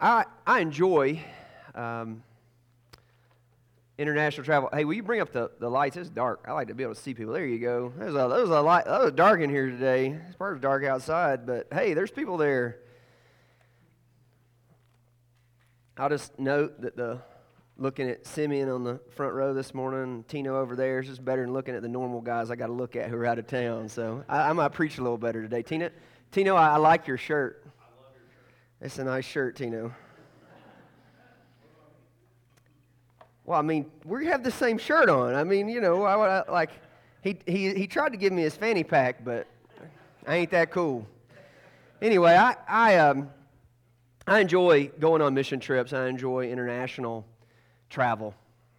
I, 0.00 0.24
I 0.46 0.60
enjoy 0.60 1.22
um, 1.74 2.22
international 3.98 4.44
travel. 4.46 4.70
Hey, 4.72 4.86
will 4.86 4.94
you 4.94 5.02
bring 5.02 5.20
up 5.20 5.30
the, 5.30 5.50
the 5.60 5.68
lights? 5.68 5.98
It's 5.98 6.08
dark. 6.08 6.46
I 6.48 6.52
like 6.52 6.68
to 6.68 6.74
be 6.74 6.82
able 6.82 6.94
to 6.94 7.00
see 7.00 7.12
people. 7.12 7.34
There 7.34 7.44
you 7.44 7.58
go. 7.58 7.92
There's 7.98 8.14
a, 8.14 8.28
there's 8.28 8.48
a 8.48 8.62
light. 8.62 8.86
That 8.86 9.02
was 9.02 9.12
dark 9.12 9.42
in 9.42 9.50
here 9.50 9.68
today. 9.68 10.18
It's 10.26 10.36
part 10.36 10.54
of 10.54 10.62
dark 10.62 10.84
outside, 10.84 11.44
but 11.46 11.68
hey, 11.70 11.92
there's 11.92 12.10
people 12.10 12.38
there. 12.38 12.78
I'll 15.98 16.08
just 16.08 16.38
note 16.38 16.80
that 16.80 16.96
the 16.96 17.20
looking 17.76 18.08
at 18.08 18.26
Simeon 18.26 18.70
on 18.70 18.84
the 18.84 19.00
front 19.10 19.34
row 19.34 19.52
this 19.52 19.74
morning, 19.74 20.24
Tino 20.28 20.58
over 20.58 20.76
there 20.76 21.00
is 21.00 21.08
just 21.08 21.22
better 21.22 21.42
than 21.42 21.52
looking 21.52 21.74
at 21.74 21.82
the 21.82 21.88
normal 21.88 22.22
guys 22.22 22.50
I 22.50 22.56
got 22.56 22.68
to 22.68 22.72
look 22.72 22.96
at 22.96 23.10
who 23.10 23.16
are 23.16 23.26
out 23.26 23.38
of 23.38 23.46
town. 23.46 23.90
So 23.90 24.24
I, 24.30 24.48
I 24.48 24.52
might 24.54 24.72
preach 24.72 24.96
a 24.96 25.02
little 25.02 25.18
better 25.18 25.42
today. 25.42 25.62
Tina, 25.62 25.90
Tino, 26.30 26.56
I, 26.56 26.70
I 26.70 26.76
like 26.78 27.06
your 27.06 27.18
shirt. 27.18 27.66
It's 28.82 28.98
a 28.98 29.04
nice 29.04 29.26
shirt, 29.26 29.56
Tino. 29.56 29.94
Well, 33.44 33.58
I 33.58 33.62
mean, 33.62 33.90
we 34.06 34.24
have 34.26 34.42
the 34.42 34.50
same 34.50 34.78
shirt 34.78 35.10
on. 35.10 35.34
I 35.34 35.44
mean, 35.44 35.68
you 35.68 35.82
know, 35.82 36.04
I, 36.04 36.38
I, 36.38 36.50
like 36.50 36.70
he, 37.22 37.36
he, 37.46 37.74
he 37.74 37.86
tried 37.86 38.12
to 38.12 38.16
give 38.16 38.32
me 38.32 38.40
his 38.40 38.56
fanny 38.56 38.82
pack, 38.82 39.22
but 39.22 39.46
I 40.26 40.36
ain't 40.36 40.50
that 40.52 40.70
cool. 40.70 41.06
Anyway, 42.00 42.32
I, 42.32 42.56
I, 42.66 42.96
um, 42.96 43.28
I 44.26 44.40
enjoy 44.40 44.90
going 44.98 45.20
on 45.20 45.34
mission 45.34 45.60
trips. 45.60 45.92
I 45.92 46.06
enjoy 46.06 46.48
international 46.50 47.26
travel, 47.90 48.34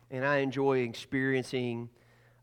and 0.10 0.26
I 0.26 0.38
enjoy 0.38 0.80
experiencing 0.80 1.90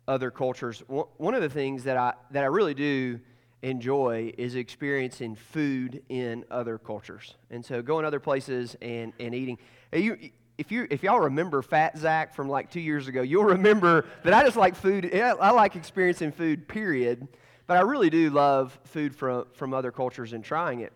other 0.07 0.31
cultures. 0.31 0.85
One 0.87 1.35
of 1.35 1.43
the 1.43 1.51
things 1.51 1.83
that 1.85 1.97
I, 1.97 2.15
that 2.31 2.45
I 2.45 2.47
really 2.47 2.75
do 2.75 3.19
enjoy 3.63 4.33
is 4.39 4.55
experiencing 4.55 5.35
food 5.35 6.03
in 6.09 6.45
other 6.51 6.79
cultures. 6.79 7.35
And 7.51 7.65
so 7.65 7.83
going 7.83 8.05
other 8.05 8.21
places 8.21 8.77
and, 8.81 9.13
and 9.19 9.35
eating. 9.35 9.59
You, 9.93 10.31
if, 10.57 10.71
you, 10.71 10.87
if 10.91 11.03
y'all 11.03 11.21
remember 11.21 11.63
Fat 11.63 11.97
Zack 11.99 12.35
from 12.35 12.49
like 12.49 12.71
two 12.71 12.81
years 12.81 13.09
ago, 13.09 13.23
you'll 13.23 13.45
remember 13.45 14.07
that 14.25 14.33
I 14.33 14.45
just 14.45 14.57
like 14.57 14.75
food. 14.75 15.13
I 15.15 15.51
like 15.51 15.77
experiencing 15.77 16.33
food, 16.33 16.69
period. 16.69 17.27
But 17.67 17.77
I 17.77 17.83
really 17.83 18.09
do 18.09 18.31
love 18.31 18.79
food 18.85 19.15
from, 19.15 19.47
from 19.53 19.75
other 19.75 19.93
cultures 19.93 20.33
and 20.33 20.43
trying 20.43 20.81
it. 20.81 20.93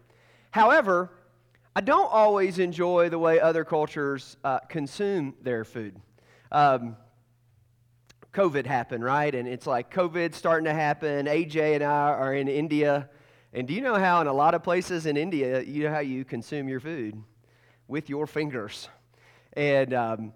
However, 0.50 1.10
I 1.76 1.80
don't 1.80 2.10
always 2.10 2.58
enjoy 2.58 3.08
the 3.08 3.18
way 3.18 3.40
other 3.40 3.64
cultures 3.64 4.36
uh, 4.42 4.60
consume 4.60 5.34
their 5.42 5.64
food. 5.64 5.96
Um, 6.50 6.96
COVID 8.32 8.64
happened, 8.64 9.04
right? 9.04 9.34
And 9.34 9.46
it's 9.46 9.66
like 9.66 9.92
COVID 9.92 10.34
starting 10.34 10.64
to 10.64 10.72
happen. 10.72 11.26
AJ 11.26 11.74
and 11.74 11.84
I 11.84 12.10
are 12.12 12.34
in 12.34 12.48
India. 12.48 13.10
And 13.52 13.68
do 13.68 13.74
you 13.74 13.82
know 13.82 13.96
how, 13.96 14.22
in 14.22 14.26
a 14.26 14.32
lot 14.32 14.54
of 14.54 14.62
places 14.62 15.04
in 15.04 15.18
India, 15.18 15.62
you 15.62 15.84
know 15.84 15.90
how 15.90 15.98
you 15.98 16.24
consume 16.24 16.68
your 16.68 16.80
food? 16.80 17.22
With 17.88 18.08
your 18.08 18.26
fingers. 18.26 18.88
And 19.52 19.92
um, 19.92 20.32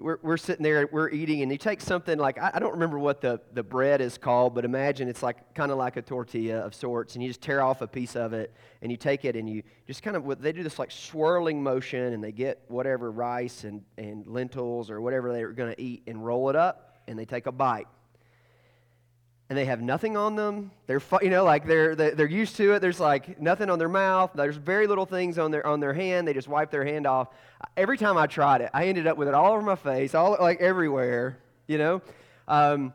we're, 0.00 0.18
we're 0.20 0.36
sitting 0.36 0.64
there, 0.64 0.88
we're 0.90 1.10
eating, 1.10 1.42
and 1.42 1.52
you 1.52 1.58
take 1.58 1.80
something 1.80 2.18
like, 2.18 2.38
I, 2.38 2.50
I 2.54 2.58
don't 2.58 2.72
remember 2.72 2.98
what 2.98 3.20
the, 3.20 3.40
the 3.52 3.62
bread 3.62 4.00
is 4.00 4.18
called, 4.18 4.56
but 4.56 4.64
imagine 4.64 5.08
it's 5.08 5.22
like 5.22 5.54
kind 5.54 5.70
of 5.70 5.78
like 5.78 5.96
a 5.96 6.02
tortilla 6.02 6.58
of 6.58 6.74
sorts, 6.74 7.14
and 7.14 7.22
you 7.22 7.30
just 7.30 7.40
tear 7.40 7.62
off 7.62 7.82
a 7.82 7.86
piece 7.86 8.16
of 8.16 8.32
it, 8.32 8.52
and 8.82 8.90
you 8.90 8.96
take 8.96 9.24
it, 9.24 9.36
and 9.36 9.48
you 9.48 9.62
just 9.86 10.02
kind 10.02 10.16
of, 10.16 10.42
they 10.42 10.50
do 10.50 10.64
this 10.64 10.80
like 10.80 10.90
swirling 10.90 11.62
motion, 11.62 12.14
and 12.14 12.24
they 12.24 12.32
get 12.32 12.64
whatever 12.66 13.12
rice 13.12 13.62
and, 13.62 13.84
and 13.96 14.26
lentils 14.26 14.90
or 14.90 15.00
whatever 15.00 15.32
they're 15.32 15.52
going 15.52 15.72
to 15.72 15.80
eat 15.80 16.02
and 16.08 16.26
roll 16.26 16.50
it 16.50 16.56
up 16.56 16.87
and 17.08 17.18
they 17.18 17.24
take 17.24 17.46
a 17.46 17.52
bite. 17.52 17.88
And 19.48 19.56
they 19.56 19.64
have 19.64 19.80
nothing 19.80 20.14
on 20.16 20.36
them. 20.36 20.72
They're, 20.86 21.00
you 21.22 21.30
know, 21.30 21.42
like 21.42 21.66
they're, 21.66 21.94
they're 21.94 22.26
used 22.26 22.56
to 22.56 22.74
it. 22.74 22.80
There's 22.80 23.00
like 23.00 23.40
nothing 23.40 23.70
on 23.70 23.78
their 23.78 23.88
mouth. 23.88 24.32
There's 24.34 24.56
very 24.56 24.86
little 24.86 25.06
things 25.06 25.38
on 25.38 25.50
their, 25.50 25.66
on 25.66 25.80
their 25.80 25.94
hand. 25.94 26.28
They 26.28 26.34
just 26.34 26.48
wipe 26.48 26.70
their 26.70 26.84
hand 26.84 27.06
off. 27.06 27.28
Every 27.74 27.96
time 27.96 28.18
I 28.18 28.26
tried 28.26 28.60
it, 28.60 28.70
I 28.74 28.88
ended 28.88 29.06
up 29.06 29.16
with 29.16 29.26
it 29.26 29.32
all 29.32 29.52
over 29.52 29.62
my 29.62 29.74
face, 29.74 30.14
all 30.14 30.36
like 30.38 30.60
everywhere, 30.60 31.38
you 31.66 31.78
know. 31.78 32.02
Um, 32.46 32.92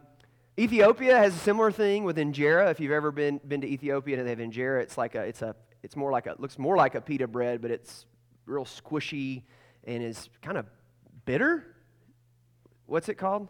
Ethiopia 0.60 1.18
has 1.18 1.36
a 1.36 1.40
similar 1.40 1.72
thing 1.72 2.04
with 2.04 2.18
injera. 2.18 2.70
If 2.70 2.80
you've 2.80 2.92
ever 2.92 3.12
been, 3.12 3.42
been 3.48 3.62
to 3.62 3.68
Ethiopia 3.68 4.20
and 4.20 4.28
they 4.28 4.30
have 4.30 4.40
injera, 4.40 4.84
it's 4.84 4.96
like 4.96 5.16
a, 5.16 5.22
it's 5.22 5.42
a, 5.42 5.56
it's 5.82 5.96
more 5.96 6.12
like 6.12 6.28
a, 6.28 6.36
looks 6.38 6.60
more 6.60 6.78
like 6.78 6.94
a 6.94 7.02
pita 7.02 7.28
bread, 7.28 7.62
but 7.64 7.72
it's 7.72 8.06
real 8.46 8.66
squishy 8.66 9.42
and 9.86 10.04
is 10.04 10.30
kind 10.44 10.58
of 10.58 10.68
bitter. 11.26 11.66
What's 12.86 13.10
it 13.10 13.16
called? 13.16 13.48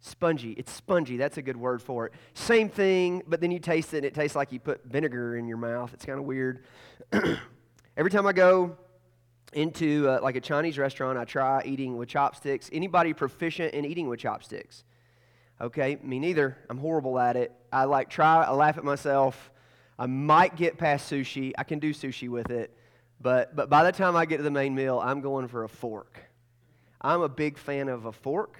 Spongy. 0.00 0.52
It's 0.52 0.72
spongy. 0.72 1.16
That's 1.16 1.36
a 1.36 1.42
good 1.42 1.56
word 1.56 1.82
for 1.82 2.06
it. 2.06 2.12
Same 2.34 2.68
thing, 2.68 3.22
but 3.26 3.40
then 3.40 3.50
you 3.50 3.58
taste 3.58 3.94
it 3.94 3.98
and 3.98 4.06
it 4.06 4.14
tastes 4.14 4.36
like 4.36 4.52
you 4.52 4.60
put 4.60 4.84
vinegar 4.84 5.36
in 5.36 5.48
your 5.48 5.56
mouth. 5.56 5.92
It's 5.94 6.04
kind 6.04 6.18
of 6.18 6.24
weird. 6.24 6.64
Every 7.96 8.10
time 8.10 8.26
I 8.26 8.32
go 8.32 8.76
into 9.52 10.08
uh, 10.08 10.20
like 10.22 10.36
a 10.36 10.40
Chinese 10.40 10.78
restaurant, 10.78 11.18
I 11.18 11.24
try 11.24 11.62
eating 11.64 11.96
with 11.96 12.08
chopsticks. 12.08 12.68
Anybody 12.72 13.14
proficient 13.14 13.74
in 13.74 13.84
eating 13.84 14.08
with 14.08 14.20
chopsticks? 14.20 14.84
Okay, 15.60 15.98
me 16.02 16.18
neither. 16.18 16.58
I'm 16.68 16.78
horrible 16.78 17.18
at 17.18 17.36
it. 17.36 17.52
I 17.72 17.84
like 17.84 18.10
try, 18.10 18.42
I 18.42 18.52
laugh 18.52 18.76
at 18.76 18.84
myself. 18.84 19.50
I 19.98 20.06
might 20.06 20.56
get 20.56 20.76
past 20.76 21.10
sushi. 21.10 21.52
I 21.56 21.64
can 21.64 21.78
do 21.78 21.94
sushi 21.94 22.28
with 22.28 22.50
it. 22.50 22.76
But, 23.20 23.56
but 23.56 23.70
by 23.70 23.82
the 23.82 23.92
time 23.92 24.14
I 24.14 24.26
get 24.26 24.36
to 24.36 24.42
the 24.42 24.50
main 24.50 24.74
meal, 24.74 25.00
I'm 25.02 25.22
going 25.22 25.48
for 25.48 25.64
a 25.64 25.68
fork. 25.68 26.20
I'm 27.00 27.22
a 27.22 27.28
big 27.28 27.56
fan 27.56 27.88
of 27.88 28.04
a 28.04 28.12
fork. 28.12 28.58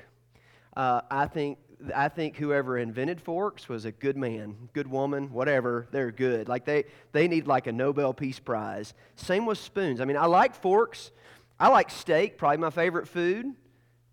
Uh, 0.77 1.01
I 1.11 1.27
think 1.27 1.59
I 1.95 2.09
think 2.09 2.37
whoever 2.37 2.79
invented 2.79 3.21
forks 3.21 3.69
was 3.69 3.85
a 3.85 3.93
good 3.93 4.17
man, 4.17 4.57
good 4.73 4.87
woman, 4.87 5.33
whatever. 5.33 5.89
They're 5.91 6.11
good. 6.11 6.49
Like 6.49 6.65
they 6.65 6.85
they 7.13 7.29
need 7.29 7.47
like 7.47 7.67
a 7.67 7.73
Nobel 7.73 8.13
Peace 8.13 8.39
Prize. 8.39 8.95
Same 9.15 9.47
with 9.47 9.59
spoons. 9.59 10.01
I 10.01 10.05
mean, 10.05 10.17
I 10.17 10.27
like 10.27 10.55
forks. 10.55 11.11
I 11.59 11.69
like 11.69 11.91
steak, 11.91 12.37
probably 12.37 12.59
my 12.59 12.71
favorite 12.71 13.09
food. 13.09 13.55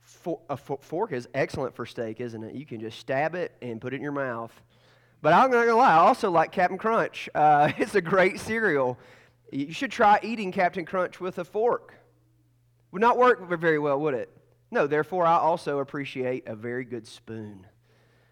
For, 0.02 0.40
a 0.50 0.56
fork 0.56 1.12
is 1.12 1.28
excellent 1.34 1.76
for 1.76 1.86
steak, 1.86 2.22
isn't 2.22 2.44
it? 2.44 2.56
You 2.56 2.66
can 2.66 2.80
just 2.80 3.00
stab 3.00 3.36
it 3.36 3.52
and 3.62 3.82
put 3.82 3.94
it 3.94 3.98
in 3.98 4.02
your 4.02 4.12
mouth. 4.14 4.54
But 5.22 5.34
I'm 5.34 5.52
not 5.52 5.66
gonna 5.66 5.76
lie, 5.76 5.94
I 5.94 5.98
also 5.98 6.32
like 6.32 6.52
Captain 6.52 6.78
Crunch. 6.78 7.30
Uh, 7.36 7.72
it's 7.78 7.96
a 7.96 8.02
great 8.02 8.40
cereal. 8.40 8.98
You 9.52 9.74
should 9.74 9.92
try 9.92 10.20
eating 10.22 10.52
Captain 10.52 10.86
Crunch 10.86 11.20
with 11.20 11.40
a 11.40 11.46
fork. 11.46 11.94
Would 12.92 13.02
not 13.02 13.18
work 13.18 13.50
very 13.60 13.80
well, 13.80 14.00
would 14.00 14.14
it? 14.14 14.30
No, 14.74 14.88
therefore, 14.88 15.28
I 15.28 15.38
also 15.38 15.78
appreciate 15.78 16.48
a 16.48 16.56
very 16.56 16.84
good 16.84 17.06
spoon. 17.06 17.68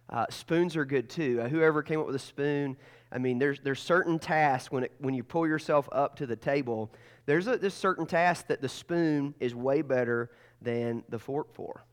Uh, 0.10 0.26
spoons 0.32 0.76
are 0.76 0.86
good 0.86 1.08
too. 1.08 1.40
Uh, 1.40 1.48
whoever 1.48 1.84
came 1.84 2.00
up 2.00 2.08
with 2.08 2.16
a 2.16 2.20
spoon, 2.20 2.78
I 3.12 3.20
mean, 3.20 3.38
there's, 3.38 3.60
there's 3.60 3.80
certain 3.80 4.18
tasks 4.18 4.72
when, 4.72 4.86
it, 4.86 4.92
when 4.98 5.14
you 5.14 5.22
pull 5.22 5.46
yourself 5.46 5.88
up 5.92 6.16
to 6.16 6.26
the 6.26 6.36
table, 6.36 6.92
there's 7.28 7.46
a 7.46 7.58
there's 7.58 7.76
certain 7.76 8.08
task 8.08 8.48
that 8.48 8.60
the 8.60 8.68
spoon 8.68 9.36
is 9.40 9.54
way 9.54 9.84
better 9.84 10.32
than 10.64 11.04
the 11.10 11.20
fork 11.20 11.54
for. 11.54 11.86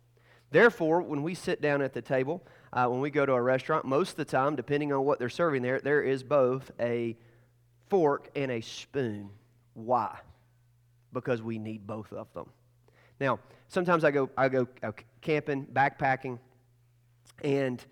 Therefore, 0.51 1.03
when 1.03 1.23
we 1.23 1.35
sit 1.35 1.61
down 1.61 1.83
at 1.83 1.93
the 1.93 2.01
table, 2.01 2.43
uh, 2.73 2.87
when 2.87 3.03
we 3.03 3.11
go 3.11 3.27
to 3.27 3.35
a 3.35 3.43
restaurant, 3.43 3.85
most 3.85 4.13
of 4.13 4.17
the 4.17 4.25
time, 4.25 4.57
depending 4.57 4.95
on 4.95 5.05
what 5.05 5.19
they're 5.19 5.29
serving 5.29 5.61
there, 5.61 5.79
there 5.79 6.01
is 6.01 6.23
both 6.23 6.71
a 6.81 7.19
fork 7.91 8.31
and 8.35 8.51
a 8.51 8.63
spoon. 8.63 9.29
Why? 9.75 10.17
Because 11.13 11.43
we 11.43 11.59
need 11.59 11.87
both 11.87 12.15
of 12.15 12.33
them. 12.33 12.49
Now, 13.21 13.41
sometimes 13.69 14.05
I 14.05 14.11
go, 14.11 14.29
I 14.37 14.49
go 14.49 14.67
uh, 14.83 14.93
camping, 15.21 15.67
backpacking, 15.67 16.39
and 17.43 17.85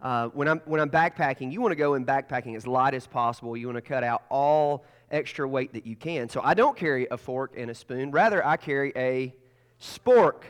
uh, 0.00 0.28
when, 0.28 0.48
I'm, 0.48 0.60
when 0.66 0.80
I'm 0.80 0.90
backpacking, 0.90 1.52
you 1.52 1.60
want 1.60 1.72
to 1.72 1.76
go 1.76 1.94
in 1.94 2.04
backpacking 2.04 2.56
as 2.56 2.66
light 2.66 2.94
as 2.94 3.06
possible. 3.06 3.56
You 3.56 3.66
want 3.66 3.76
to 3.76 3.82
cut 3.82 4.04
out 4.04 4.22
all 4.30 4.84
extra 5.10 5.46
weight 5.48 5.72
that 5.72 5.86
you 5.86 5.96
can. 5.96 6.28
So 6.28 6.40
I 6.42 6.54
don't 6.54 6.76
carry 6.76 7.06
a 7.10 7.16
fork 7.16 7.54
and 7.56 7.70
a 7.70 7.74
spoon. 7.74 8.10
Rather, 8.10 8.44
I 8.46 8.56
carry 8.56 8.92
a 8.96 9.34
spork. 9.80 10.42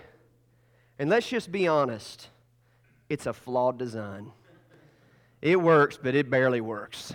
And 0.98 1.10
let's 1.10 1.28
just 1.28 1.52
be 1.52 1.68
honest, 1.68 2.28
it's 3.08 3.26
a 3.26 3.32
flawed 3.32 3.78
design. 3.78 4.32
It 5.40 5.60
works, 5.60 5.98
but 6.02 6.14
it 6.14 6.30
barely 6.30 6.60
works. 6.60 7.12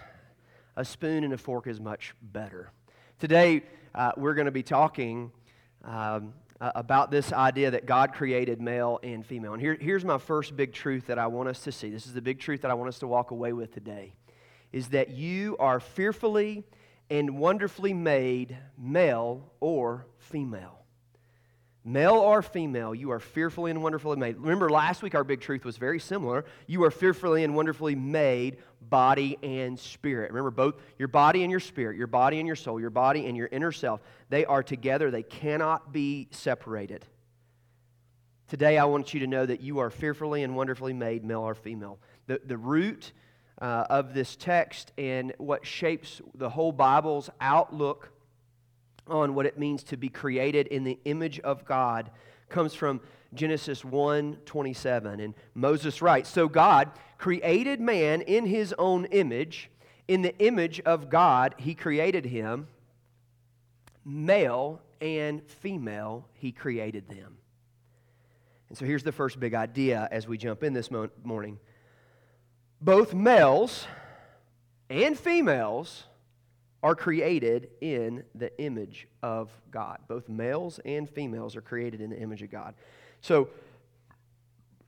A 0.75 0.85
spoon 0.85 1.23
and 1.23 1.33
a 1.33 1.37
fork 1.37 1.67
is 1.67 1.79
much 1.81 2.13
better. 2.21 2.71
Today, 3.17 3.63
uh, 3.95 4.11
we're 4.15 4.33
going 4.33 4.45
to 4.45 4.51
be 4.51 4.63
talking 4.63 5.31
um, 5.83 6.33
uh, 6.61 6.71
about 6.75 7.11
this 7.11 7.31
idea 7.31 7.71
that 7.71 7.85
God 7.85 8.13
created 8.13 8.61
male 8.61 8.99
and 9.03 9.25
female. 9.25 9.53
And 9.53 9.61
here, 9.61 9.77
here's 9.79 10.03
my 10.05 10.17
first 10.17 10.55
big 10.55 10.73
truth 10.73 11.07
that 11.07 11.17
I 11.17 11.27
want 11.27 11.49
us 11.49 11.63
to 11.63 11.71
see. 11.71 11.89
This 11.89 12.05
is 12.05 12.13
the 12.13 12.21
big 12.21 12.39
truth 12.39 12.61
that 12.61 12.71
I 12.71 12.73
want 12.73 12.89
us 12.89 12.99
to 12.99 13.07
walk 13.07 13.31
away 13.31 13.53
with 13.53 13.73
today 13.73 14.13
is 14.71 14.89
that 14.89 15.09
you 15.09 15.57
are 15.57 15.79
fearfully 15.79 16.63
and 17.09 17.39
wonderfully 17.39 17.93
made 17.93 18.57
male 18.77 19.51
or 19.59 20.05
female. 20.17 20.78
Male 21.89 22.13
or 22.13 22.43
female, 22.43 22.93
you 22.93 23.09
are 23.09 23.19
fearfully 23.19 23.71
and 23.71 23.81
wonderfully 23.81 24.15
made. 24.15 24.37
Remember, 24.37 24.69
last 24.69 25.01
week 25.01 25.15
our 25.15 25.23
big 25.23 25.41
truth 25.41 25.65
was 25.65 25.77
very 25.77 25.99
similar. 25.99 26.45
You 26.67 26.83
are 26.83 26.91
fearfully 26.91 27.43
and 27.43 27.55
wonderfully 27.55 27.95
made, 27.95 28.57
body 28.79 29.39
and 29.41 29.77
spirit. 29.79 30.29
Remember, 30.29 30.51
both 30.51 30.75
your 30.99 31.07
body 31.07 31.41
and 31.41 31.49
your 31.49 31.59
spirit, 31.59 31.97
your 31.97 32.05
body 32.05 32.37
and 32.37 32.45
your 32.45 32.55
soul, 32.55 32.79
your 32.79 32.91
body 32.91 33.25
and 33.25 33.35
your 33.35 33.47
inner 33.51 33.71
self, 33.71 34.01
they 34.29 34.45
are 34.45 34.61
together. 34.61 35.09
They 35.09 35.23
cannot 35.23 35.91
be 35.91 36.27
separated. 36.29 37.05
Today, 38.47 38.77
I 38.77 38.85
want 38.85 39.15
you 39.15 39.21
to 39.21 39.27
know 39.27 39.47
that 39.47 39.61
you 39.61 39.79
are 39.79 39.89
fearfully 39.89 40.43
and 40.43 40.55
wonderfully 40.55 40.93
made, 40.93 41.25
male 41.25 41.41
or 41.41 41.55
female. 41.55 41.97
The, 42.27 42.39
the 42.45 42.57
root 42.57 43.13
uh, 43.59 43.85
of 43.89 44.13
this 44.13 44.35
text 44.35 44.91
and 44.99 45.33
what 45.39 45.65
shapes 45.65 46.21
the 46.35 46.51
whole 46.51 46.71
Bible's 46.71 47.31
outlook 47.41 48.11
on 49.09 49.35
what 49.35 49.45
it 49.45 49.57
means 49.57 49.83
to 49.83 49.97
be 49.97 50.09
created 50.09 50.67
in 50.67 50.83
the 50.83 50.99
image 51.05 51.39
of 51.41 51.65
God 51.65 52.11
comes 52.49 52.73
from 52.73 53.01
Genesis 53.33 53.83
1:27 53.83 55.19
and 55.19 55.33
Moses 55.53 56.01
writes, 56.01 56.29
"So 56.29 56.47
God 56.47 56.91
created 57.17 57.79
man 57.79 58.21
in 58.21 58.45
his 58.45 58.73
own 58.77 59.05
image, 59.05 59.69
in 60.07 60.21
the 60.21 60.37
image 60.39 60.79
of 60.81 61.09
God 61.09 61.53
he 61.57 61.75
created 61.75 62.25
him, 62.25 62.67
male 64.03 64.81
and 64.99 65.43
female 65.47 66.27
he 66.33 66.51
created 66.51 67.07
them." 67.07 67.37
And 68.69 68.77
so 68.77 68.85
here's 68.85 69.03
the 69.03 69.11
first 69.11 69.39
big 69.39 69.53
idea 69.53 70.07
as 70.11 70.27
we 70.27 70.37
jump 70.37 70.63
in 70.63 70.73
this 70.73 70.89
mo- 70.91 71.09
morning. 71.23 71.59
Both 72.81 73.13
males 73.13 73.87
and 74.89 75.17
females 75.17 76.05
are 76.81 76.95
created 76.95 77.69
in 77.81 78.23
the 78.35 78.57
image 78.61 79.07
of 79.21 79.49
God. 79.69 79.99
Both 80.07 80.29
males 80.29 80.79
and 80.85 81.09
females 81.09 81.55
are 81.55 81.61
created 81.61 82.01
in 82.01 82.09
the 82.09 82.17
image 82.17 82.41
of 82.41 82.51
God. 82.51 82.73
So, 83.21 83.49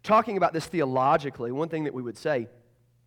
talking 0.03 0.37
about 0.37 0.53
this 0.53 0.65
theologically, 0.65 1.51
one 1.51 1.69
thing 1.69 1.83
that 1.83 1.93
we 1.93 2.01
would 2.01 2.17
say 2.17 2.47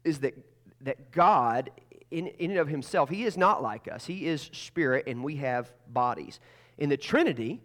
is 0.05 0.19
that, 0.19 0.35
that 0.83 1.11
God, 1.11 1.71
in, 2.11 2.27
in 2.27 2.51
and 2.51 2.61
of 2.61 2.69
himself, 2.69 3.09
he 3.09 3.25
is 3.25 3.37
not 3.37 3.63
like 3.63 3.89
us. 3.89 4.05
He 4.05 4.27
is 4.27 4.51
spirit, 4.53 5.05
and 5.07 5.25
we 5.25 5.37
have 5.37 5.73
bodies. 5.89 6.39
In 6.77 6.91
the 6.91 6.97
Trinity, 6.97 7.61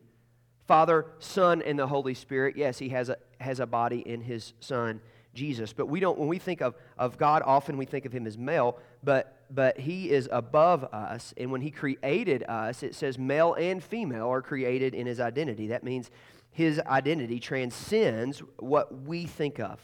Father, 0.68 1.08
Son, 1.20 1.62
and 1.62 1.78
the 1.78 1.88
Holy 1.88 2.14
Spirit, 2.14 2.56
yes, 2.56 2.80
he 2.80 2.90
has 2.90 3.10
a, 3.10 3.18
has 3.42 3.60
a 3.60 3.66
body 3.66 4.00
in 4.00 4.22
his 4.22 4.54
Son, 4.62 5.02
Jesus. 5.34 5.74
But 5.74 5.88
we 5.88 6.00
don't, 6.00 6.18
when 6.18 6.30
we 6.30 6.40
think 6.40 6.62
of, 6.62 6.76
of 6.98 7.18
God, 7.18 7.42
often 7.46 7.78
we 7.78 7.86
think 7.86 8.06
of 8.06 8.14
him 8.14 8.26
as 8.26 8.38
male, 8.38 8.78
but 9.04 9.39
but 9.50 9.80
he 9.80 10.10
is 10.10 10.30
above 10.32 10.84
us. 10.86 11.34
And 11.38 11.52
when 11.52 11.62
he 11.62 11.72
created 11.72 12.44
us, 12.44 12.84
it 12.84 12.96
says 12.96 13.18
male 13.18 13.54
and 13.56 13.84
female 13.84 14.28
are 14.28 14.42
created 14.42 14.94
in 14.94 15.08
his 15.08 15.20
identity. 15.20 15.68
That 15.68 15.84
means 15.84 16.12
his 16.52 16.80
identity 16.80 17.40
transcends 17.40 18.40
what 18.58 19.04
we 19.04 19.26
think 19.26 19.60
of. 19.60 19.80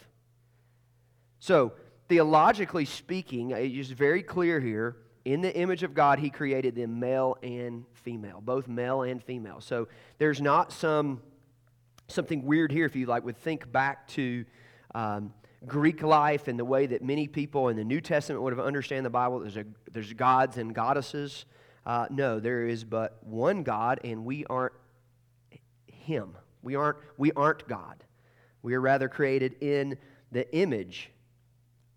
So, 1.39 1.73
theologically 2.07 2.85
speaking, 2.85 3.51
it 3.51 3.71
is 3.71 3.91
very 3.91 4.23
clear 4.23 4.59
here 4.59 4.97
in 5.25 5.41
the 5.41 5.56
image 5.56 5.81
of 5.81 5.95
God, 5.95 6.19
he 6.19 6.29
created 6.29 6.75
them 6.75 7.00
male 7.00 7.38
and 7.41 7.85
female, 7.94 8.41
both 8.41 8.68
male 8.68 9.01
and 9.01 9.21
female. 9.21 9.59
So, 9.59 9.88
there's 10.19 10.39
not 10.39 10.71
some 10.71 11.21
something 12.07 12.45
weird 12.45 12.71
here 12.71 12.85
if 12.85 12.95
you 12.95 13.07
like 13.07 13.25
would 13.25 13.38
think 13.38 13.71
back 13.71 14.07
to 14.07 14.45
um, 14.94 15.33
Greek 15.66 16.04
life 16.04 16.48
and 16.48 16.60
the 16.60 16.66
way 16.66 16.86
that 16.86 17.04
many 17.04 17.28
people 17.28 17.69
in 17.69 17.78
the 17.78 17.84
New 17.84 18.02
Testament 18.02 18.42
would 18.42 18.54
have 18.54 18.66
understand 18.66 19.06
the 19.06 19.10
Bible. 19.10 19.40
There's, 19.40 19.57
a, 19.57 19.66
there's 19.92 20.13
gods 20.13 20.57
and 20.57 20.74
goddesses. 20.74 21.46
Uh, 21.86 22.07
no, 22.10 22.40
there 22.40 22.68
is 22.68 22.84
but 22.84 23.18
one 23.24 23.63
God, 23.63 24.00
and 24.04 24.25
we 24.25 24.46
aren't 24.46 24.74
Him. 25.88 26.36
We 26.62 26.75
aren't, 26.75 26.98
we 27.18 27.31
aren't 27.34 27.68
God. 27.68 28.04
We 28.62 28.74
are 28.74 28.81
rather 28.81 29.07
created 29.07 29.56
in 29.62 29.98
the 30.31 30.54
image 30.56 31.12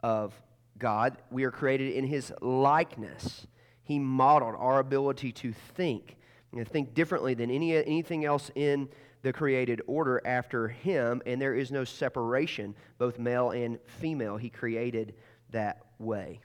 of 0.03 0.35
God. 0.79 1.17
We 1.31 1.45
are 1.45 1.51
created 1.51 1.95
in 1.95 2.07
His 2.07 2.33
likeness. 2.41 3.47
He 3.83 3.99
modeled 3.99 4.55
our 4.59 4.79
ability 4.79 5.33
to 5.33 5.53
think, 5.53 6.17
and 6.53 6.69
think 6.69 6.95
differently 6.95 7.35
than 7.35 7.51
any, 7.51 7.75
anything 7.75 8.25
else 8.25 8.51
in 8.55 8.89
the 9.23 9.32
created 9.32 9.82
order 9.87 10.20
after 10.25 10.69
him, 10.69 11.23
and 11.26 11.41
there 11.41 11.55
is 11.55 11.70
no 11.70 11.85
separation, 11.85 12.75
both 12.99 13.19
male 13.19 13.50
and 13.50 13.79
female. 14.00 14.37
He 14.37 14.50
created 14.50 15.15
that 15.50 15.81
way. 15.99 16.41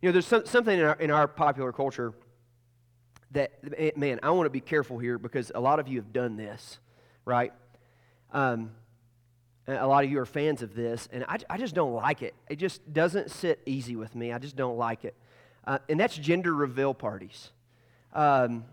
You 0.00 0.08
know, 0.08 0.12
there's 0.12 0.26
some, 0.26 0.46
something 0.46 0.78
in 0.78 0.84
our, 0.84 0.96
in 0.96 1.10
our 1.10 1.26
popular 1.26 1.72
culture 1.72 2.12
that, 3.32 3.96
man, 3.96 4.20
I 4.22 4.30
want 4.30 4.46
to 4.46 4.50
be 4.50 4.60
careful 4.60 4.98
here 4.98 5.18
because 5.18 5.50
a 5.54 5.60
lot 5.60 5.80
of 5.80 5.88
you 5.88 5.98
have 5.98 6.12
done 6.12 6.36
this, 6.36 6.78
right? 7.24 7.52
Um, 8.32 8.70
a 9.66 9.86
lot 9.86 10.04
of 10.04 10.10
you 10.10 10.18
are 10.20 10.26
fans 10.26 10.62
of 10.62 10.74
this, 10.74 11.08
and 11.10 11.24
I, 11.26 11.38
I 11.48 11.56
just 11.56 11.74
don't 11.74 11.94
like 11.94 12.22
it. 12.22 12.34
It 12.48 12.56
just 12.56 12.92
doesn't 12.92 13.30
sit 13.30 13.60
easy 13.66 13.96
with 13.96 14.14
me. 14.14 14.32
I 14.32 14.38
just 14.38 14.56
don't 14.56 14.76
like 14.76 15.04
it. 15.04 15.14
Uh, 15.66 15.78
and 15.88 15.98
that's 15.98 16.16
gender 16.16 16.54
reveal 16.54 16.92
parties. 16.92 17.50
Um, 18.12 18.66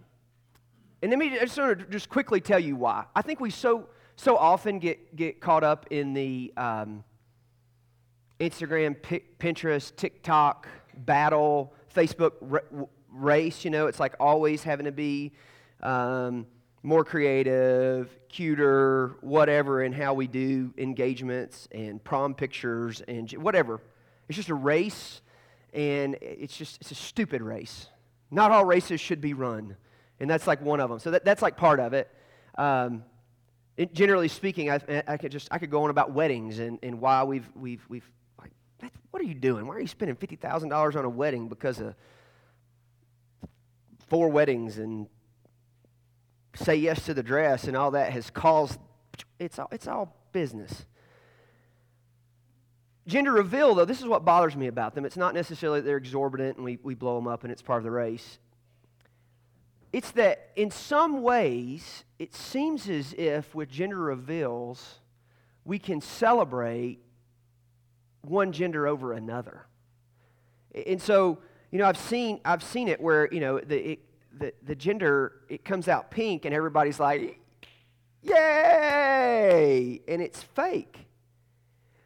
and 1.01 1.09
let 1.09 1.17
me 1.17 1.29
just, 1.29 1.59
just 1.89 2.09
quickly 2.09 2.39
tell 2.39 2.59
you 2.59 2.75
why. 2.75 3.05
I 3.15 3.21
think 3.23 3.39
we 3.39 3.49
so, 3.49 3.87
so 4.15 4.37
often 4.37 4.77
get, 4.77 5.15
get 5.15 5.39
caught 5.39 5.63
up 5.63 5.87
in 5.89 6.13
the 6.13 6.53
um, 6.57 7.03
Instagram, 8.39 8.95
Pinterest, 9.39 9.95
TikTok 9.95 10.67
battle, 10.97 11.73
Facebook 11.93 12.33
race. 13.11 13.65
You 13.65 13.71
know, 13.71 13.87
it's 13.87 13.99
like 13.99 14.15
always 14.19 14.61
having 14.61 14.85
to 14.85 14.91
be 14.91 15.31
um, 15.81 16.45
more 16.83 17.03
creative, 17.03 18.09
cuter, 18.29 19.15
whatever, 19.21 19.81
in 19.81 19.93
how 19.93 20.13
we 20.13 20.27
do 20.27 20.71
engagements 20.77 21.67
and 21.71 22.03
prom 22.03 22.35
pictures 22.35 23.01
and 23.07 23.31
whatever. 23.33 23.81
It's 24.29 24.35
just 24.35 24.49
a 24.49 24.55
race, 24.55 25.21
and 25.73 26.15
it's 26.21 26.55
just 26.55 26.79
it's 26.81 26.91
a 26.91 26.95
stupid 26.95 27.41
race. 27.41 27.87
Not 28.29 28.51
all 28.51 28.65
races 28.65 29.01
should 29.01 29.19
be 29.19 29.33
run 29.33 29.75
and 30.21 30.29
that's 30.29 30.45
like 30.45 30.61
one 30.61 30.79
of 30.79 30.89
them. 30.89 30.99
So 30.99 31.11
that, 31.11 31.25
that's 31.25 31.41
like 31.41 31.57
part 31.57 31.79
of 31.79 31.93
it. 31.93 32.07
Um, 32.55 33.03
it, 33.75 33.93
generally 33.93 34.27
speaking, 34.27 34.69
I, 34.69 34.79
I, 35.07 35.17
could 35.17 35.31
just 35.31 35.47
I 35.51 35.57
could 35.57 35.71
go 35.71 35.83
on 35.83 35.89
about 35.89 36.11
weddings 36.11 36.59
and, 36.59 36.77
and 36.83 37.01
why 37.01 37.23
we've 37.23 37.49
we've 37.55 37.83
we've 37.89 38.09
like 38.39 38.51
what 39.09 39.21
are 39.21 39.25
you 39.25 39.33
doing? 39.33 39.65
Why 39.65 39.75
are 39.75 39.79
you 39.79 39.87
spending 39.87 40.15
fifty 40.15 40.35
thousand 40.35 40.69
dollars 40.69 40.95
on 40.95 41.05
a 41.05 41.09
wedding 41.09 41.47
because 41.47 41.79
of 41.79 41.95
four 44.07 44.29
weddings 44.29 44.77
and 44.77 45.07
say 46.53 46.75
yes 46.75 47.05
to 47.05 47.13
the 47.13 47.23
dress 47.23 47.63
and 47.63 47.75
all 47.75 47.91
that 47.91 48.11
has 48.11 48.29
caused 48.29 48.77
it's 49.39 49.57
all 49.57 49.69
it's 49.71 49.87
all 49.87 50.15
business. 50.31 50.85
Gender 53.07 53.31
reveal, 53.31 53.73
though, 53.73 53.85
this 53.85 53.99
is 53.99 54.05
what 54.05 54.23
bothers 54.23 54.55
me 54.55 54.67
about 54.67 54.93
them. 54.93 55.05
It's 55.05 55.17
not 55.17 55.33
necessarily 55.33 55.79
that 55.79 55.87
they're 55.87 55.97
exorbitant 55.97 56.57
and 56.57 56.65
we, 56.65 56.77
we 56.83 56.93
blow 56.93 57.15
them 57.15 57.27
up 57.27 57.43
and 57.43 57.51
it's 57.51 57.63
part 57.63 57.79
of 57.79 57.83
the 57.83 57.89
race. 57.89 58.37
It's 59.93 60.11
that 60.11 60.51
in 60.55 60.71
some 60.71 61.21
ways, 61.21 62.05
it 62.17 62.33
seems 62.33 62.87
as 62.89 63.13
if 63.13 63.53
with 63.53 63.69
gender 63.69 63.97
reveals, 63.97 64.99
we 65.65 65.79
can 65.79 65.99
celebrate 65.99 66.99
one 68.21 68.51
gender 68.51 68.87
over 68.87 69.13
another. 69.13 69.65
And 70.87 71.01
so, 71.01 71.39
you 71.71 71.79
know, 71.79 71.85
I've 71.85 71.97
seen, 71.97 72.39
I've 72.45 72.63
seen 72.63 72.87
it 72.87 73.01
where, 73.01 73.27
you 73.33 73.41
know, 73.41 73.59
the, 73.59 73.91
it, 73.91 73.99
the, 74.37 74.53
the 74.63 74.75
gender, 74.75 75.41
it 75.49 75.65
comes 75.65 75.87
out 75.87 76.09
pink 76.09 76.45
and 76.45 76.55
everybody's 76.55 76.99
like, 76.99 77.39
yay! 78.21 80.01
And 80.07 80.21
it's 80.21 80.41
fake. 80.41 81.07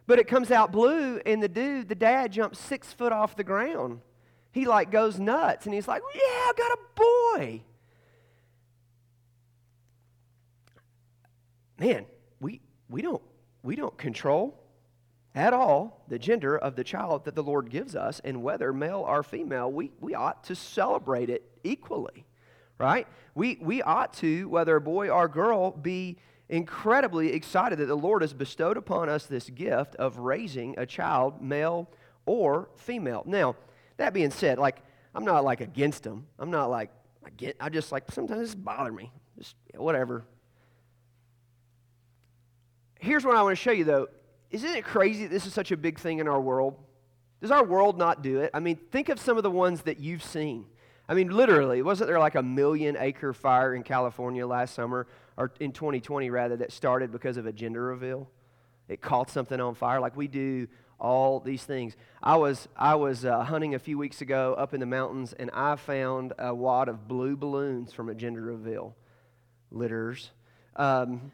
But 0.07 0.19
it 0.19 0.27
comes 0.27 0.49
out 0.51 0.71
blue 0.71 1.19
and 1.25 1.41
the 1.41 1.47
dude, 1.47 1.89
the 1.89 1.95
dad, 1.95 2.31
jumps 2.31 2.59
six 2.59 2.93
foot 2.93 3.11
off 3.11 3.35
the 3.35 3.43
ground. 3.43 4.01
He 4.51 4.65
like 4.65 4.89
goes 4.89 5.19
nuts 5.19 5.65
and 5.65 5.75
he's 5.75 5.87
like, 5.87 6.01
yeah, 6.13 6.21
I 6.21 6.51
got 6.57 6.71
a 6.71 6.77
boy. 6.95 7.61
Man, 11.79 12.05
we, 12.39 12.61
we, 12.89 13.01
don't, 13.01 13.21
we 13.63 13.75
don't 13.75 13.97
control 13.97 14.61
at 15.33 15.53
all 15.53 16.05
the 16.07 16.17
gender 16.17 16.57
of 16.57 16.75
the 16.75 16.83
child 16.83 17.25
that 17.25 17.35
the 17.35 17.43
Lord 17.43 17.69
gives 17.69 17.95
us, 17.95 18.21
and 18.23 18.41
whether 18.41 18.71
male 18.71 19.03
or 19.05 19.21
female, 19.21 19.71
we, 19.71 19.91
we 19.99 20.15
ought 20.15 20.45
to 20.45 20.55
celebrate 20.55 21.29
it 21.29 21.43
equally, 21.63 22.25
right? 22.77 23.07
We, 23.33 23.57
we 23.61 23.81
ought 23.81 24.13
to, 24.15 24.47
whether 24.47 24.77
a 24.77 24.81
boy 24.81 25.09
or 25.09 25.27
girl, 25.27 25.71
be 25.71 26.17
incredibly 26.47 27.33
excited 27.33 27.79
that 27.79 27.87
the 27.87 27.97
Lord 27.97 28.21
has 28.21 28.33
bestowed 28.33 28.77
upon 28.77 29.09
us 29.09 29.25
this 29.25 29.49
gift 29.49 29.95
of 29.95 30.19
raising 30.19 30.77
a 30.77 30.85
child, 30.85 31.41
male 31.41 31.89
or 32.25 32.69
female. 32.77 33.23
Now, 33.25 33.55
that 33.97 34.13
being 34.13 34.31
said, 34.31 34.57
like, 34.57 34.77
I'm 35.13 35.25
not 35.25 35.43
like 35.43 35.59
against 35.59 36.03
them. 36.03 36.27
I'm 36.39 36.51
not 36.51 36.69
like, 36.69 36.91
I 37.25 37.29
get, 37.31 37.57
I 37.59 37.69
just 37.69 37.91
like, 37.91 38.11
sometimes 38.11 38.53
it 38.53 38.63
bother 38.63 38.91
me. 38.91 39.11
Just 39.37 39.55
whatever 39.73 40.25
here's 42.99 43.25
what 43.25 43.35
I 43.35 43.43
want 43.43 43.57
to 43.57 43.61
show 43.61 43.71
you, 43.71 43.83
though. 43.83 44.07
Isn't 44.51 44.75
it 44.75 44.83
crazy 44.83 45.23
that 45.23 45.31
this 45.31 45.45
is 45.45 45.53
such 45.53 45.71
a 45.71 45.77
big 45.77 45.99
thing 45.99 46.19
in 46.19 46.27
our 46.27 46.39
world? 46.39 46.75
Does 47.41 47.51
our 47.51 47.63
world 47.63 47.97
not 47.97 48.21
do 48.21 48.39
it? 48.39 48.51
I 48.53 48.59
mean, 48.59 48.77
think 48.91 49.09
of 49.09 49.19
some 49.19 49.37
of 49.37 49.43
the 49.43 49.51
ones 49.51 49.81
that 49.83 49.99
you've 49.99 50.23
seen. 50.23 50.65
I 51.07 51.13
mean, 51.13 51.29
literally, 51.29 51.81
wasn't 51.81 52.07
there 52.09 52.19
like 52.19 52.35
a 52.35 52.43
million 52.43 52.97
acre 52.97 53.33
fire 53.33 53.75
in 53.75 53.83
California 53.83 54.47
last 54.47 54.73
summer, 54.73 55.07
or 55.37 55.51
in 55.59 55.71
2020 55.71 56.29
rather, 56.29 56.57
that 56.57 56.71
started 56.71 57.11
because 57.11 57.37
of 57.37 57.45
a 57.45 57.51
gender 57.51 57.83
reveal? 57.83 58.29
It 58.87 59.01
caught 59.01 59.29
something 59.29 59.59
on 59.59 59.75
fire, 59.75 59.99
like 59.99 60.15
we 60.15 60.27
do 60.27 60.67
all 60.99 61.39
these 61.39 61.63
things. 61.63 61.95
I 62.23 62.37
was, 62.37 62.67
I 62.75 62.95
was 62.95 63.25
uh, 63.25 63.43
hunting 63.43 63.75
a 63.75 63.79
few 63.79 63.97
weeks 63.97 64.21
ago 64.21 64.55
up 64.57 64.73
in 64.73 64.79
the 64.79 64.85
mountains, 64.85 65.33
and 65.33 65.51
I 65.53 65.75
found 65.75 66.33
a 66.39 66.53
wad 66.53 66.87
of 66.87 67.07
blue 67.07 67.35
balloons 67.35 67.93
from 67.93 68.09
a 68.09 68.15
gender 68.15 68.41
reveal 68.41 68.95
litters. 69.71 70.31
Um, 70.75 71.31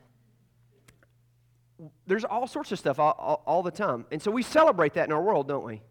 there's 2.08 2.24
all 2.24 2.48
sorts 2.48 2.72
of 2.72 2.80
stuff 2.80 3.00
all, 3.00 3.16
all, 3.18 3.44
all, 3.46 3.64
the 3.64 3.72
time. 3.72 4.06
And 4.12 4.22
so 4.22 4.32
we 4.32 4.44
celebrate 4.44 4.94
that 4.94 5.06
in 5.06 5.12
our 5.12 5.22
world, 5.22 5.48
don't 5.48 5.66
we? 5.66 5.82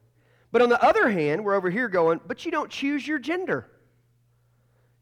But 0.53 0.63
on 0.63 0.69
the 0.69 0.83
other 0.83 1.09
hand, 1.09 1.45
we're 1.45 1.55
over 1.55 1.71
here 1.71 1.89
going, 1.89 2.21
but 2.27 2.45
you 2.45 2.51
don't 2.51 2.71
choose 2.71 3.07
your 3.07 3.19
gender. 3.19 3.69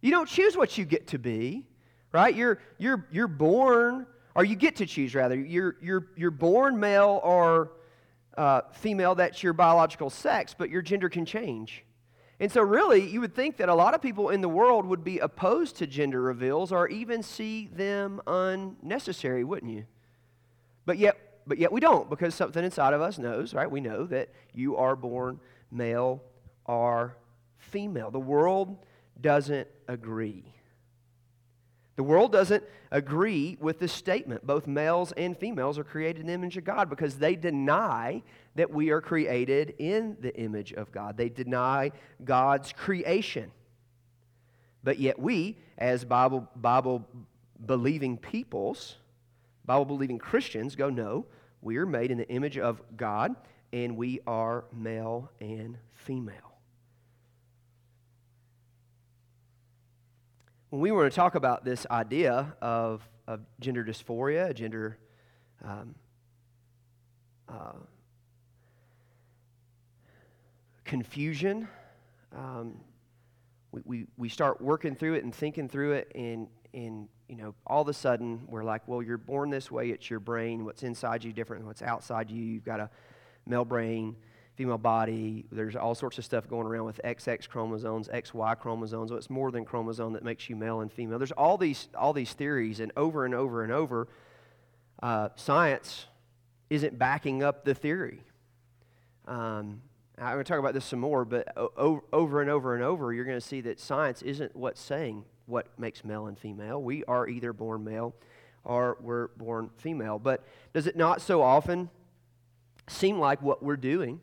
You 0.01 0.11
don't 0.11 0.29
choose 0.29 0.57
what 0.57 0.79
you 0.79 0.85
get 0.85 1.09
to 1.09 1.19
be, 1.19 1.67
right? 2.13 2.35
You're, 2.35 2.61
you're, 2.79 3.07
you're 3.11 3.29
born, 3.29 4.07
or 4.35 4.45
you 4.45 4.57
get 4.57 4.77
to 4.77 4.87
choose 4.87 5.15
rather. 5.15 5.37
You're, 5.37 5.77
you're, 5.81 6.09
you're 6.17 6.31
born 6.31 6.79
male 6.79 7.21
or 7.25 7.73
uh, 8.37 8.63
female, 8.73 9.17
that's 9.17 9.43
your 9.43 9.53
biological 9.53 10.11
sex, 10.11 10.55
but 10.57 10.71
your 10.71 10.81
gender 10.81 11.09
can 11.09 11.25
change. 11.25 11.85
And 12.41 12.53
so, 12.53 12.63
really, 12.63 13.05
you 13.05 13.21
would 13.21 13.35
think 13.35 13.57
that 13.57 13.69
a 13.69 13.75
lot 13.75 13.95
of 13.95 14.01
people 14.01 14.29
in 14.29 14.41
the 14.41 14.49
world 14.49 14.87
would 14.87 15.03
be 15.03 15.19
opposed 15.19 15.77
to 15.79 15.89
gender 15.89 16.23
reveals 16.23 16.71
or 16.71 16.87
even 16.87 17.25
see 17.25 17.69
them 17.73 18.21
unnecessary, 18.29 19.43
wouldn't 19.43 19.73
you? 19.73 19.87
But 20.89 20.97
yet, 20.97 21.43
but 21.47 21.59
yet 21.59 21.71
we 21.71 21.81
don't 21.81 22.09
because 22.09 22.35
something 22.35 22.65
inside 22.65 22.95
of 22.95 23.03
us 23.03 23.19
knows, 23.19 23.53
right? 23.53 23.71
We 23.71 23.83
know 23.83 24.07
that 24.07 24.31
you 24.55 24.79
are 24.79 24.97
born 24.97 25.39
male 25.71 26.23
or 26.65 27.15
female. 27.59 28.11
The 28.11 28.19
world 28.19 28.79
doesn't 29.21 29.69
agree. 29.87 30.55
The 31.97 32.05
world 32.05 32.33
doesn't 32.33 32.65
agree 32.91 33.59
with 33.61 33.81
this 33.81 33.93
statement. 33.93 34.47
Both 34.47 34.67
males 34.67 35.13
and 35.13 35.37
females 35.37 35.79
are 35.79 35.85
created 35.85 36.21
in 36.21 36.29
the 36.29 36.33
image 36.33 36.57
of 36.57 36.65
God 36.65 36.89
because 36.89 37.19
they 37.19 37.37
deny 37.37 38.23
that 38.55 38.71
we 38.71 38.89
are 38.89 39.03
created 39.03 39.75
in 39.77 40.17
the 40.23 40.35
image 40.41 40.73
of 40.73 40.91
God. 40.91 41.19
They 41.19 41.29
deny 41.29 41.93
God's 42.25 42.73
creation. 42.73 43.53
But 44.83 44.99
yet, 44.99 45.19
we, 45.19 45.59
as 45.77 46.07
Bible, 46.07 46.49
Bible 46.57 47.07
believing 47.67 48.17
peoples, 48.17 48.97
Bible 49.69 49.85
believing 49.85 50.19
Christians, 50.19 50.75
go, 50.75 50.91
no, 50.91 51.27
we 51.63 51.77
are 51.77 51.87
made 51.87 52.11
in 52.11 52.19
the 52.19 52.29
image 52.29 52.59
of 52.59 52.83
God 52.97 53.37
and 53.73 53.97
we 53.97 54.19
are 54.27 54.65
male 54.73 55.31
and 55.41 55.79
female. 55.95 56.49
when 60.71 60.83
we 60.83 60.91
were 60.91 61.09
to 61.09 61.15
talk 61.15 61.35
about 61.35 61.65
this 61.65 61.87
idea 61.91 62.55
of, 62.61 63.09
of 63.27 63.41
gender 63.59 63.83
dysphoria, 63.85 64.55
gender 64.55 64.99
um, 65.65 65.95
uh, 67.49 67.73
confusion, 70.85 71.69
um, 72.37 72.79
we, 73.73 73.81
we, 73.85 74.07
we 74.19 74.29
start 74.29 74.61
working 74.61 74.95
through 74.95 75.15
it 75.15 75.25
and 75.25 75.35
thinking 75.35 75.69
through 75.69 75.93
it, 75.93 76.13
and, 76.15 76.49
and 76.75 77.09
you 77.29 77.37
know, 77.37 77.55
all 77.67 77.83
of 77.83 77.89
a 77.89 77.93
sudden 77.93 78.43
we're 78.47 78.65
like, 78.65 78.87
well, 78.87 79.03
you're 79.03 79.19
born 79.19 79.51
this 79.51 79.71
way, 79.71 79.91
it's 79.91 80.09
your 80.09 80.21
brain. 80.21 80.65
What's 80.65 80.83
inside 80.83 81.25
you 81.25 81.33
different 81.33 81.61
than 81.61 81.67
what's 81.67 81.83
outside 81.83 82.31
you. 82.31 82.43
You've 82.43 82.65
got 82.65 82.81
a 82.81 82.91
male 83.47 83.65
brain 83.65 84.17
female 84.59 84.77
body. 84.77 85.45
There's 85.53 85.77
all 85.77 85.95
sorts 85.95 86.19
of 86.19 86.25
stuff 86.25 86.49
going 86.49 86.67
around 86.67 86.85
with 86.85 87.01
XX 87.05 87.49
chromosomes, 87.49 88.09
XY 88.09 88.59
chromosomes. 88.59 89.11
So 89.11 89.17
it's 89.17 89.31
more 89.31 89.53
than 89.53 89.65
chromosome 89.65 90.15
that 90.15 90.25
makes 90.25 90.51
you 90.51 90.57
male 90.57 90.81
and 90.81 90.93
female. 90.93 91.17
There's 91.17 91.31
all 91.31 91.57
these, 91.57 91.89
all 91.97 92.13
these 92.13 92.33
theories, 92.33 92.81
and 92.81 92.91
over 92.97 93.25
and 93.25 93.37
over 93.37 93.63
and 93.63 93.71
over, 93.71 94.09
uh, 95.01 95.29
science 95.37 96.07
isn't 96.71 96.99
backing 96.99 97.41
up 97.45 97.65
the 97.65 97.73
theory. 97.73 98.25
Um, 99.29 99.81
I'm 100.19 100.33
going 100.33 100.45
to 100.45 100.49
talk 100.49 100.59
about 100.59 100.75
this 100.75 100.87
some 100.87 100.99
more, 100.99 101.25
but 101.25 101.57
over 101.57 102.41
and 102.41 102.51
over 102.51 102.75
and 102.75 102.83
over, 102.83 103.13
you're 103.13 103.25
going 103.25 103.39
to 103.39 103.47
see 103.47 103.61
that 103.61 103.79
science 103.79 104.23
isn't 104.23 104.57
what's 104.57 104.81
saying 104.81 105.25
what 105.49 105.67
makes 105.79 106.05
male 106.05 106.27
and 106.27 106.39
female. 106.39 106.83
We 106.83 107.05
are 107.05 107.29
either 107.29 107.53
born 107.53 107.85
male 107.85 108.15
or 108.65 108.99
we're 109.01 109.29
born 109.29 109.71
female. 109.79 110.19
But 110.19 110.45
does 110.73 110.87
it 110.87 110.97
not 110.97 111.21
so 111.21 111.43
often 111.43 111.91
seem 112.89 113.19
like 113.19 113.43
what 113.43 113.63
we're 113.63 113.77
doing 113.77 114.21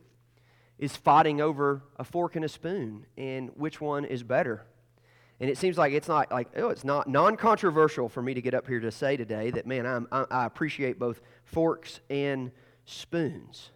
is 0.78 0.96
fighting 0.96 1.42
over 1.42 1.84
a 1.98 2.04
fork 2.04 2.36
and 2.36 2.44
a 2.44 2.50
spoon 2.50 3.06
and 3.18 3.50
which 3.56 3.80
one 3.80 4.06
is 4.06 4.24
better. 4.24 4.66
And 5.40 5.50
it 5.50 5.58
seems 5.58 5.78
like 5.78 5.94
it's 5.94 6.08
not 6.08 6.32
like, 6.32 6.50
oh, 6.56 6.70
it's 6.70 6.84
not 6.84 7.08
non 7.08 7.36
controversial 7.36 8.08
for 8.08 8.22
me 8.22 8.34
to 8.34 8.42
get 8.42 8.54
up 8.54 8.68
here 8.68 8.80
to 8.80 8.92
say 8.92 9.18
today 9.18 9.52
that, 9.52 9.66
man, 9.66 9.86
I'm, 9.86 10.08
I, 10.12 10.26
I 10.32 10.46
appreciate 10.46 10.98
both 10.98 11.22
forks 11.44 12.00
and 12.10 12.52
spoons. 12.86 13.72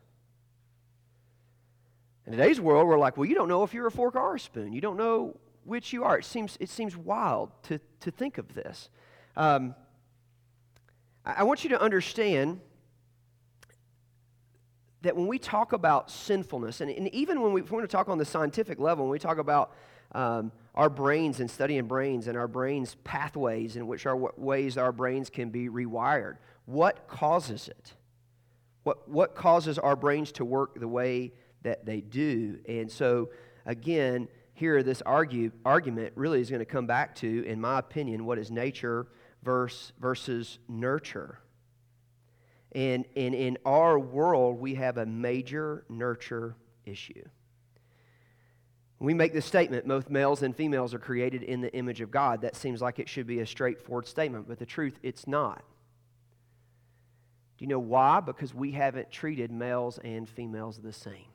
In 2.25 2.31
today's 2.31 2.61
world, 2.61 2.87
we're 2.87 2.99
like, 2.99 3.17
well, 3.17 3.25
you 3.25 3.35
don't 3.35 3.49
know 3.49 3.63
if 3.63 3.73
you're 3.73 3.87
a 3.87 3.91
fork 3.91 4.15
or 4.15 4.35
a 4.35 4.39
spoon. 4.39 4.71
You 4.71 4.81
don't 4.81 4.97
know 4.97 5.35
which 5.63 5.93
you 5.93 6.03
are. 6.03 6.17
It 6.17 6.25
seems, 6.25 6.57
it 6.59 6.69
seems 6.69 6.95
wild 6.95 7.51
to, 7.63 7.79
to 8.01 8.11
think 8.11 8.37
of 8.37 8.53
this. 8.53 8.89
Um, 9.35 9.75
I, 11.25 11.43
want 11.43 11.63
you 11.63 11.69
to 11.71 11.81
understand 11.81 12.59
that 15.01 15.15
when 15.15 15.27
we 15.27 15.39
talk 15.39 15.73
about 15.73 16.11
sinfulness, 16.11 16.81
and, 16.81 16.89
and 16.89 17.07
even 17.13 17.41
when 17.41 17.53
we, 17.53 17.61
we 17.61 17.69
want 17.69 17.83
to 17.83 17.91
talk 17.91 18.09
on 18.09 18.17
the 18.17 18.25
scientific 18.25 18.79
level, 18.79 19.05
when 19.05 19.11
we 19.11 19.19
talk 19.19 19.37
about 19.37 19.73
um, 20.13 20.51
our 20.75 20.89
brains 20.89 21.39
and 21.39 21.49
studying 21.49 21.85
brains 21.85 22.27
and 22.27 22.37
our 22.37 22.47
brains' 22.47 22.95
pathways 23.03 23.75
in 23.75 23.87
which 23.87 24.05
our 24.05 24.15
ways 24.15 24.77
our 24.77 24.91
brains 24.91 25.29
can 25.29 25.49
be 25.49 25.69
rewired, 25.69 26.37
what 26.65 27.07
causes 27.07 27.67
it? 27.67 27.93
What, 28.83 29.07
what 29.09 29.35
causes 29.35 29.77
our 29.77 29.95
brains 29.95 30.31
to 30.33 30.45
work 30.45 30.79
the 30.79 30.87
way 30.87 31.33
that 31.61 31.85
they 31.85 32.01
do? 32.01 32.59
And 32.67 32.91
so, 32.91 33.29
again, 33.65 34.27
here 34.59 34.83
this 34.83 35.01
argue, 35.05 35.51
argument 35.63 36.11
really 36.15 36.41
is 36.41 36.49
going 36.49 36.59
to 36.59 36.65
come 36.65 36.85
back 36.85 37.15
to, 37.15 37.45
in 37.45 37.61
my 37.61 37.79
opinion, 37.79 38.25
what 38.25 38.37
is 38.37 38.51
nature 38.51 39.07
versus, 39.41 39.93
versus 39.99 40.59
nurture. 40.67 41.39
And, 42.73 43.05
and 43.15 43.33
in 43.33 43.57
our 43.65 43.97
world, 43.97 44.59
we 44.59 44.75
have 44.75 44.97
a 44.97 45.05
major 45.05 45.85
nurture 45.89 46.55
issue. 46.85 47.23
we 48.99 49.13
make 49.13 49.33
the 49.33 49.41
statement, 49.41 49.87
both 49.87 50.09
males 50.09 50.43
and 50.43 50.53
females 50.53 50.93
are 50.93 50.99
created 50.99 51.41
in 51.43 51.61
the 51.61 51.73
image 51.73 52.01
of 52.01 52.11
God, 52.11 52.41
that 52.41 52.57
seems 52.57 52.81
like 52.81 52.99
it 52.99 53.07
should 53.07 53.25
be 53.25 53.39
a 53.39 53.47
straightforward 53.47 54.07
statement, 54.07 54.45
but 54.47 54.59
the 54.59 54.65
truth, 54.65 54.99
it's 55.01 55.25
not. 55.25 55.63
Do 57.57 57.63
you 57.63 57.67
know 57.67 57.79
why? 57.79 58.19
Because 58.19 58.53
we 58.53 58.71
haven't 58.71 59.09
treated 59.09 59.51
males 59.51 59.99
and 59.99 60.27
females 60.27 60.79
the 60.79 60.93
same. 60.93 61.25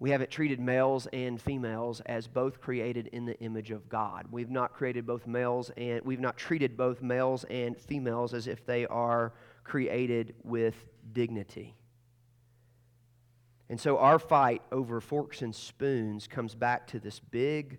We 0.00 0.10
haven't 0.10 0.30
treated 0.30 0.58
males 0.58 1.06
and 1.12 1.40
females 1.40 2.00
as 2.06 2.26
both 2.26 2.58
created 2.58 3.08
in 3.08 3.26
the 3.26 3.38
image 3.40 3.70
of 3.70 3.86
God. 3.90 4.26
We've 4.30 4.50
not 4.50 4.72
created 4.72 5.06
both 5.06 5.26
males 5.26 5.70
and 5.76 6.00
we've 6.02 6.18
not 6.18 6.38
treated 6.38 6.74
both 6.74 7.02
males 7.02 7.44
and 7.50 7.78
females 7.78 8.32
as 8.32 8.46
if 8.46 8.64
they 8.64 8.86
are 8.86 9.34
created 9.62 10.34
with 10.42 10.86
dignity. 11.12 11.76
And 13.68 13.78
so 13.78 13.98
our 13.98 14.18
fight 14.18 14.62
over 14.72 15.02
forks 15.02 15.42
and 15.42 15.54
spoons 15.54 16.26
comes 16.26 16.54
back 16.54 16.86
to 16.88 16.98
this 16.98 17.20
big 17.20 17.78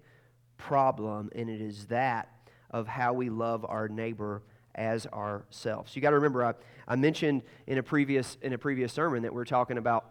problem, 0.57 1.31
and 1.35 1.49
it 1.49 1.59
is 1.59 1.87
that 1.87 2.29
of 2.69 2.87
how 2.87 3.13
we 3.13 3.29
love 3.29 3.65
our 3.67 3.89
neighbor 3.89 4.43
as 4.75 5.07
ourselves. 5.07 5.95
You 5.95 6.03
got 6.03 6.11
to 6.11 6.15
remember, 6.17 6.45
I, 6.45 6.53
I 6.87 6.95
mentioned 6.95 7.41
in 7.67 7.79
a 7.79 7.83
previous 7.83 8.37
in 8.41 8.53
a 8.53 8.57
previous 8.57 8.93
sermon 8.93 9.23
that 9.23 9.33
we're 9.33 9.43
talking 9.43 9.77
about 9.77 10.05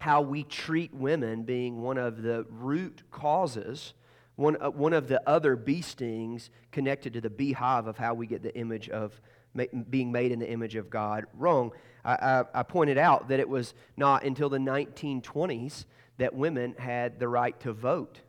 how 0.00 0.22
we 0.22 0.42
treat 0.42 0.94
women 0.94 1.42
being 1.42 1.82
one 1.82 1.98
of 1.98 2.22
the 2.22 2.46
root 2.48 3.02
causes, 3.10 3.92
one, 4.34 4.56
uh, 4.60 4.70
one 4.70 4.94
of 4.94 5.08
the 5.08 5.22
other 5.28 5.56
bee 5.56 5.82
stings 5.82 6.48
connected 6.72 7.12
to 7.12 7.20
the 7.20 7.28
beehive 7.28 7.86
of 7.86 7.98
how 7.98 8.14
we 8.14 8.26
get 8.26 8.42
the 8.42 8.54
image 8.56 8.88
of 8.88 9.20
ma- 9.52 9.64
being 9.90 10.10
made 10.10 10.32
in 10.32 10.38
the 10.38 10.50
image 10.50 10.74
of 10.74 10.88
God 10.88 11.26
wrong. 11.34 11.72
I, 12.02 12.14
I, 12.14 12.60
I 12.60 12.62
pointed 12.62 12.96
out 12.96 13.28
that 13.28 13.40
it 13.40 13.48
was 13.48 13.74
not 13.98 14.24
until 14.24 14.48
the 14.48 14.58
1920s 14.58 15.84
that 16.16 16.34
women 16.34 16.74
had 16.78 17.20
the 17.20 17.28
right 17.28 17.58
to 17.60 17.74
vote. 17.74 18.20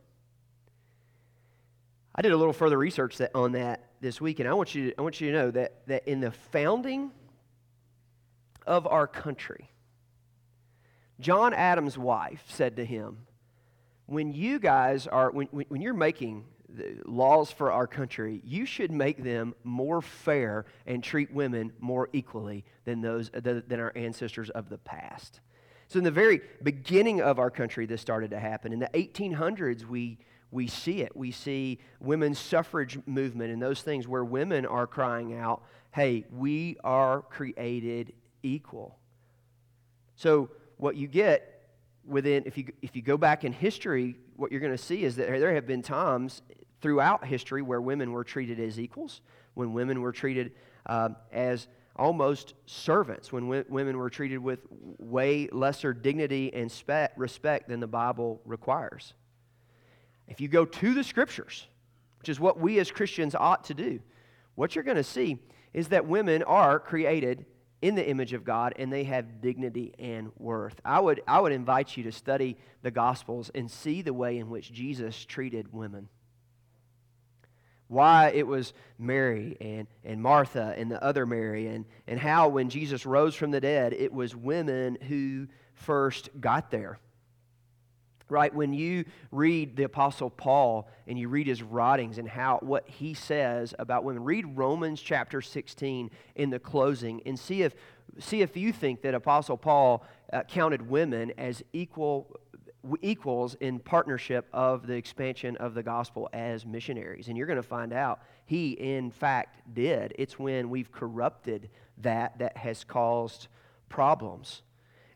I 2.13 2.21
did 2.21 2.33
a 2.33 2.37
little 2.37 2.53
further 2.53 2.77
research 2.77 3.17
that, 3.19 3.31
on 3.33 3.53
that 3.53 3.91
this 4.01 4.19
week, 4.19 4.41
and 4.41 4.49
I 4.49 4.53
want 4.53 4.75
you 4.75 4.89
to, 4.89 4.99
I 4.99 5.01
want 5.01 5.21
you 5.21 5.31
to 5.31 5.37
know 5.37 5.51
that, 5.51 5.87
that 5.87 6.05
in 6.05 6.19
the 6.19 6.31
founding 6.31 7.11
of 8.67 8.85
our 8.85 9.07
country, 9.07 9.70
John 11.21 11.53
Adams' 11.53 11.97
wife 11.97 12.43
said 12.47 12.75
to 12.77 12.85
him, 12.85 13.19
When 14.07 14.33
you 14.33 14.59
guys 14.59 15.07
are, 15.07 15.31
when, 15.31 15.47
when 15.47 15.81
you're 15.81 15.93
making 15.93 16.45
laws 17.05 17.51
for 17.51 17.71
our 17.71 17.87
country, 17.87 18.41
you 18.43 18.65
should 18.65 18.91
make 18.91 19.23
them 19.23 19.53
more 19.63 20.01
fair 20.01 20.65
and 20.85 21.03
treat 21.03 21.31
women 21.31 21.71
more 21.79 22.09
equally 22.13 22.65
than 22.85 23.01
those 23.01 23.29
than 23.29 23.79
our 23.79 23.91
ancestors 23.95 24.49
of 24.49 24.69
the 24.69 24.77
past. 24.79 25.41
So 25.87 25.97
in 25.97 26.03
the 26.03 26.11
very 26.11 26.41
beginning 26.63 27.21
of 27.21 27.37
our 27.37 27.51
country, 27.51 27.85
this 27.85 28.01
started 28.01 28.31
to 28.31 28.39
happen. 28.39 28.71
In 28.73 28.79
the 28.79 28.89
1800s, 28.93 29.85
we 29.85 30.17
we 30.49 30.67
see 30.67 31.01
it. 31.01 31.15
We 31.15 31.31
see 31.31 31.79
women's 31.99 32.39
suffrage 32.39 32.99
movement 33.05 33.51
and 33.51 33.61
those 33.61 33.81
things 33.81 34.07
where 34.07 34.23
women 34.23 34.65
are 34.65 34.87
crying 34.87 35.33
out, 35.33 35.63
"Hey, 35.91 36.25
we 36.31 36.77
are 36.83 37.21
created 37.21 38.13
equal." 38.43 38.97
So 40.15 40.49
what 40.81 40.95
you 40.95 41.07
get 41.07 41.61
within, 42.07 42.41
if 42.47 42.57
you, 42.57 42.65
if 42.81 42.95
you 42.95 43.03
go 43.03 43.15
back 43.15 43.43
in 43.43 43.53
history, 43.53 44.15
what 44.35 44.51
you're 44.51 44.59
going 44.59 44.75
to 44.75 44.83
see 44.83 45.03
is 45.03 45.15
that 45.17 45.27
there 45.27 45.53
have 45.53 45.67
been 45.67 45.83
times 45.83 46.41
throughout 46.81 47.23
history 47.23 47.61
where 47.61 47.79
women 47.79 48.11
were 48.11 48.23
treated 48.23 48.59
as 48.59 48.79
equals, 48.79 49.21
when 49.53 49.73
women 49.73 50.01
were 50.01 50.11
treated 50.11 50.53
uh, 50.87 51.09
as 51.31 51.67
almost 51.95 52.55
servants, 52.65 53.31
when 53.31 53.43
w- 53.43 53.63
women 53.69 53.95
were 53.95 54.09
treated 54.09 54.39
with 54.39 54.61
way 54.97 55.47
lesser 55.51 55.93
dignity 55.93 56.51
and 56.51 56.71
spe- 56.71 57.15
respect 57.15 57.69
than 57.69 57.79
the 57.79 57.85
Bible 57.85 58.41
requires. 58.43 59.13
if 60.27 60.41
you 60.41 60.47
go 60.47 60.65
to 60.65 60.95
the 60.95 61.03
scriptures, 61.03 61.67
which 62.17 62.29
is 62.29 62.39
what 62.39 62.59
we 62.59 62.79
as 62.79 62.89
Christians 62.89 63.35
ought 63.35 63.65
to 63.65 63.75
do, 63.75 63.99
what 64.55 64.73
you're 64.73 64.83
going 64.83 64.97
to 64.97 65.03
see 65.03 65.37
is 65.73 65.89
that 65.89 66.07
women 66.07 66.41
are 66.41 66.79
created 66.79 67.45
in 67.81 67.95
the 67.95 68.07
image 68.07 68.33
of 68.33 68.43
God 68.43 68.73
and 68.77 68.91
they 68.91 69.03
have 69.05 69.41
dignity 69.41 69.93
and 69.97 70.31
worth. 70.37 70.79
I 70.85 70.99
would, 70.99 71.21
I 71.27 71.39
would 71.39 71.51
invite 71.51 71.97
you 71.97 72.03
to 72.03 72.11
study 72.11 72.57
the 72.81 72.91
Gospels 72.91 73.49
and 73.53 73.69
see 73.69 74.01
the 74.01 74.13
way 74.13 74.37
in 74.37 74.49
which 74.49 74.71
Jesus 74.71 75.25
treated 75.25 75.73
women. 75.73 76.07
Why 77.87 78.29
it 78.29 78.47
was 78.47 78.73
Mary 78.97 79.57
and, 79.59 79.87
and 80.05 80.21
Martha 80.21 80.73
and 80.77 80.89
the 80.89 81.03
other 81.03 81.25
Mary, 81.25 81.67
and, 81.67 81.85
and 82.07 82.19
how 82.19 82.47
when 82.47 82.69
Jesus 82.69 83.05
rose 83.05 83.35
from 83.35 83.51
the 83.51 83.59
dead, 83.59 83.91
it 83.93 84.13
was 84.13 84.33
women 84.33 84.97
who 85.09 85.47
first 85.73 86.29
got 86.39 86.71
there 86.71 86.99
right? 88.31 88.53
When 88.53 88.73
you 88.73 89.05
read 89.31 89.75
the 89.75 89.83
apostle 89.83 90.29
paul 90.29 90.89
and 91.05 91.19
you 91.19 91.27
read 91.27 91.45
his 91.45 91.61
writings 91.61 92.17
and 92.17 92.27
how 92.27 92.59
what 92.61 92.87
he 92.87 93.13
says 93.13 93.75
about 93.77 94.03
women 94.03 94.23
read 94.23 94.57
romans 94.57 95.01
chapter 95.01 95.41
16 95.41 96.09
in 96.35 96.49
the 96.49 96.59
closing 96.59 97.21
and 97.25 97.37
see 97.37 97.61
if 97.61 97.75
see 98.19 98.41
if 98.41 98.55
you 98.57 98.71
think 98.71 99.01
that 99.01 99.13
apostle 99.13 99.57
paul 99.57 100.05
uh, 100.31 100.43
counted 100.43 100.89
women 100.89 101.31
as 101.37 101.61
equal 101.73 102.39
equals 103.01 103.55
in 103.59 103.79
partnership 103.79 104.47
of 104.53 104.87
the 104.87 104.95
expansion 104.95 105.55
of 105.57 105.73
the 105.73 105.83
gospel 105.83 106.27
as 106.33 106.65
missionaries. 106.65 107.27
And 107.27 107.37
you're 107.37 107.47
going 107.47 107.57
to 107.57 107.63
find 107.63 107.93
out 107.93 108.21
he 108.45 108.71
in 108.71 109.11
fact 109.11 109.61
did. 109.73 110.13
It's 110.17 110.39
when 110.39 110.69
we've 110.69 110.91
corrupted 110.91 111.69
that 111.99 112.39
that 112.39 112.57
has 112.57 112.83
caused 112.83 113.47
problems. 113.87 114.63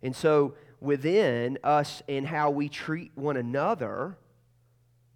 And 0.04 0.16
so 0.16 0.54
within 0.80 1.58
us 1.64 2.02
and 2.08 2.28
how 2.28 2.50
we 2.50 2.70
treat 2.70 3.12
one 3.16 3.38
another, 3.38 4.18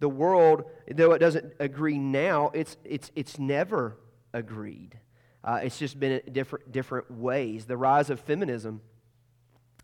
the 0.00 0.08
world, 0.08 0.64
though 0.90 1.12
it 1.12 1.18
doesn't 1.18 1.52
agree 1.60 1.98
now, 1.98 2.50
it's, 2.54 2.76
it's, 2.84 3.10
it's 3.14 3.38
never 3.38 3.96
agreed. 4.32 4.98
Uh, 5.42 5.60
it's 5.62 5.78
just 5.78 5.98
been 5.98 6.20
different, 6.32 6.72
different 6.72 7.10
ways. 7.10 7.66
The 7.66 7.76
rise 7.76 8.10
of 8.10 8.20
feminism. 8.20 8.80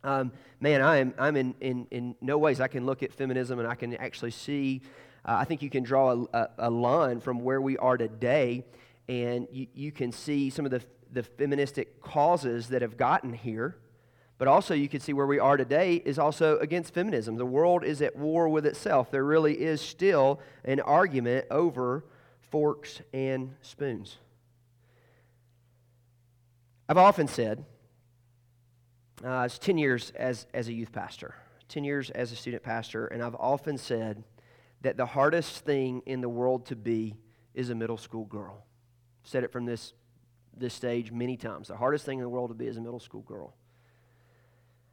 Um, 0.04 0.33
man, 0.61 0.83
I 0.83 0.99
am, 0.99 1.14
I'm 1.18 1.37
in, 1.37 1.54
in, 1.61 1.87
in 1.90 2.14
no 2.21 2.38
ways 2.38 2.61
I 2.61 2.68
can 2.68 2.87
look 2.87 3.02
at 3.02 3.12
feminism 3.12 3.59
and 3.59 3.66
I 3.66 3.75
can 3.75 3.95
actually 3.97 4.30
see, 4.30 4.83
uh, 5.25 5.37
I 5.38 5.45
think 5.45 5.62
you 5.62 5.71
can 5.71 5.83
draw 5.83 6.12
a, 6.12 6.23
a, 6.33 6.49
a, 6.59 6.71
line 6.71 7.21
from 7.21 7.40
where 7.40 7.61
we 7.61 7.76
are 7.78 7.97
today 7.97 8.64
and 9.09 9.49
you, 9.50 9.66
you 9.75 9.92
can 9.92 10.12
see 10.12 10.50
some 10.50 10.64
of 10.64 10.71
the, 10.71 10.83
the 11.12 11.23
feministic 11.23 12.00
causes 12.00 12.68
that 12.68 12.83
have 12.83 12.97
gotten 12.97 13.33
here. 13.33 13.78
But 14.38 14.49
also, 14.49 14.75
you 14.75 14.88
can 14.88 15.00
see 15.00 15.14
where 15.14 15.26
we 15.26 15.38
are 15.38 15.57
today 15.57 15.95
is 15.95 16.19
also 16.19 16.59
against 16.59 16.93
feminism. 16.93 17.37
The 17.37 17.47
world 17.47 17.85
is 17.85 18.02
at 18.02 18.16
war 18.16 18.49
with 18.49 18.66
itself. 18.66 19.11
There 19.11 19.25
really 19.25 19.55
is 19.55 19.81
still 19.81 20.40
an 20.64 20.81
argument 20.81 21.47
over 21.50 22.05
forks 22.50 23.00
and 23.14 23.55
spoons. 23.62 24.19
I've 26.88 26.99
often 26.99 27.28
said, 27.28 27.64
uh, 29.25 29.45
it's 29.47 29.59
10 29.59 29.78
years 29.78 30.12
as, 30.14 30.47
as 30.52 30.69
a 30.69 30.73
youth 30.73 30.93
pastor, 30.93 31.35
10 31.69 31.83
years 31.83 32.11
as 32.11 32.31
a 32.31 32.37
student 32.37 32.62
pastor, 32.62 33.07
and 33.07 33.23
I've 33.23 33.35
often 33.35 33.78
said 33.78 34.23
that 34.83 34.99
the 34.99 35.07
hardest 35.07 35.64
thing 35.64 36.02
in 36.05 36.21
the 36.21 36.28
world 36.28 36.66
to 36.66 36.76
be 36.76 37.16
is 37.55 37.71
a 37.71 37.75
middle 37.75 37.97
school 37.97 38.26
girl. 38.26 38.66
said 39.25 39.43
it 39.43 39.50
from 39.50 39.64
this, 39.64 39.95
this 40.55 40.75
stage 40.75 41.11
many 41.11 41.37
times. 41.37 41.69
The 41.69 41.76
hardest 41.76 42.05
thing 42.05 42.19
in 42.19 42.23
the 42.23 42.28
world 42.28 42.50
to 42.50 42.55
be 42.55 42.66
is 42.66 42.76
a 42.76 42.81
middle 42.81 43.00
school 43.00 43.23
girl. 43.23 43.55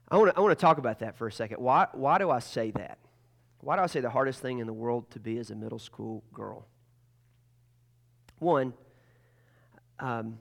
I 0.10 0.18
want 0.18 0.32
to 0.32 0.38
I 0.38 0.42
want 0.42 0.58
to 0.58 0.62
talk 0.62 0.78
about 0.78 1.00
that 1.00 1.18
for 1.18 1.28
a 1.28 1.32
second. 1.32 1.58
Why, 1.60 1.88
why 1.94 2.18
do 2.18 2.30
I 2.30 2.40
say 2.40 2.72
that? 2.72 3.00
Why 3.62 3.78
do 3.78 3.82
I 3.82 3.88
say 3.88 4.02
the 4.02 4.10
hardest 4.10 4.42
thing 4.42 4.60
in 4.60 4.68
the 4.68 4.74
world 4.74 5.10
to 5.12 5.20
be 5.20 5.38
is 5.38 5.50
a 5.50 5.56
middle 5.56 5.80
school 5.80 6.24
girl? 6.34 6.68
One, 8.40 8.74
um, 10.00 10.38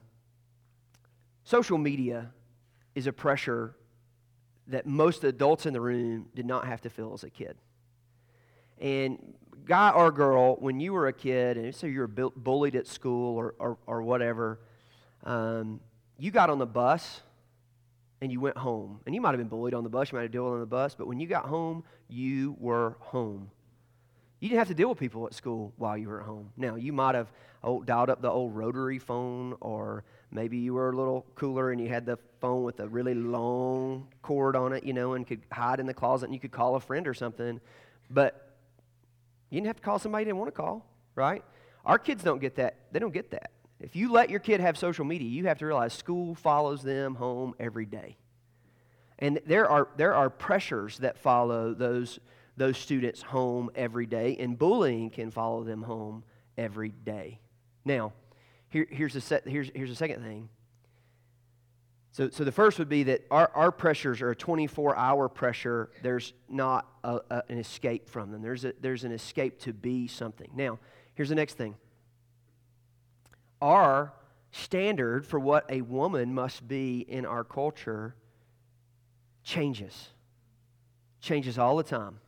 social 1.45 1.77
media 1.77 2.31
is 2.95 3.07
a 3.07 3.13
pressure 3.13 3.75
that 4.67 4.85
most 4.85 5.23
adults 5.23 5.65
in 5.65 5.73
the 5.73 5.81
room 5.81 6.27
did 6.35 6.45
not 6.45 6.67
have 6.67 6.81
to 6.81 6.89
feel 6.89 7.13
as 7.13 7.23
a 7.23 7.29
kid. 7.29 7.55
And 8.79 9.33
guy 9.65 9.91
or 9.91 10.11
girl, 10.11 10.55
when 10.55 10.79
you 10.79 10.93
were 10.93 11.07
a 11.07 11.13
kid, 11.13 11.57
and 11.57 11.73
so 11.73 11.87
you 11.87 11.99
were 11.99 12.07
bullied 12.07 12.75
at 12.75 12.87
school 12.87 13.37
or, 13.37 13.55
or, 13.59 13.77
or 13.87 14.01
whatever, 14.01 14.59
um, 15.23 15.79
you 16.17 16.31
got 16.31 16.49
on 16.49 16.59
the 16.59 16.65
bus 16.65 17.21
and 18.23 18.31
you 18.31 18.39
went 18.39 18.57
home. 18.57 19.01
And 19.05 19.13
you 19.13 19.19
might 19.19 19.31
have 19.31 19.37
been 19.37 19.49
bullied 19.49 19.73
on 19.73 19.83
the 19.83 19.89
bus, 19.89 20.11
you 20.11 20.15
might 20.17 20.21
have 20.21 20.31
dealt 20.31 20.47
on 20.47 20.61
the 20.61 20.65
bus, 20.65 20.95
but 20.95 21.07
when 21.07 21.19
you 21.19 21.27
got 21.27 21.45
home, 21.45 21.83
you 22.07 22.55
were 22.57 22.95
home. 23.01 23.51
You 24.39 24.47
didn't 24.47 24.59
have 24.59 24.69
to 24.69 24.73
deal 24.73 24.87
with 24.87 24.97
people 24.97 25.25
at 25.27 25.33
school 25.33 25.73
while 25.75 25.97
you 25.97 26.07
were 26.07 26.21
at 26.21 26.25
home. 26.25 26.51
Now, 26.55 26.75
you 26.75 26.93
might 26.93 27.15
have 27.15 27.33
oh, 27.65 27.83
dialed 27.83 28.09
up 28.09 28.21
the 28.21 28.29
old 28.29 28.55
rotary 28.55 28.97
phone, 28.97 29.57
or 29.59 30.05
maybe 30.31 30.57
you 30.57 30.73
were 30.73 30.89
a 30.89 30.95
little 30.95 31.25
cooler 31.35 31.71
and 31.71 31.81
you 31.81 31.89
had 31.89 32.05
the 32.05 32.17
phone 32.39 32.63
with 32.63 32.79
a 32.79 32.87
really 32.87 33.13
long 33.13 34.07
cord 34.21 34.55
on 34.55 34.71
it, 34.71 34.85
you 34.85 34.93
know, 34.93 35.15
and 35.15 35.27
could 35.27 35.41
hide 35.51 35.81
in 35.81 35.85
the 35.85 35.93
closet 35.93 36.25
and 36.27 36.33
you 36.33 36.39
could 36.39 36.51
call 36.51 36.75
a 36.75 36.79
friend 36.79 37.09
or 37.09 37.13
something. 37.13 37.59
But 38.09 38.55
you 39.49 39.57
didn't 39.57 39.67
have 39.67 39.77
to 39.77 39.81
call 39.81 39.99
somebody 39.99 40.21
you 40.21 40.25
didn't 40.27 40.39
want 40.39 40.47
to 40.47 40.61
call, 40.61 40.85
right? 41.15 41.43
Our 41.85 41.99
kids 41.99 42.23
don't 42.23 42.39
get 42.39 42.55
that. 42.55 42.77
They 42.93 42.99
don't 42.99 43.13
get 43.13 43.31
that. 43.31 43.51
If 43.83 43.97
you 43.97 44.11
let 44.11 44.29
your 44.29 44.39
kid 44.39 44.61
have 44.61 44.77
social 44.77 45.03
media, 45.03 45.27
you 45.27 45.47
have 45.47 45.59
to 45.59 45.65
realize 45.65 45.93
school 45.93 46.35
follows 46.35 46.81
them 46.81 47.15
home 47.15 47.53
every 47.59 47.85
day. 47.85 48.15
And 49.19 49.41
there 49.45 49.69
are, 49.69 49.89
there 49.97 50.15
are 50.15 50.29
pressures 50.29 50.99
that 50.99 51.17
follow 51.17 51.73
those, 51.73 52.19
those 52.55 52.77
students 52.77 53.21
home 53.21 53.69
every 53.75 54.05
day, 54.05 54.37
and 54.39 54.57
bullying 54.57 55.09
can 55.09 55.31
follow 55.31 55.65
them 55.65 55.83
home 55.83 56.23
every 56.57 56.89
day. 56.89 57.41
Now, 57.83 58.13
here, 58.69 58.87
here's, 58.89 59.17
a 59.17 59.21
set, 59.21 59.45
here's, 59.45 59.69
here's 59.75 59.91
a 59.91 59.95
second 59.95 60.23
thing. 60.23 60.47
So, 62.13 62.29
so 62.29 62.45
the 62.45 62.51
first 62.53 62.79
would 62.79 62.89
be 62.89 63.03
that 63.03 63.25
our, 63.29 63.51
our 63.53 63.71
pressures 63.71 64.21
are 64.21 64.29
a 64.29 64.35
24 64.35 64.95
hour 64.95 65.27
pressure. 65.27 65.89
There's 66.03 66.31
not 66.47 66.87
a, 67.03 67.19
a, 67.29 67.43
an 67.49 67.57
escape 67.57 68.09
from 68.09 68.31
them, 68.31 68.41
there's, 68.41 68.63
a, 68.63 68.73
there's 68.79 69.03
an 69.03 69.11
escape 69.11 69.59
to 69.61 69.73
be 69.73 70.07
something. 70.07 70.49
Now, 70.55 70.79
here's 71.15 71.29
the 71.29 71.35
next 71.35 71.55
thing 71.55 71.75
our 73.63 74.13
standard 74.51 75.25
for 75.25 75.39
what 75.39 75.65
a 75.69 75.81
woman 75.81 76.33
must 76.33 76.67
be 76.67 76.99
in 76.99 77.25
our 77.25 77.45
culture 77.45 78.13
changes. 79.43 80.09
Changes 81.21 81.57
all 81.57 81.77
the 81.77 81.83
time. 81.83 82.19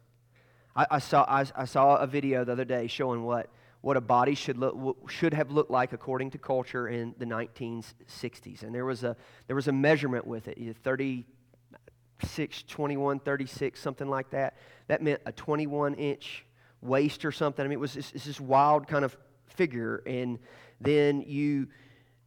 I, 0.76 0.88
I 0.92 1.00
saw, 1.00 1.26
I, 1.28 1.46
I, 1.56 1.66
saw 1.66 1.98
a 1.98 2.08
video 2.08 2.46
the 2.46 2.54
other 2.54 2.64
day 2.64 2.88
showing 2.88 3.24
what, 3.24 3.50
what 3.82 3.98
a 3.98 4.02
body 4.02 4.34
should, 4.34 4.58
look, 4.58 5.10
should 5.10 5.34
have 5.34 5.52
looked 5.52 5.70
like 5.70 5.92
according 5.92 6.32
to 6.32 6.38
culture 6.38 6.88
in 6.88 7.14
the 7.18 7.26
1960s. 7.26 8.64
And 8.64 8.74
there 8.74 8.86
was 8.86 9.04
a, 9.04 9.18
there 9.48 9.56
was 9.56 9.68
a 9.68 9.74
measurement 9.74 10.26
with 10.26 10.48
it 10.48 10.58
36, 10.84 12.64
21, 12.64 13.20
36, 13.20 13.80
something 13.80 14.08
like 14.08 14.30
that. 14.30 14.56
That 14.88 15.02
meant 15.02 15.22
a 15.26 15.34
21 15.34 15.96
inch 15.96 16.46
waist 16.82 17.26
or 17.26 17.34
something. 17.34 17.64
I 17.64 17.68
mean, 17.68 17.78
it 17.78 17.82
was 17.82 17.94
this, 17.94 18.12
this 18.12 18.40
wild 18.40 18.88
kind 18.88 19.04
of 19.04 19.18
figure. 19.48 20.02
And 20.06 20.40
then 20.82 21.22
you, 21.22 21.68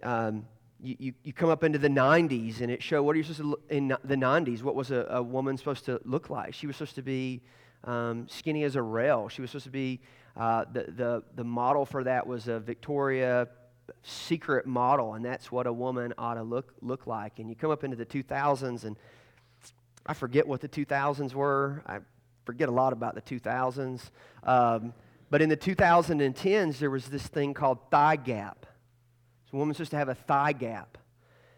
um, 0.02 0.46
you, 0.80 0.96
you, 0.98 1.12
you, 1.24 1.32
come 1.32 1.50
up 1.50 1.64
into 1.64 1.78
the 1.78 1.88
90s 1.88 2.61
and 2.61 2.70
it 2.70 2.82
showed 2.82 3.02
what 3.02 3.14
are 3.14 3.18
you 3.18 3.24
supposed 3.24 3.40
to 3.40 3.46
look 3.46 3.62
in 3.68 3.88
the 4.04 4.14
90s 4.14 4.62
what 4.62 4.74
was 4.74 4.90
a, 4.90 5.06
a 5.11 5.22
woman 5.22 5.56
supposed 5.56 5.84
to 5.87 6.00
look 6.04 6.30
like? 6.30 6.54
She 6.54 6.66
was 6.66 6.76
supposed 6.76 6.94
to 6.96 7.02
be 7.02 7.42
um, 7.84 8.26
skinny 8.28 8.64
as 8.64 8.76
a 8.76 8.82
rail. 8.82 9.28
She 9.28 9.40
was 9.40 9.50
supposed 9.50 9.64
to 9.64 9.70
be 9.70 10.00
uh, 10.37 10.64
the, 10.72 10.84
the, 10.88 11.22
the 11.34 11.44
model 11.44 11.84
for 11.84 12.04
that 12.04 12.26
was 12.26 12.48
a 12.48 12.61
victoria 12.61 13.48
secret 14.02 14.66
model 14.66 15.14
and 15.14 15.24
that's 15.24 15.50
what 15.50 15.66
a 15.66 15.72
woman 15.72 16.12
ought 16.18 16.34
to 16.34 16.42
look, 16.42 16.74
look 16.80 17.06
like. 17.06 17.38
And 17.38 17.48
you 17.48 17.56
come 17.56 17.70
up 17.70 17.84
into 17.84 17.96
the 17.96 18.06
2000s 18.06 18.84
and 18.84 18.96
i 20.06 20.14
forget 20.14 20.46
what 20.46 20.61
the 20.61 20.68
2000s 20.68 21.34
were. 21.34 21.82
I 21.87 21.98
forget 22.44 22.68
a 22.68 22.72
lot 22.72 22.92
about 22.92 23.14
the 23.14 23.20
2000s 23.20 24.11
um, 24.44 24.94
but 25.30 25.42
in 25.42 25.48
the 25.48 25.56
2010s, 25.56 26.78
there 26.78 26.90
was 26.90 27.06
this 27.06 27.26
thing 27.26 27.54
called 27.54 27.78
thigh 27.90 28.16
gap. 28.16 28.66
So 29.50 29.56
a 29.56 29.58
woman's 29.58 29.76
supposed 29.76 29.90
to 29.92 29.96
have 29.98 30.08
a 30.08 30.14
thigh 30.14 30.52
gap. 30.52 30.98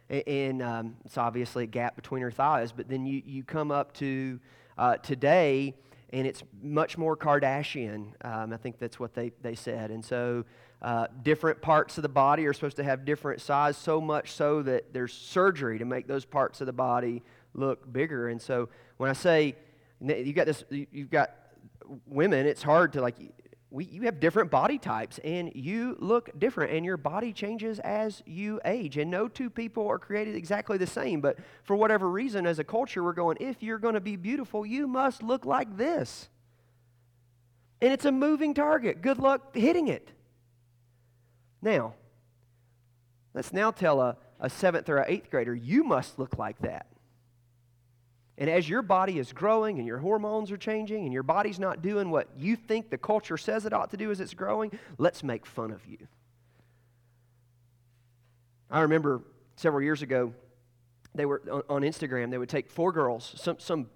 And 0.08 0.60
um, 0.60 0.96
it's 1.04 1.16
obviously 1.16 1.64
a 1.64 1.68
gap 1.68 1.94
between 1.94 2.22
her 2.22 2.32
thighs. 2.32 2.72
But 2.72 2.88
then 2.88 3.06
you, 3.06 3.22
you 3.24 3.44
come 3.44 3.70
up 3.70 3.92
to 3.94 4.40
uh, 4.76 4.96
today, 4.96 5.76
and 6.12 6.26
it's 6.26 6.42
much 6.60 6.98
more 6.98 7.16
Kardashian. 7.16 8.12
Um, 8.24 8.52
I 8.52 8.56
think 8.56 8.80
that's 8.80 8.98
what 8.98 9.14
they, 9.14 9.30
they 9.40 9.54
said. 9.54 9.92
And 9.92 10.04
so 10.04 10.44
uh, 10.82 11.06
different 11.22 11.62
parts 11.62 11.96
of 11.96 12.02
the 12.02 12.08
body 12.08 12.46
are 12.46 12.52
supposed 12.52 12.76
to 12.78 12.84
have 12.84 13.04
different 13.04 13.40
size, 13.40 13.76
so 13.76 14.00
much 14.00 14.32
so 14.32 14.62
that 14.62 14.92
there's 14.92 15.12
surgery 15.12 15.78
to 15.78 15.84
make 15.84 16.08
those 16.08 16.24
parts 16.24 16.60
of 16.60 16.66
the 16.66 16.72
body 16.72 17.22
look 17.54 17.92
bigger. 17.92 18.28
And 18.28 18.42
so 18.42 18.68
when 18.96 19.10
I 19.10 19.12
say 19.12 19.54
you 20.00 20.32
got 20.32 20.46
this, 20.46 20.64
you've 20.70 21.10
got 21.10 21.34
women, 22.06 22.46
it's 22.46 22.62
hard 22.62 22.94
to 22.94 23.00
like 23.00 23.16
we, 23.70 23.84
you 23.84 24.02
have 24.02 24.20
different 24.20 24.50
body 24.50 24.78
types 24.78 25.18
and 25.22 25.52
you 25.54 25.96
look 26.00 26.30
different 26.38 26.72
and 26.72 26.84
your 26.84 26.96
body 26.96 27.32
changes 27.32 27.78
as 27.80 28.22
you 28.26 28.60
age 28.64 28.96
and 28.96 29.10
no 29.10 29.28
two 29.28 29.50
people 29.50 29.86
are 29.88 29.98
created 29.98 30.34
exactly 30.34 30.76
the 30.78 30.86
same 30.86 31.20
but 31.20 31.38
for 31.62 31.76
whatever 31.76 32.10
reason 32.10 32.46
as 32.46 32.58
a 32.58 32.64
culture 32.64 33.02
we're 33.02 33.12
going 33.12 33.36
if 33.40 33.62
you're 33.62 33.78
going 33.78 33.94
to 33.94 34.00
be 34.00 34.16
beautiful 34.16 34.66
you 34.66 34.86
must 34.88 35.22
look 35.22 35.44
like 35.46 35.76
this 35.76 36.28
And 37.80 37.92
it's 37.92 38.04
a 38.04 38.12
moving 38.12 38.54
target. 38.54 39.02
Good 39.02 39.18
luck 39.18 39.54
hitting 39.54 39.88
it. 39.88 40.10
Now, 41.62 41.94
let's 43.34 43.52
now 43.52 43.70
tell 43.70 44.00
a, 44.00 44.16
a 44.38 44.50
seventh 44.50 44.88
or 44.88 44.98
an 44.98 45.06
eighth 45.08 45.30
grader, 45.30 45.54
you 45.54 45.84
must 45.84 46.18
look 46.18 46.38
like 46.38 46.58
that. 46.60 46.86
And 48.40 48.48
as 48.48 48.66
your 48.66 48.80
body 48.80 49.18
is 49.18 49.34
growing 49.34 49.78
and 49.78 49.86
your 49.86 49.98
hormones 49.98 50.50
are 50.50 50.56
changing 50.56 51.04
and 51.04 51.12
your 51.12 51.22
body's 51.22 51.58
not 51.58 51.82
doing 51.82 52.10
what 52.10 52.26
you 52.38 52.56
think 52.56 52.88
the 52.88 52.96
culture 52.96 53.36
says 53.36 53.66
it 53.66 53.74
ought 53.74 53.90
to 53.90 53.98
do 53.98 54.10
as 54.10 54.18
it's 54.18 54.32
growing, 54.32 54.72
let's 54.96 55.22
make 55.22 55.44
fun 55.44 55.70
of 55.70 55.84
you. 55.86 55.98
I 58.70 58.80
remember 58.80 59.20
several 59.56 59.82
years 59.82 60.00
ago, 60.00 60.32
they 61.14 61.26
were 61.26 61.42
on 61.68 61.82
Instagram, 61.82 62.30
they 62.30 62.38
would 62.38 62.48
take 62.48 62.70
four 62.70 62.92
girls, 62.92 63.34
some, 63.36 63.58
some 63.58 63.90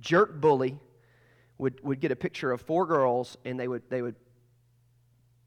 jerk 0.00 0.40
bully 0.40 0.76
would, 1.58 1.80
would 1.84 2.00
get 2.00 2.10
a 2.10 2.16
picture 2.16 2.50
of 2.50 2.60
four 2.60 2.86
girls 2.86 3.36
and 3.44 3.60
they 3.60 3.68
would, 3.68 3.82
they 3.88 4.02
would 4.02 4.16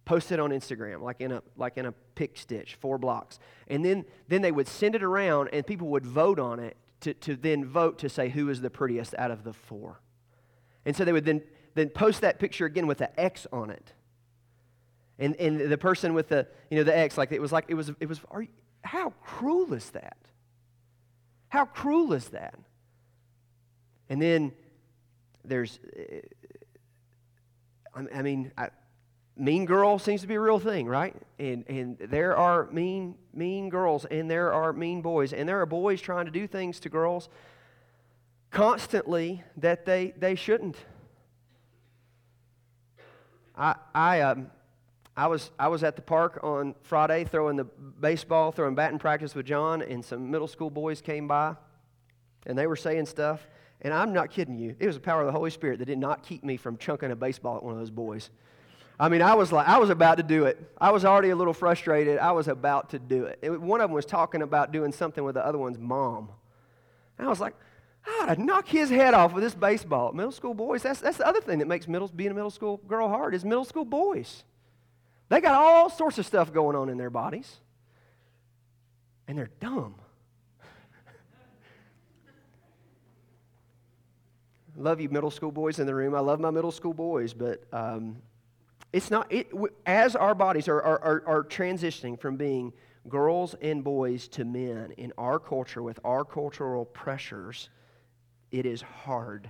post 0.05 0.31
it 0.31 0.39
on 0.39 0.51
Instagram, 0.51 1.01
like 1.01 1.19
in 1.19 1.33
a, 1.33 1.43
like 1.57 1.77
in 1.77 1.87
a 1.87 1.93
PicStitch, 2.15 2.75
four 2.75 2.97
blocks. 2.97 3.37
And 3.67 3.83
then, 3.83 4.05
then 4.29 4.41
they 4.41 4.53
would 4.53 4.69
send 4.69 4.95
it 4.95 5.03
around 5.03 5.49
and 5.51 5.67
people 5.67 5.89
would 5.89 6.05
vote 6.05 6.39
on 6.39 6.59
it 6.59 6.77
to, 7.07 7.13
to 7.13 7.35
then 7.37 7.63
vote 7.65 7.99
to 7.99 8.09
say 8.09 8.27
who 8.27 8.49
is 8.49 8.59
the 8.59 8.69
prettiest 8.69 9.15
out 9.17 9.31
of 9.31 9.43
the 9.45 9.53
four. 9.53 10.01
And 10.85 10.95
so 10.95 11.05
they 11.05 11.13
would 11.13 11.25
then, 11.25 11.41
then 11.73 11.89
post 11.89 12.21
that 12.21 12.37
picture 12.37 12.65
again 12.65 12.85
with 12.85 12.99
an 12.99 13.09
X 13.17 13.47
on 13.53 13.69
it. 13.69 13.93
And, 15.19 15.35
and 15.37 15.59
the 15.59 15.77
person 15.77 16.13
with 16.13 16.27
the, 16.27 16.47
you 16.69 16.77
know, 16.77 16.83
the 16.83 16.97
X, 16.97 17.17
like 17.17 17.31
it 17.31 17.41
was 17.41 17.51
like, 17.51 17.65
it 17.69 17.75
was, 17.75 17.91
it 17.99 18.07
was, 18.09 18.19
you, 18.39 18.47
how 18.83 19.11
cruel 19.23 19.73
is 19.73 19.89
that? 19.91 20.17
How 21.49 21.65
cruel 21.65 22.13
is 22.13 22.27
that? 22.29 22.55
And 24.09 24.21
then 24.21 24.51
there's, 25.45 25.79
eh, 25.95 26.21
I 28.13 28.21
mean, 28.21 28.51
I, 28.57 28.69
mean 29.39 29.65
girl 29.65 29.99
seems 29.99 30.21
to 30.21 30.27
be 30.27 30.35
a 30.35 30.39
real 30.39 30.59
thing, 30.59 30.87
right? 30.87 31.15
And, 31.39 31.65
and 31.67 31.97
there 31.99 32.35
are 32.35 32.67
mean, 32.71 33.15
mean 33.33 33.69
girls, 33.69 34.05
and 34.05 34.29
there 34.29 34.51
are 34.53 34.73
mean 34.73 35.01
boys, 35.01 35.33
and 35.33 35.47
there 35.47 35.61
are 35.61 35.65
boys 35.65 36.01
trying 36.01 36.25
to 36.25 36.31
do 36.31 36.47
things 36.47 36.79
to 36.81 36.89
girls 36.89 37.29
constantly 38.51 39.43
that 39.57 39.85
they, 39.85 40.13
they 40.17 40.35
shouldn't. 40.35 40.77
I, 43.55 43.75
I, 43.93 44.21
um, 44.21 44.51
I, 45.15 45.27
was, 45.27 45.51
I 45.57 45.67
was 45.67 45.83
at 45.83 45.95
the 45.95 46.01
park 46.01 46.39
on 46.43 46.75
Friday 46.83 47.23
throwing 47.23 47.57
the 47.57 47.65
baseball, 47.65 48.51
throwing 48.51 48.75
batting 48.75 48.99
practice 48.99 49.35
with 49.35 49.45
John, 49.45 49.81
and 49.81 50.03
some 50.03 50.29
middle 50.29 50.47
school 50.47 50.69
boys 50.69 51.01
came 51.01 51.27
by, 51.27 51.55
and 52.45 52.57
they 52.57 52.67
were 52.67 52.75
saying 52.75 53.07
stuff. 53.07 53.47
And 53.81 53.93
I'm 53.93 54.11
not 54.11 54.31
kidding 54.31 54.57
you. 54.57 54.75
It 54.79 54.87
was 54.87 54.95
the 54.95 55.01
power 55.01 55.21
of 55.21 55.27
the 55.27 55.31
Holy 55.31 55.51
Spirit 55.51 55.79
that 55.79 55.85
did 55.85 55.99
not 55.99 56.23
keep 56.23 56.43
me 56.43 56.57
from 56.57 56.77
chunking 56.77 57.11
a 57.11 57.15
baseball 57.15 57.57
at 57.57 57.63
one 57.63 57.73
of 57.73 57.79
those 57.79 57.91
boys. 57.91 58.31
I 58.99 59.09
mean, 59.09 59.21
I 59.21 59.35
was 59.35 59.51
like, 59.51 59.67
I 59.67 59.77
was 59.77 59.91
about 59.91 60.17
to 60.17 60.23
do 60.23 60.45
it. 60.45 60.59
I 60.79 60.91
was 60.91 61.05
already 61.05 61.29
a 61.29 61.35
little 61.35 61.53
frustrated. 61.53 62.17
I 62.17 62.31
was 62.31 62.47
about 62.47 62.89
to 62.91 62.99
do 62.99 63.25
it. 63.25 63.37
it 63.43 63.61
one 63.61 63.79
of 63.79 63.89
them 63.89 63.95
was 63.95 64.05
talking 64.05 64.41
about 64.41 64.71
doing 64.71 64.91
something 64.91 65.23
with 65.23 65.35
the 65.35 65.45
other 65.45 65.59
one's 65.59 65.77
mom. 65.77 66.29
And 67.17 67.27
I 67.27 67.29
was 67.29 67.39
like, 67.39 67.53
I 68.05 68.21
ought 68.21 68.33
to 68.35 68.41
knock 68.41 68.67
his 68.67 68.89
head 68.89 69.13
off 69.13 69.33
with 69.33 69.43
this 69.43 69.53
baseball. 69.53 70.13
Middle 70.13 70.31
school 70.31 70.55
boys, 70.55 70.81
that's, 70.81 70.99
that's 70.99 71.17
the 71.17 71.27
other 71.27 71.41
thing 71.41 71.59
that 71.59 71.67
makes 71.67 71.87
middle, 71.87 72.07
being 72.07 72.31
a 72.31 72.33
middle 72.33 72.49
school 72.49 72.77
girl 72.87 73.07
hard 73.07 73.35
is 73.35 73.45
middle 73.45 73.65
school 73.65 73.85
boys. 73.85 74.43
They 75.29 75.41
got 75.41 75.55
all 75.55 75.89
sorts 75.89 76.17
of 76.17 76.25
stuff 76.25 76.51
going 76.51 76.75
on 76.75 76.89
in 76.89 76.97
their 76.97 77.09
bodies. 77.11 77.57
And 79.27 79.37
they're 79.37 79.51
dumb. 79.59 79.95
love 84.77 85.01
you 85.01 85.09
middle 85.09 85.29
school 85.29 85.51
boys 85.51 85.77
in 85.79 85.85
the 85.85 85.93
room. 85.93 86.15
I 86.15 86.21
love 86.21 86.39
my 86.39 86.49
middle 86.49 86.71
school 86.71 86.93
boys, 86.93 87.33
but 87.33 87.61
um, 87.73 88.17
it's 88.93 89.11
not, 89.11 89.31
it, 89.31 89.51
as 89.85 90.15
our 90.15 90.33
bodies 90.33 90.67
are, 90.67 90.81
are, 90.81 91.23
are, 91.25 91.43
transitioning 91.43 92.19
from 92.19 92.37
being 92.37 92.71
girls 93.09 93.55
and 93.61 93.83
boys 93.83 94.27
to 94.29 94.45
men 94.45 94.91
in 94.97 95.11
our 95.17 95.39
culture 95.39 95.83
with 95.83 95.99
our 96.03 96.23
cultural 96.23 96.85
pressures, 96.85 97.69
it 98.51 98.65
is 98.65 98.81
hard. 98.81 99.49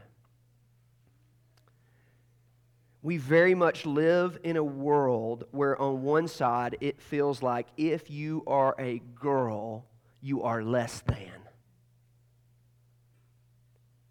We 3.04 3.18
very 3.18 3.54
much 3.54 3.86
live 3.86 4.40
in 4.44 4.58
a 4.58 4.64
world 4.64 5.46
where, 5.52 5.80
on 5.80 6.02
one 6.02 6.28
side, 6.28 6.78
it 6.82 7.00
feels 7.00 7.44
like 7.44 7.68
if 7.78 8.10
you 8.10 8.44
are 8.48 8.76
a 8.80 9.00
girl, 9.16 9.86
you 10.20 10.44
are 10.44 10.64
less 10.64 11.02
than. 11.02 11.32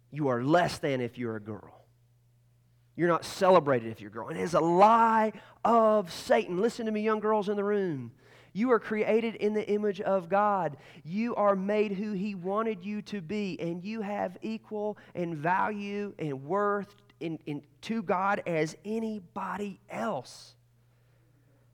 You 0.09 0.29
are 0.29 0.41
less 0.41 0.79
than 0.79 1.01
if 1.01 1.17
you're 1.17 1.35
a 1.35 1.41
girl. 1.41 1.76
You're 2.97 3.07
not 3.07 3.23
celebrated 3.23 3.91
if 3.91 4.01
you're 4.01 4.09
girl. 4.09 4.29
It 4.29 4.37
is 4.37 4.55
a 4.55 4.59
lie 4.59 5.31
of 5.63 6.11
Satan. 6.11 6.59
Listen 6.59 6.87
to 6.87 6.91
me, 6.91 7.01
young 7.01 7.19
girls 7.19 7.47
in 7.47 7.55
the 7.55 7.63
room. 7.63 8.11
You 8.53 8.71
are 8.71 8.79
created 8.79 9.35
in 9.35 9.53
the 9.53 9.69
image 9.69 10.01
of 10.01 10.29
God. 10.29 10.77
You 11.05 11.35
are 11.35 11.55
made 11.55 11.91
who 11.91 12.13
He 12.13 12.33
wanted 12.33 12.83
you 12.83 13.03
to 13.03 13.21
be, 13.21 13.55
and 13.61 13.83
you 13.83 14.01
have 14.01 14.35
equal 14.41 14.97
and 15.13 15.37
value 15.37 16.15
and 16.17 16.43
worth 16.43 16.95
in, 17.19 17.37
in, 17.45 17.61
to 17.81 18.01
God 18.01 18.41
as 18.47 18.75
anybody 18.83 19.79
else. 19.91 20.55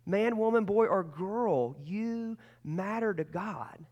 Man, 0.06 0.36
woman, 0.36 0.66
boy, 0.66 0.88
or 0.88 1.04
girl, 1.04 1.78
you 1.86 2.38
matter 2.66 3.14
to 3.14 3.24
God. 3.24 3.86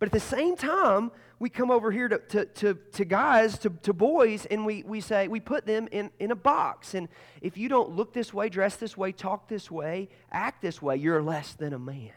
But 0.00 0.06
at 0.06 0.12
the 0.12 0.18
same 0.18 0.56
time, 0.56 1.12
we 1.38 1.50
come 1.50 1.70
over 1.70 1.92
here 1.92 2.08
to, 2.08 2.18
to, 2.18 2.44
to, 2.46 2.74
to 2.74 3.04
guys, 3.04 3.58
to, 3.60 3.70
to 3.82 3.92
boys, 3.92 4.46
and 4.46 4.66
we, 4.66 4.82
we 4.82 5.00
say, 5.00 5.28
we 5.28 5.40
put 5.40 5.66
them 5.66 5.88
in, 5.92 6.10
in 6.18 6.30
a 6.30 6.36
box. 6.36 6.94
And 6.94 7.08
if 7.40 7.56
you 7.56 7.68
don't 7.68 7.90
look 7.90 8.12
this 8.12 8.34
way, 8.34 8.48
dress 8.48 8.76
this 8.76 8.96
way, 8.96 9.12
talk 9.12 9.48
this 9.48 9.70
way, 9.70 10.08
act 10.32 10.62
this 10.62 10.80
way, 10.82 10.96
you're 10.96 11.22
less 11.22 11.52
than 11.54 11.74
a 11.74 11.78
man. 11.78 12.12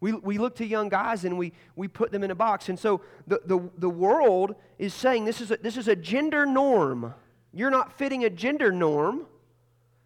We, 0.00 0.12
we 0.12 0.38
look 0.38 0.56
to 0.56 0.66
young 0.66 0.90
guys 0.90 1.24
and 1.24 1.38
we, 1.38 1.54
we 1.74 1.88
put 1.88 2.12
them 2.12 2.22
in 2.22 2.30
a 2.30 2.34
box. 2.34 2.68
And 2.68 2.78
so 2.78 3.00
the, 3.26 3.40
the, 3.44 3.70
the 3.78 3.90
world 3.90 4.54
is 4.78 4.94
saying 4.94 5.24
this 5.24 5.40
is, 5.40 5.50
a, 5.50 5.56
this 5.56 5.76
is 5.76 5.88
a 5.88 5.96
gender 5.96 6.44
norm. 6.44 7.14
You're 7.52 7.70
not 7.70 7.96
fitting 7.96 8.24
a 8.24 8.30
gender 8.30 8.70
norm 8.72 9.26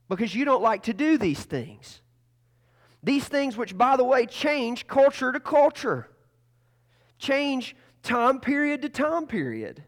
because 0.09 0.35
you 0.35 0.45
don't 0.45 0.63
like 0.63 0.85
to 0.85 0.95
do 0.95 1.19
these 1.19 1.43
things. 1.43 2.02
These 3.03 3.25
things, 3.25 3.57
which, 3.57 3.77
by 3.77 3.97
the 3.97 4.05
way, 4.05 4.27
change 4.27 4.87
culture 4.87 5.33
to 5.33 5.41
culture, 5.41 6.09
change 7.19 7.75
time 8.03 8.41
period 8.41 8.83
to 8.83 8.89
time 8.89 9.27
period. 9.27 9.83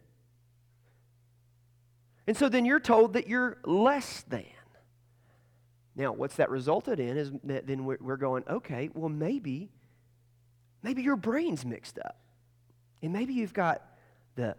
And 2.27 2.37
so 2.37 2.48
then 2.48 2.64
you're 2.64 2.81
told 2.81 3.12
that 3.12 3.29
you're 3.29 3.59
less 3.64 4.24
than. 4.29 4.46
Now, 5.96 6.12
what's 6.12 6.37
that 6.37 6.50
resulted 6.50 6.98
in 6.98 7.16
is 7.16 7.31
that 7.44 7.66
then 7.66 7.85
we're 7.85 8.16
going, 8.16 8.42
okay, 8.48 8.90
well, 8.94 9.09
maybe, 9.09 9.70
maybe 10.83 11.03
your 11.03 11.16
brain's 11.16 11.64
mixed 11.64 11.98
up. 12.00 12.18
And 13.00 13.12
maybe 13.12 13.33
you've 13.35 13.53
got 13.53 13.83
the, 14.35 14.57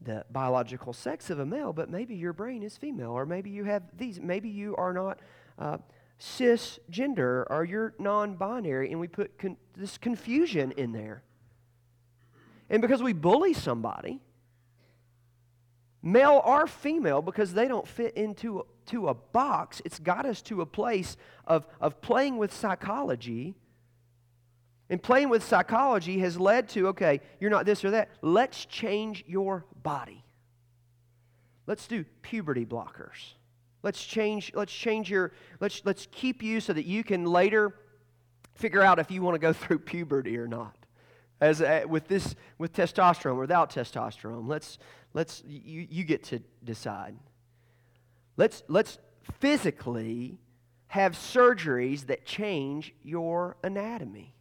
the 0.00 0.24
biological 0.30 0.92
sex 0.92 1.28
of 1.30 1.40
a 1.40 1.46
male, 1.46 1.72
but 1.72 1.90
maybe 1.90 2.14
your 2.14 2.32
brain 2.32 2.62
is 2.62 2.76
female, 2.76 3.10
or 3.10 3.26
maybe 3.26 3.50
you 3.50 3.64
have 3.64 3.82
these, 3.96 4.20
maybe 4.20 4.48
you 4.48 4.76
are 4.76 4.92
not. 4.92 5.18
Uh, 5.58 5.78
cisgender 6.18 7.44
or 7.50 7.64
you're 7.64 7.94
non 7.98 8.34
binary, 8.36 8.90
and 8.90 9.00
we 9.00 9.08
put 9.08 9.38
con- 9.38 9.56
this 9.76 9.98
confusion 9.98 10.72
in 10.72 10.92
there. 10.92 11.22
And 12.68 12.82
because 12.82 13.02
we 13.02 13.12
bully 13.12 13.52
somebody, 13.52 14.20
male 16.02 16.42
or 16.44 16.66
female, 16.66 17.22
because 17.22 17.54
they 17.54 17.68
don't 17.68 17.86
fit 17.86 18.16
into 18.16 18.66
to 18.86 19.08
a 19.08 19.14
box, 19.14 19.82
it's 19.84 19.98
got 19.98 20.26
us 20.26 20.42
to 20.42 20.60
a 20.60 20.66
place 20.66 21.16
of, 21.46 21.66
of 21.80 22.00
playing 22.00 22.38
with 22.38 22.52
psychology. 22.52 23.54
And 24.88 25.02
playing 25.02 25.30
with 25.30 25.42
psychology 25.42 26.20
has 26.20 26.38
led 26.38 26.68
to 26.70 26.88
okay, 26.88 27.20
you're 27.40 27.50
not 27.50 27.66
this 27.66 27.84
or 27.84 27.90
that. 27.90 28.08
Let's 28.22 28.64
change 28.66 29.24
your 29.26 29.64
body. 29.82 30.24
Let's 31.66 31.88
do 31.88 32.04
puberty 32.22 32.64
blockers. 32.64 33.34
Let's 33.82 34.04
change, 34.04 34.52
let's 34.54 34.72
change 34.72 35.10
your, 35.10 35.32
let's, 35.60 35.82
let's 35.84 36.08
keep 36.10 36.42
you 36.42 36.60
so 36.60 36.72
that 36.72 36.86
you 36.86 37.04
can 37.04 37.24
later 37.24 37.74
figure 38.54 38.82
out 38.82 38.98
if 38.98 39.10
you 39.10 39.22
want 39.22 39.34
to 39.34 39.38
go 39.38 39.52
through 39.52 39.80
puberty 39.80 40.36
or 40.38 40.48
not. 40.48 40.76
As 41.40 41.60
uh, 41.60 41.82
with 41.86 42.08
this, 42.08 42.34
with 42.56 42.72
testosterone, 42.72 43.32
or 43.32 43.40
without 43.40 43.70
testosterone, 43.70 44.48
let's, 44.48 44.78
let's, 45.12 45.42
you, 45.46 45.86
you 45.90 46.04
get 46.04 46.24
to 46.24 46.40
decide. 46.64 47.14
Let's, 48.38 48.62
let's 48.68 48.98
physically 49.38 50.38
have 50.88 51.12
surgeries 51.12 52.06
that 52.06 52.24
change 52.24 52.94
your 53.02 53.56
anatomy. 53.62 54.35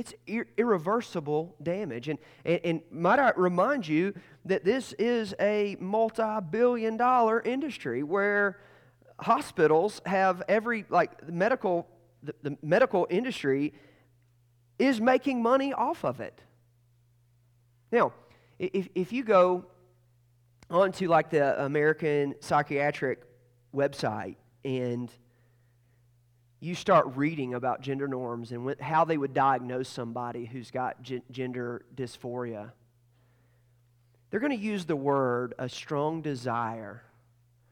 It's 0.00 0.14
ir- 0.26 0.48
irreversible 0.56 1.54
damage. 1.62 2.08
And, 2.08 2.18
and, 2.46 2.60
and 2.64 2.80
might 2.90 3.18
I 3.18 3.32
remind 3.36 3.86
you 3.86 4.14
that 4.46 4.64
this 4.64 4.94
is 4.94 5.34
a 5.38 5.76
multi 5.78 6.40
billion 6.50 6.96
dollar 6.96 7.38
industry 7.42 8.02
where 8.02 8.58
hospitals 9.18 10.00
have 10.06 10.42
every, 10.48 10.86
like, 10.88 11.28
medical, 11.28 11.86
the, 12.22 12.34
the 12.42 12.56
medical 12.62 13.06
industry 13.10 13.74
is 14.78 15.02
making 15.02 15.42
money 15.42 15.74
off 15.74 16.02
of 16.02 16.22
it. 16.22 16.40
Now, 17.92 18.14
if, 18.58 18.88
if 18.94 19.12
you 19.12 19.22
go 19.22 19.66
onto 20.70 21.08
like 21.08 21.28
the 21.28 21.62
American 21.62 22.36
Psychiatric 22.40 23.20
website 23.74 24.36
and 24.64 25.12
you 26.60 26.74
start 26.74 27.06
reading 27.16 27.54
about 27.54 27.80
gender 27.80 28.06
norms 28.06 28.52
and 28.52 28.78
how 28.80 29.04
they 29.04 29.16
would 29.16 29.32
diagnose 29.32 29.88
somebody 29.88 30.44
who's 30.44 30.70
got 30.70 31.02
gender 31.30 31.82
dysphoria, 31.96 32.72
they're 34.30 34.40
going 34.40 34.56
to 34.56 34.64
use 34.64 34.84
the 34.84 34.96
word 34.96 35.54
a 35.58 35.68
strong 35.68 36.20
desire. 36.20 37.02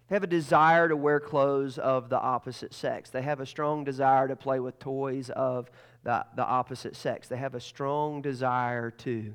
They 0.09 0.17
have 0.17 0.23
a 0.23 0.29
desire 0.29 0.89
to 0.89 0.97
wear 0.97 1.21
clothes 1.21 1.77
of 1.77 2.09
the 2.09 2.19
opposite 2.19 2.73
sex. 2.73 3.11
They 3.11 3.21
have 3.21 3.41
a 3.41 3.47
strong 3.47 3.85
desire 3.85 4.27
to 4.27 4.37
play 4.37 4.59
with 4.59 4.79
toys 4.79 5.29
of 5.31 5.71
the, 6.03 6.25
the 6.35 6.45
opposite 6.45 6.97
sex. 6.97 7.29
They 7.29 7.37
have 7.37 7.55
a 7.55 7.61
strong 7.61 8.23
desire 8.23 8.91
to. 8.91 9.35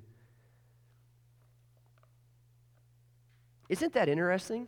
Isn't 3.70 3.94
that 3.94 4.10
interesting? 4.10 4.68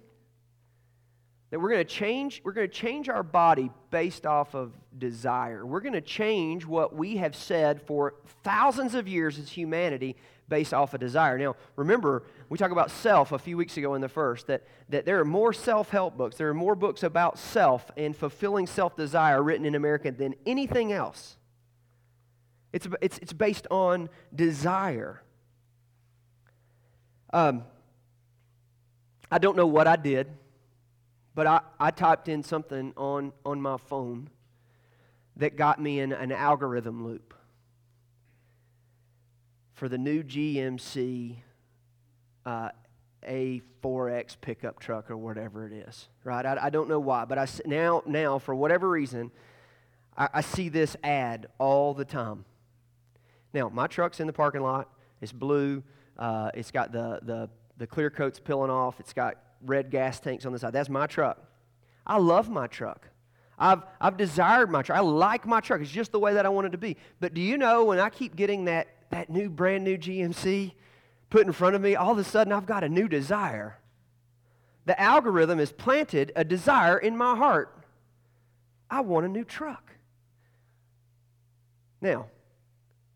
That 1.56 1.60
we're 1.62 1.70
going 1.70 1.86
to 1.86 1.90
change 1.90 2.42
we're 2.44 2.52
going 2.52 2.68
to 2.68 2.74
change 2.74 3.08
our 3.08 3.24
body 3.24 3.72
based 3.90 4.26
off 4.26 4.56
of 4.56 4.74
desire. 4.98 5.66
We're 5.66 5.80
going 5.80 5.94
to 5.94 6.02
change 6.02 6.66
what 6.66 6.94
we 6.94 7.16
have 7.16 7.34
said 7.34 7.82
for 7.82 8.16
thousands 8.44 8.94
of 8.94 9.08
years 9.08 9.40
as 9.40 9.50
humanity 9.50 10.18
based 10.50 10.74
off 10.74 10.94
of 10.94 11.00
desire. 11.00 11.38
Now 11.38 11.56
remember 11.78 12.24
we 12.50 12.58
talked 12.58 12.74
about 12.74 12.92
self 12.92 13.32
a 13.32 13.40
few 13.40 13.56
weeks 13.56 13.78
ago 13.78 13.94
in 13.94 14.02
the 14.02 14.10
first 14.10 14.48
that, 14.48 14.64
that 14.90 15.06
there 15.06 15.18
are 15.18 15.24
more 15.24 15.54
self-help 15.54 16.18
books 16.18 16.36
there 16.36 16.50
are 16.50 16.54
more 16.54 16.76
books 16.76 17.04
about 17.04 17.40
self 17.40 17.90
and 17.96 18.14
fulfilling 18.14 18.68
self-desire 18.68 19.42
written 19.42 19.66
in 19.66 19.76
america 19.76 20.12
than 20.12 20.36
anything 20.46 20.92
else. 20.92 21.38
It's, 22.74 22.86
it's, 23.02 23.18
it's 23.20 23.32
based 23.32 23.66
on 23.72 24.10
desire. 24.36 25.22
Um, 27.32 27.64
i 29.32 29.38
don't 29.38 29.56
know 29.56 29.68
what 29.68 29.88
i 29.88 29.96
did 29.96 30.28
but 31.36 31.46
I, 31.46 31.60
I 31.80 31.92
typed 31.92 32.30
in 32.30 32.42
something 32.42 32.94
on, 32.96 33.34
on 33.46 33.62
my 33.62 33.78
phone 33.78 34.30
that 35.36 35.58
got 35.58 35.82
me 35.82 36.00
in 36.00 36.14
an 36.14 36.32
algorithm 36.32 37.06
loop 37.06 37.34
for 39.74 39.90
the 39.90 39.98
new 39.98 40.24
GMC 40.24 41.36
uh, 42.46 42.70
A4X 43.28 44.38
pickup 44.40 44.80
truck 44.80 45.12
or 45.12 45.18
whatever 45.18 45.68
it 45.68 45.74
is, 45.74 46.08
right? 46.24 46.46
I, 46.46 46.58
I 46.64 46.70
don't 46.70 46.88
know 46.88 47.02
why, 47.02 47.26
but 47.26 47.38
I, 47.38 47.48
now, 47.66 48.02
now, 48.06 48.40
for 48.40 48.56
whatever 48.56 48.90
reason, 48.90 49.30
I, 50.18 50.30
I 50.36 50.42
see 50.42 50.70
this 50.70 50.96
ad 51.04 51.48
all 51.58 51.94
the 51.94 52.06
time. 52.06 52.46
Now, 53.54 53.68
my 53.68 53.88
truck's 53.88 54.22
in 54.22 54.28
the 54.28 54.34
parking 54.34 54.62
lot. 54.62 54.90
It's 55.20 55.34
blue. 55.34 55.84
Uh, 56.18 56.52
it's 56.54 56.72
got 56.72 56.94
the, 56.94 57.20
the, 57.24 57.50
the 57.78 57.88
clear 57.88 58.10
coats 58.10 58.40
peeling 58.40 58.72
off. 58.72 59.02
It's 59.02 59.14
got 59.14 59.36
red 59.62 59.92
gas 59.92 60.20
tanks 60.20 60.46
on 60.46 60.54
the 60.54 60.60
side. 60.60 60.74
That's 60.74 60.90
my 60.90 61.08
truck. 61.08 61.44
I 62.06 62.18
love 62.18 62.50
my 62.50 62.68
truck. 62.68 63.08
I've, 63.58 63.84
I've 64.02 64.18
desired 64.18 64.70
my 64.70 64.82
truck. 64.82 64.98
I 64.98 65.02
like 65.02 65.46
my 65.46 65.62
truck. 65.62 65.82
It's 65.82 65.92
just 65.92 66.12
the 66.12 66.20
way 66.20 66.34
that 66.34 66.46
I 66.46 66.50
want 66.50 66.68
it 66.68 66.72
to 66.72 66.78
be. 66.78 66.98
But 67.20 67.34
do 67.34 67.42
you 67.42 67.58
know 67.58 67.86
when 67.86 68.00
I 68.00 68.10
keep 68.10 68.36
getting 68.36 68.66
that, 68.66 68.88
that 69.12 69.30
new, 69.30 69.50
brand 69.50 69.84
new 69.84 69.98
GMC 69.98 70.74
put 71.30 71.46
in 71.46 71.54
front 71.54 71.76
of 71.76 71.82
me, 71.82 71.96
all 71.96 72.12
of 72.12 72.18
a 72.18 72.24
sudden 72.24 72.52
I've 72.54 72.66
got 72.66 72.84
a 72.84 72.90
new 72.90 73.08
desire. 73.08 73.78
The 74.86 75.00
algorithm 75.00 75.60
has 75.60 75.72
planted 75.72 76.32
a 76.36 76.44
desire 76.44 76.98
in 76.98 77.18
my 77.18 77.36
heart. 77.36 77.72
I 78.90 79.02
want 79.02 79.26
a 79.26 79.30
new 79.30 79.44
truck. 79.44 79.94
Now, 82.02 82.28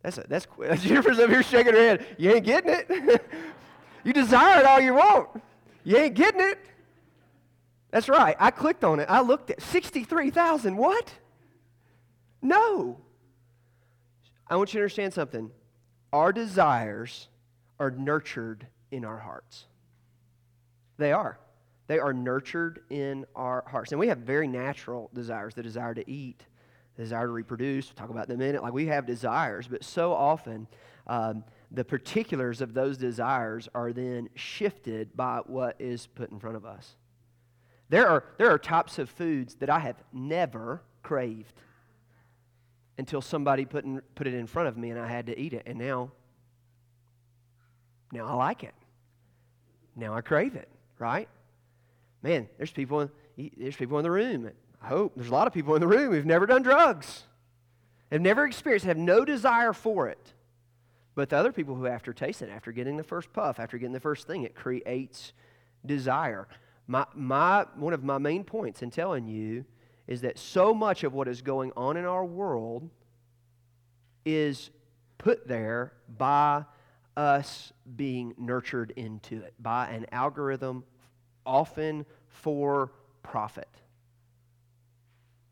that's 0.02 0.17
a, 0.17 0.25
that's 0.28 0.47
Jennifer's 0.84 1.19
up 1.19 1.30
here 1.30 1.43
shaking 1.43 1.73
her 1.73 1.80
head. 1.80 2.06
You 2.17 2.32
ain't 2.32 2.45
getting 2.45 2.73
it. 2.73 3.23
you 4.04 4.13
desire 4.13 4.62
it 4.62 4.65
all 4.65 4.80
you 4.80 4.93
want. 4.95 5.30
You 5.89 5.97
ain't 5.97 6.13
getting 6.13 6.41
it. 6.41 6.60
That's 7.89 8.08
right. 8.08 8.36
I 8.38 8.52
clicked 8.52 8.84
on 8.84 8.99
it. 8.99 9.08
I 9.10 9.21
looked 9.21 9.49
at 9.49 9.60
63,000. 9.60 10.78
What? 10.78 11.12
No. 12.43 12.99
I 14.47 14.56
want 14.56 14.71
you 14.71 14.78
to 14.78 14.84
understand 14.84 15.15
something. 15.15 15.49
Our 16.13 16.32
desires 16.32 17.28
are 17.80 17.89
nurtured 17.89 18.67
in 18.91 19.04
our 19.04 19.17
hearts. 19.17 19.65
They 20.99 21.12
are. 21.12 21.39
They 21.88 21.97
are 21.97 22.13
nurtured 22.13 22.84
in 22.91 23.25
our 23.36 23.63
hearts. 23.65 23.91
And 23.91 23.99
we 23.99 24.10
have 24.10 24.19
very 24.19 24.47
natural 24.47 25.10
desires 25.15 25.56
the 25.56 25.63
desire 25.63 25.95
to 25.95 26.08
eat, 26.08 26.45
the 26.97 27.02
desire 27.02 27.25
to 27.25 27.34
reproduce. 27.34 27.88
We'll 27.88 27.95
talk 27.95 28.12
about 28.12 28.28
that 28.28 28.36
in 28.36 28.41
a 28.41 28.45
minute. 28.45 28.62
Like 28.62 28.73
we 28.73 28.86
have 28.86 29.08
desires, 29.08 29.67
but 29.67 29.84
so 29.84 30.13
often, 30.13 30.67
um, 31.08 31.43
the 31.71 31.84
particulars 31.84 32.62
of 32.62 32.73
those 32.73 32.97
desires 32.97 33.69
are 33.75 33.93
then 33.93 34.29
shifted 34.36 35.15
by 35.15 35.41
what 35.45 35.75
is 35.79 36.08
put 36.08 36.32
in 36.32 36.39
front 36.39 36.55
of 36.55 36.65
us. 36.65 36.95
There 37.89 38.08
are, 38.08 38.23
there 38.38 38.49
are 38.51 38.58
types 38.58 38.99
of 38.99 39.10
foods 39.10 39.55
that 39.55 39.69
I 39.69 39.79
have 39.79 39.95
never 40.12 40.82
craved 41.03 41.53
until 42.97 43.21
somebody 43.21 43.65
put, 43.65 43.86
in, 43.86 44.01
put 44.15 44.27
it 44.27 44.34
in 44.34 44.47
front 44.47 44.67
of 44.67 44.77
me 44.77 44.89
and 44.89 44.99
I 44.99 45.08
had 45.08 45.27
to 45.27 45.39
eat 45.39 45.53
it. 45.53 45.63
And 45.65 45.79
now, 45.79 46.12
now 48.12 48.25
I 48.25 48.34
like 48.34 48.63
it. 48.63 48.73
Now 49.95 50.13
I 50.13 50.21
crave 50.21 50.55
it, 50.55 50.69
right? 50.97 51.29
Man, 52.21 52.47
there's 52.58 52.71
people, 52.71 53.10
there's 53.58 53.75
people 53.75 53.97
in 53.99 54.03
the 54.03 54.12
room. 54.12 54.49
I 54.82 54.88
hope 54.88 55.13
there's 55.15 55.29
a 55.29 55.34
lot 55.34 55.47
of 55.47 55.53
people 55.53 55.75
in 55.75 55.82
the 55.82 55.88
room 55.88 56.13
who've 56.13 56.25
never 56.25 56.45
done 56.45 56.62
drugs, 56.62 57.23
have 58.12 58.21
never 58.21 58.45
experienced, 58.45 58.86
have 58.86 58.97
no 58.97 59.23
desire 59.23 59.73
for 59.73 60.08
it. 60.08 60.34
But 61.19 61.27
the 61.27 61.36
other 61.36 61.51
people 61.51 61.75
who, 61.75 61.86
after 61.86 62.13
tasting, 62.13 62.49
after 62.49 62.71
getting 62.71 62.95
the 62.95 63.03
first 63.03 63.34
puff, 63.34 63.60
after 63.60 63.77
getting 63.77 63.91
the 63.91 63.99
first 63.99 64.25
thing, 64.25 64.43
it 64.43 64.55
creates 64.55 65.34
desire. 65.86 66.47
My, 66.88 67.05
my, 67.13 67.65
one 67.75 67.91
of 67.91 68.05
my 68.05 68.17
main 68.17 68.45
points 68.45 68.84
in 68.84 68.89
telling 68.89 69.27
you 69.27 69.65
is 70.08 70.21
that 70.21 70.39
so 70.39 70.73
much 70.73 71.03
of 71.03 71.13
what 71.13 71.27
is 71.27 71.41
going 71.41 71.73
on 71.75 71.97
in 71.97 72.05
our 72.05 72.23
world 72.23 72.89
is 74.23 74.69
put 75.17 75.45
there 75.45 75.91
by 76.17 76.63
us 77.17 77.73
being 77.97 78.34
nurtured 78.38 78.93
into 78.95 79.41
it, 79.41 79.53
by 79.60 79.89
an 79.89 80.05
algorithm, 80.13 80.86
often 81.45 82.05
for 82.29 82.93
profit. 83.23 83.67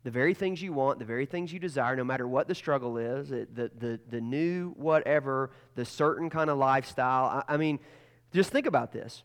The 0.08 0.12
very 0.12 0.32
things 0.32 0.62
you 0.62 0.72
want, 0.72 0.98
the 0.98 1.04
very 1.04 1.26
things 1.26 1.52
you 1.52 1.58
desire, 1.58 1.94
no 1.94 2.02
matter 2.02 2.26
what 2.26 2.48
the 2.48 2.54
struggle 2.54 2.96
is, 2.96 3.28
the, 3.28 3.46
the, 3.52 4.00
the 4.08 4.22
new 4.22 4.70
whatever, 4.78 5.50
the 5.74 5.84
certain 5.84 6.30
kind 6.30 6.48
of 6.48 6.56
lifestyle. 6.56 7.44
I, 7.46 7.56
I 7.56 7.56
mean, 7.58 7.78
just 8.32 8.50
think 8.50 8.64
about 8.64 8.90
this. 8.90 9.22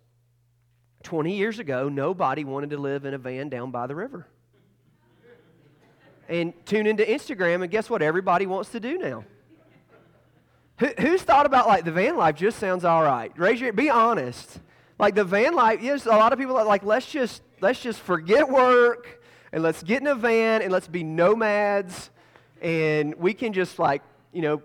20 1.03 1.37
years 1.37 1.59
ago, 1.59 1.87
nobody 1.87 2.43
wanted 2.43 2.71
to 2.71 2.77
live 2.77 3.05
in 3.05 3.13
a 3.13 3.17
van 3.17 3.47
down 3.47 3.71
by 3.71 3.87
the 3.87 3.95
river. 3.95 4.27
And 6.27 6.53
tune 6.65 6.85
into 6.85 7.05
Instagram, 7.05 7.61
and 7.61 7.71
guess 7.71 7.89
what? 7.89 8.01
Everybody 8.01 8.45
wants 8.45 8.71
to 8.71 8.81
do 8.81 8.97
now. 8.97 9.23
Who, 10.79 10.87
who's 10.99 11.21
thought 11.21 11.45
about 11.45 11.65
like 11.65 11.85
the 11.85 11.93
van 11.93 12.17
life 12.17 12.35
just 12.35 12.59
sounds 12.59 12.83
all 12.83 13.03
right? 13.03 13.31
Raise 13.39 13.61
your 13.61 13.71
be 13.71 13.89
honest. 13.89 14.59
Like 14.99 15.15
the 15.15 15.23
van 15.23 15.55
life, 15.55 15.81
yes, 15.81 16.05
a 16.05 16.09
lot 16.09 16.33
of 16.33 16.39
people 16.39 16.57
are 16.57 16.65
like, 16.65 16.83
let's 16.83 17.09
just 17.09 17.41
let's 17.61 17.79
just 17.79 18.01
forget 18.01 18.49
work 18.49 19.21
and 19.53 19.61
let's 19.61 19.83
get 19.83 20.01
in 20.01 20.07
a 20.07 20.15
van 20.15 20.63
and 20.63 20.71
let's 20.71 20.87
be 20.87 21.03
nomads 21.03 22.09
and 22.59 23.13
we 23.15 23.35
can 23.35 23.53
just 23.53 23.77
like, 23.77 24.01
you 24.33 24.41
know, 24.41 24.63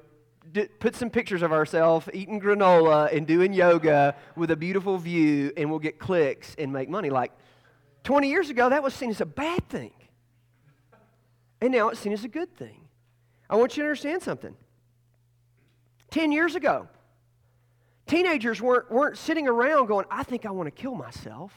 d- 0.51 0.67
put 0.81 0.97
some 0.97 1.11
pictures 1.11 1.43
of 1.43 1.53
ourselves 1.53 2.09
eating 2.15 2.41
granola 2.41 3.15
and 3.15 3.27
doing 3.27 3.53
yoga 3.53 4.17
with 4.35 4.51
a 4.51 4.57
beautiful 4.57 4.97
view 4.97 5.53
and 5.59 5.69
we'll 5.69 5.79
get 5.79 5.99
clicks 5.99 6.57
and 6.59 6.73
make 6.73 6.89
money. 6.89 7.11
Like 7.11 7.33
20 8.05 8.31
years 8.31 8.49
ago, 8.49 8.71
that 8.71 8.83
was 8.83 8.95
seen 8.95 9.11
as 9.11 9.21
a 9.21 9.27
bad 9.27 9.69
thing. 9.69 9.93
And 11.61 11.71
now 11.71 11.91
it's 11.91 12.01
seen 12.01 12.15
as 12.15 12.25
a 12.25 12.29
good 12.29 12.57
thing. 12.57 12.89
I 13.51 13.57
want 13.57 13.77
you 13.77 13.83
to 13.83 13.89
understand 13.89 14.23
something. 14.23 14.57
10 16.13 16.33
years 16.33 16.55
ago, 16.55 16.89
teenagers 18.07 18.63
weren't, 18.63 18.91
weren't 18.91 19.19
sitting 19.19 19.47
around 19.47 19.87
going, 19.87 20.07
I 20.11 20.23
think 20.23 20.47
I 20.47 20.51
want 20.51 20.67
to 20.69 20.71
kill 20.71 20.95
myself. 20.95 21.53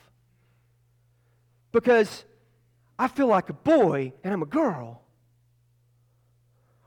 Because 1.72 2.26
I 3.02 3.08
feel 3.08 3.26
like 3.26 3.50
a 3.50 3.54
boy 3.54 4.14
and 4.24 4.32
I'm 4.32 4.44
a 4.44 4.46
girl. 4.46 5.02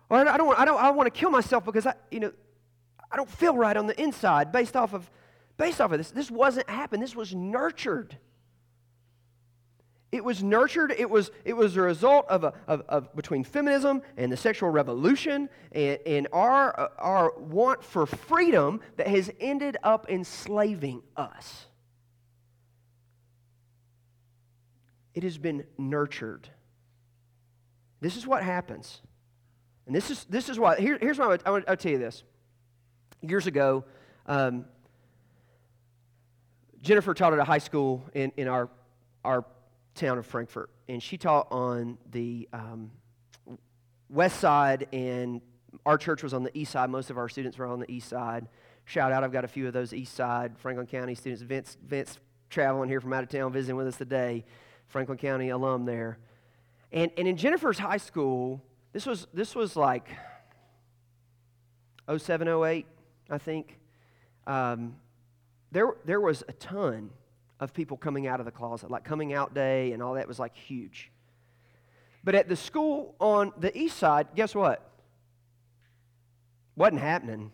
Or 0.09 0.19
I 0.19 0.37
don't, 0.37 0.57
I 0.57 0.65
don't, 0.65 0.81
I 0.81 0.91
want 0.91 1.13
to 1.13 1.21
kill 1.21 1.31
myself 1.31 1.65
because 1.65 1.87
I, 1.87 1.95
you 2.09 2.21
know, 2.21 2.33
I 3.11 3.17
don't 3.17 3.29
feel 3.29 3.57
right 3.57 3.77
on 3.77 3.89
the 3.89 4.01
inside 4.01 4.53
based 4.53 4.77
off 4.77 4.95
of, 4.95 5.11
based 5.57 5.81
off 5.81 5.91
of 5.91 5.99
this. 5.99 6.13
This 6.13 6.31
wasn't 6.31 6.71
happened. 6.71 7.03
This 7.03 7.17
was 7.17 7.35
nurtured. 7.35 8.17
It 10.13 10.25
was 10.25 10.41
nurtured. 10.41 10.95
It 10.97 11.11
was, 11.11 11.33
it 11.45 11.55
was 11.55 11.77
a 11.77 11.83
result 11.83 12.27
of, 12.29 12.45
a, 12.45 12.53
of, 12.69 12.83
of 12.89 13.17
between 13.17 13.43
feminism 13.43 14.01
and 14.17 14.31
the 14.31 14.37
sexual 14.37 14.71
revolution 14.71 15.49
and, 15.73 15.99
and 16.07 16.29
our, 16.33 16.79
uh, 16.79 16.89
our 16.99 17.37
want 17.41 17.83
for 17.83 18.07
freedom 18.07 18.83
that 18.99 19.09
has 19.09 19.33
ended 19.41 19.79
up 19.83 20.09
enslaving 20.09 21.03
us. 21.17 21.67
It 25.15 25.23
has 25.23 25.39
been 25.39 25.65
nurtured. 25.79 26.49
This 28.01 28.17
is 28.17 28.27
what 28.27 28.43
happens. 28.43 29.01
And 29.87 29.95
this 29.95 30.11
is, 30.11 30.25
this 30.25 30.49
is 30.49 30.59
why, 30.59 30.77
here, 30.77 30.99
here's 31.01 31.19
why 31.19 31.27
I 31.27 31.29
would, 31.29 31.43
I 31.47 31.51
would, 31.51 31.81
tell 31.81 31.93
you 31.93 31.99
this. 31.99 32.23
Years 33.21 33.47
ago, 33.47 33.85
um, 34.27 34.65
Jennifer 36.81 37.15
taught 37.15 37.33
at 37.33 37.39
a 37.39 37.45
high 37.45 37.59
school 37.59 38.05
in, 38.15 38.33
in 38.37 38.49
our, 38.49 38.69
our 39.25 39.45
town 39.95 40.19
of 40.19 40.27
Frankfort, 40.27 40.71
and 40.89 41.03
she 41.03 41.17
taught 41.17 41.49
on 41.51 41.99
the 42.11 42.49
um, 42.53 42.91
west 44.09 44.41
side, 44.41 44.87
and 44.93 45.41
our 45.87 45.97
church 45.97 46.23
was 46.23 46.35
on 46.35 46.43
the 46.43 46.57
east 46.57 46.73
side. 46.73 46.91
Most 46.91 47.11
of 47.11 47.19
our 47.19 47.29
students 47.29 47.57
were 47.59 47.67
on 47.67 47.81
the 47.81 47.91
east 47.91 48.09
side. 48.09 48.49
Shout 48.85 49.13
out, 49.13 49.25
I've 49.25 49.33
got 49.33 49.45
a 49.45 49.49
few 49.49 49.67
of 49.67 49.73
those 49.73 49.95
east 49.95 50.15
side 50.15 50.59
Franklin 50.59 50.87
County 50.87 51.15
students. 51.15 51.43
Vince, 51.43 51.79
Vince 51.87 52.19
traveling 52.51 52.89
here 52.89 53.01
from 53.01 53.13
out 53.13 53.23
of 53.23 53.31
town 53.31 53.53
visiting 53.53 53.77
with 53.77 53.87
us 53.87 53.97
today, 53.97 54.45
Franklin 54.89 55.19
County 55.19 55.49
alum 55.49 55.85
there. 55.85 56.19
And, 56.93 57.11
and 57.17 57.27
in 57.27 57.37
Jennifer's 57.37 57.79
high 57.79 57.97
school, 57.97 58.63
this 58.93 59.07
was, 59.07 59.27
this 59.35 59.55
was 59.55 59.77
like 59.77 60.09
07, 62.15 62.49
08, 62.49 62.87
I 63.31 63.39
think. 63.39 63.79
Um, 64.47 64.97
there, 65.73 65.89
there 66.05 66.21
was 66.21 66.45
a 66.49 66.53
ton 66.53 67.11
of 67.59 67.73
people 67.73 67.97
coming 67.97 68.27
out 68.27 68.41
of 68.41 68.47
the 68.47 68.53
closet, 68.53 68.91
like 68.91 69.05
coming 69.05 69.33
out 69.33 69.55
day 69.55 69.93
and 69.93 70.03
all 70.03 70.15
that 70.15 70.29
was 70.29 70.39
like 70.39 70.55
huge. 70.55 71.11
But 72.23 72.35
at 72.35 72.49
the 72.49 72.57
school 72.57 73.15
on 73.21 73.53
the 73.59 73.77
east 73.77 73.99
side, 73.99 74.29
guess 74.35 74.55
what? 74.55 74.89
Wasn't 76.77 77.01
happening. 77.01 77.53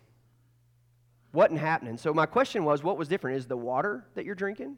Wasn't 1.33 1.59
happening. 1.59 1.97
So 1.97 2.13
my 2.13 2.25
question 2.25 2.63
was, 2.63 2.83
what 2.83 2.97
was 2.97 3.07
different? 3.07 3.37
Is 3.37 3.47
the 3.47 3.57
water 3.57 4.05
that 4.15 4.25
you're 4.25 4.35
drinking? 4.35 4.77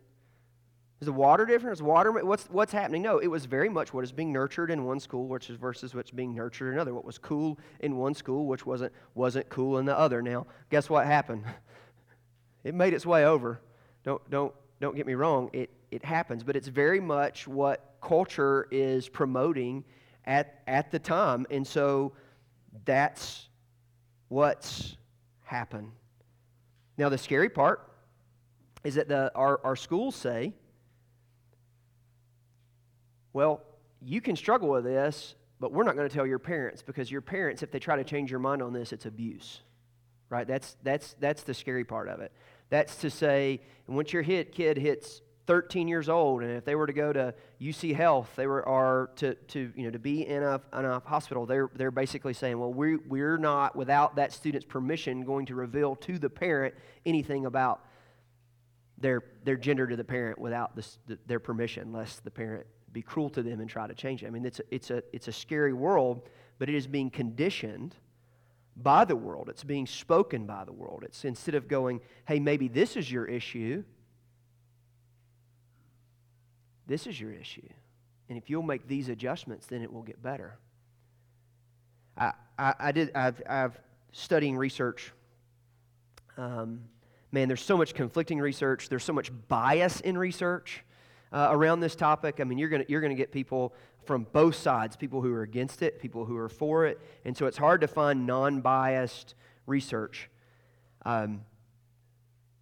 Is 1.04 1.08
the 1.08 1.12
water 1.12 1.46
different? 1.46 1.74
Is 1.74 1.84
water 1.84 2.14
what's 2.14 2.46
what's 2.46 2.72
happening? 2.72 3.02
No, 3.02 3.18
it 3.18 3.28
was 3.28 3.44
very 3.44 3.68
much 3.68 3.94
what 3.94 4.06
is 4.06 4.14
being 4.14 4.32
nurtured 4.32 4.72
in 4.72 4.86
one 4.86 5.02
school, 5.02 5.28
which 5.28 5.50
is 5.50 5.58
versus 5.58 5.94
what's 5.94 6.12
being 6.12 6.34
nurtured 6.34 6.70
in 6.70 6.76
another. 6.76 6.94
What 6.94 7.04
was 7.04 7.18
cool 7.18 7.60
in 7.82 7.98
one 7.98 8.14
school, 8.14 8.48
which 8.48 8.66
wasn't 8.66 8.94
wasn't 9.14 9.50
cool 9.50 9.80
in 9.80 9.86
the 9.86 10.00
other. 10.00 10.22
Now, 10.22 10.48
guess 10.70 10.90
what 10.90 11.06
happened? 11.06 11.44
It 12.64 12.74
made 12.74 12.94
its 12.94 13.06
way 13.06 13.26
over. 13.26 13.60
Don't, 14.06 14.22
don't, 14.30 14.54
don't 14.80 14.96
get 14.96 15.06
me 15.06 15.16
wrong, 15.16 15.50
it, 15.52 15.70
it 15.92 16.06
happens, 16.06 16.46
but 16.46 16.56
it's 16.56 16.70
very 16.70 17.02
much 17.02 17.46
what 17.46 17.98
culture 18.02 18.70
is 18.72 19.10
promoting 19.10 19.84
at, 20.24 20.62
at 20.66 20.90
the 20.90 20.98
time. 20.98 21.46
And 21.52 21.68
so 21.68 22.14
that's 22.86 23.50
what's 24.30 24.96
happened. 25.42 25.92
Now, 26.98 27.10
the 27.10 27.18
scary 27.18 27.50
part 27.50 27.92
is 28.86 28.96
that 28.96 29.10
the, 29.10 29.30
our, 29.36 29.60
our 29.66 29.76
schools 29.76 30.16
say, 30.16 30.54
well, 33.34 33.62
you 34.02 34.22
can 34.22 34.36
struggle 34.36 34.70
with 34.70 34.84
this, 34.84 35.36
but 35.60 35.72
we're 35.72 35.84
not 35.84 35.96
going 35.96 36.08
to 36.08 36.14
tell 36.14 36.26
your 36.26 36.40
parents 36.40 36.82
because 36.82 37.12
your 37.12 37.22
parents, 37.22 37.64
if 37.64 37.72
they 37.72 37.80
try 37.80 37.96
to 37.96 38.04
change 38.04 38.30
your 38.30 38.40
mind 38.40 38.62
on 38.62 38.74
this, 38.74 38.94
it's 38.94 39.06
abuse. 39.06 39.62
Right? 40.30 40.48
That's, 40.48 40.78
that's, 40.84 41.16
that's 41.20 41.44
the 41.44 41.54
scary 41.54 41.84
part 41.84 42.10
of 42.10 42.20
it. 42.20 42.32
That's 42.70 42.96
to 42.98 43.10
say, 43.10 43.62
once 43.88 44.14
your 44.14 44.24
hit, 44.24 44.52
kid 44.52 44.78
hits 44.78 45.22
13 45.46 45.88
years 45.88 46.10
old, 46.10 46.42
and 46.42 46.52
if 46.52 46.66
they 46.66 46.76
were 46.76 46.88
to 46.88 46.94
go 46.94 47.12
to 47.12 47.34
UC 47.62 47.96
Health, 47.96 48.30
they 48.36 48.48
were 48.48 48.68
are 48.68 49.10
to, 49.18 49.36
to 49.36 49.72
you 49.76 49.84
know 49.84 49.92
to 49.92 50.00
be 50.00 50.26
in 50.26 50.42
a, 50.42 50.62
in 50.78 50.86
a 50.86 51.00
hospital, 51.06 51.46
they're 51.46 51.70
they're 51.76 51.92
basically 51.92 52.34
saying, 52.34 52.58
well, 52.58 52.74
we 52.74 52.96
we're 52.96 53.38
not 53.38 53.76
without 53.76 54.16
that 54.16 54.32
student's 54.32 54.66
permission 54.66 55.26
going 55.26 55.46
to 55.48 55.56
reveal 55.56 55.96
to 55.98 56.18
the 56.18 56.30
parent 56.30 56.74
anything 57.06 57.46
about 57.46 57.82
their 58.98 59.22
their 59.44 59.58
gender 59.58 59.86
to 59.86 59.96
the 59.96 60.04
parent 60.04 60.40
without 60.40 60.80
their 61.28 61.40
permission, 61.40 61.92
lest 61.92 62.24
the 62.24 62.32
parent 62.32 62.66
be 62.94 63.02
cruel 63.02 63.30
to 63.32 63.42
them 63.42 63.60
and 63.60 63.70
try 63.70 63.88
to 63.88 63.94
change 63.94 64.24
it. 64.24 64.28
I 64.28 64.30
mean, 64.30 64.46
it's 64.46 64.60
a, 64.60 64.64
it's 64.72 64.92
a 64.92 65.04
it's 65.12 65.28
a 65.28 65.32
scary 65.32 65.74
world, 65.74 66.30
but 66.60 66.70
it 66.70 66.76
is 66.76 66.88
being 66.88 67.10
conditioned 67.10 67.96
by 68.76 69.06
the 69.06 69.16
world. 69.16 69.50
It's 69.50 69.64
being 69.64 69.88
spoken 69.88 70.46
by 70.46 70.64
the 70.64 70.72
world. 70.72 71.04
It's 71.04 71.26
instead 71.26 71.56
of 71.56 71.68
going, 71.68 72.02
hey, 72.26 72.40
maybe 72.40 72.68
this 72.68 72.96
is 72.96 73.12
your 73.12 73.26
issue, 73.26 73.84
this 76.88 77.08
is 77.08 77.20
your 77.20 77.32
issue. 77.32 77.68
And 78.30 78.38
if 78.38 78.50
you'll 78.50 78.64
make 78.64 78.88
these 78.88 79.10
adjustments, 79.10 79.68
then 79.68 79.82
it 79.82 79.92
will 79.92 80.02
get 80.02 80.22
better. 80.22 80.58
I, 82.18 82.32
I, 82.58 82.74
I 82.80 82.92
did, 82.92 83.12
I've, 83.16 83.42
I've 83.48 83.80
studying 84.12 84.58
research. 84.58 85.12
Um, 86.38 86.82
man, 87.32 87.48
there's 87.48 87.64
so 87.64 87.78
much 87.78 87.94
conflicting 87.94 88.40
research. 88.40 88.90
There's 88.90 89.04
so 89.04 89.14
much 89.14 89.32
bias 89.50 90.00
in 90.00 90.18
research 90.18 90.84
uh, 91.34 91.50
around 91.52 91.80
this 91.82 91.96
topic. 91.96 92.40
I 92.40 92.46
mean, 92.46 92.58
you're 92.58 92.70
going 92.70 92.86
you're 92.88 93.02
going 93.02 93.12
to 93.12 93.18
get 93.18 93.32
people 93.32 93.74
from 94.06 94.28
both 94.32 94.56
sides 94.56 94.96
people 94.96 95.22
who 95.22 95.34
are 95.34 95.44
against 95.44 95.82
it, 95.82 96.00
people 96.00 96.26
who 96.26 96.38
are 96.38 96.50
for 96.50 96.86
it. 96.86 97.00
And 97.26 97.36
so 97.36 97.48
it's 97.48 97.58
hard 97.58 97.82
to 97.82 97.88
find 97.88 98.28
non 98.28 98.62
biased 98.62 99.36
research. 99.66 100.30
Um, 101.06 101.42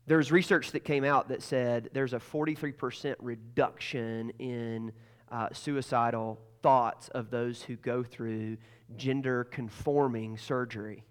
there's 0.08 0.32
research 0.32 0.72
that 0.72 0.82
came 0.82 1.04
out 1.04 1.30
that 1.30 1.42
said 1.42 1.90
there's 1.94 2.14
a 2.14 2.20
43% 2.20 3.16
reduction 3.20 4.32
in 4.40 4.92
uh, 5.32 5.50
suicidal 5.54 6.40
thoughts 6.62 7.08
of 7.10 7.30
those 7.30 7.62
who 7.64 7.76
go 7.76 8.04
through 8.04 8.58
gender 8.98 9.44
conforming 9.46 10.38
surgery. 10.38 11.04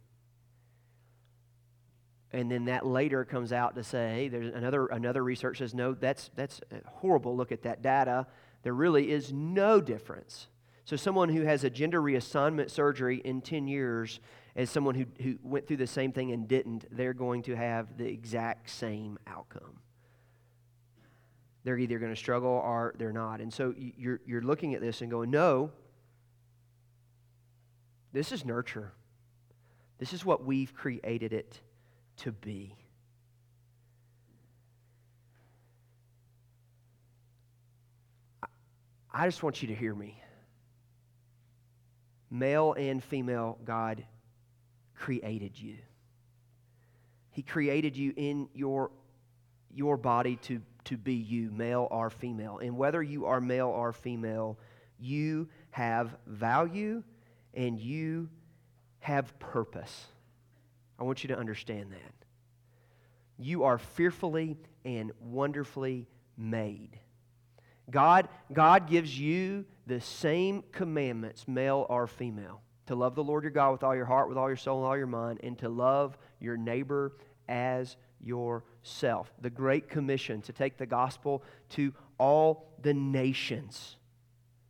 And 2.33 2.51
then 2.51 2.67
that 2.67 2.87
later 2.87 3.25
comes 3.25 3.53
out 3.53 3.75
to 3.75 3.83
say, 3.83 4.29
there's 4.29 4.55
another, 4.55 4.87
another 4.87 5.25
research 5.25 5.59
says, 5.59 5.75
no, 5.75 5.95
that's, 5.95 6.31
that's 6.37 6.61
horrible. 6.87 7.37
Look 7.37 7.51
at 7.51 7.63
that 7.63 7.83
data. 7.83 8.27
There 8.63 8.73
really 8.73 9.11
is 9.11 9.33
no 9.33 9.81
difference. 9.81 10.47
So, 10.85 10.97
someone 10.97 11.29
who 11.29 11.43
has 11.43 11.65
a 11.65 11.71
gender 11.71 12.01
reassignment 12.01 12.71
surgery 12.71 13.21
in 13.25 13.43
10 13.43 13.69
years 13.69 14.21
as 14.57 14.71
someone 14.71 14.95
who, 14.95 15.07
who 15.23 15.39
went 15.43 15.67
through 15.67 15.77
the 15.79 15.87
same 15.87 16.13
thing 16.13 16.33
and 16.33 16.49
didn't, 16.49 16.85
they're 16.91 17.15
going 17.15 17.43
to 17.45 17.55
have 17.55 17.97
the 17.97 18.07
exact 18.07 18.71
same 18.71 19.19
outcome. 19.27 19.81
They're 21.65 21.79
either 21.79 21.99
going 21.99 22.13
to 22.13 22.17
struggle 22.17 22.51
or 22.51 22.95
they're 22.99 23.13
not. 23.13 23.41
And 23.41 23.53
so 23.53 23.75
you're, 23.77 24.21
you're 24.25 24.43
looking 24.43 24.75
at 24.75 24.81
this 24.81 25.01
and 25.03 25.11
going, 25.11 25.31
no, 25.31 25.71
this 28.13 28.33
is 28.33 28.45
nurture. 28.45 28.93
This 29.99 30.13
is 30.13 30.25
what 30.25 30.45
we've 30.45 30.75
created 30.75 31.33
it 31.33 31.61
to 32.21 32.33
be. 32.33 32.77
I 39.13 39.27
just 39.27 39.43
want 39.43 39.61
you 39.61 39.69
to 39.69 39.75
hear 39.75 39.95
me. 39.95 40.21
Male 42.31 42.75
and 42.75 43.03
female, 43.03 43.59
God 43.65 44.05
created 44.95 45.59
you. 45.59 45.77
He 47.31 47.43
created 47.43 47.97
you 47.97 48.13
in 48.17 48.49
your, 48.55 48.91
your 49.75 49.97
body 49.97 50.37
to, 50.43 50.61
to 50.85 50.97
be 50.97 51.15
you, 51.15 51.51
male 51.51 51.89
or 51.91 52.11
female. 52.11 52.59
And 52.59 52.77
whether 52.77 53.03
you 53.03 53.27
are 53.27 53.41
male 53.41 53.69
or 53.69 53.93
female, 53.93 54.59
you 54.99 55.49
have 55.71 56.17
value 56.27 57.03
and 57.55 57.81
you 57.81 58.29
have 59.01 59.37
purpose. 59.39 60.07
I 61.01 61.05
want 61.05 61.25
you 61.25 61.29
to 61.29 61.39
understand 61.39 61.93
that. 61.93 62.15
You 63.39 63.65
are 63.65 63.79
fearfully 63.79 64.59
and 64.85 65.13
wonderfully 65.19 66.07
made. 66.37 66.99
God, 67.91 68.29
God 68.53 68.89
gives 68.89 69.19
you 69.19 69.65
the 69.87 70.01
same 70.01 70.63
commandments, 70.73 71.49
male 71.49 71.87
or 71.89 72.07
female, 72.07 72.61
to 72.87 72.95
love 72.95 73.15
the 73.15 73.25
Lord 73.25 73.45
your 73.45 73.51
God 73.51 73.73
with 73.73 73.83
all 73.83 73.97
your 73.97 74.05
heart, 74.05 74.29
with 74.29 74.37
all 74.37 74.49
your 74.49 74.57
soul, 74.57 74.79
and 74.79 74.87
all 74.87 74.97
your 74.97 75.07
mind, 75.07 75.41
and 75.43 75.59
to 75.59 75.69
love 75.69 76.17
your 76.39 76.57
neighbor 76.57 77.13
as 77.49 77.97
yourself. 78.21 79.33
The 79.41 79.51
Great 79.51 79.89
Commission 79.89 80.43
to 80.43 80.53
take 80.53 80.77
the 80.77 80.87
gospel 80.87 81.43
to 81.71 81.95
all 82.19 82.75
the 82.83 82.95
nations 82.95 83.97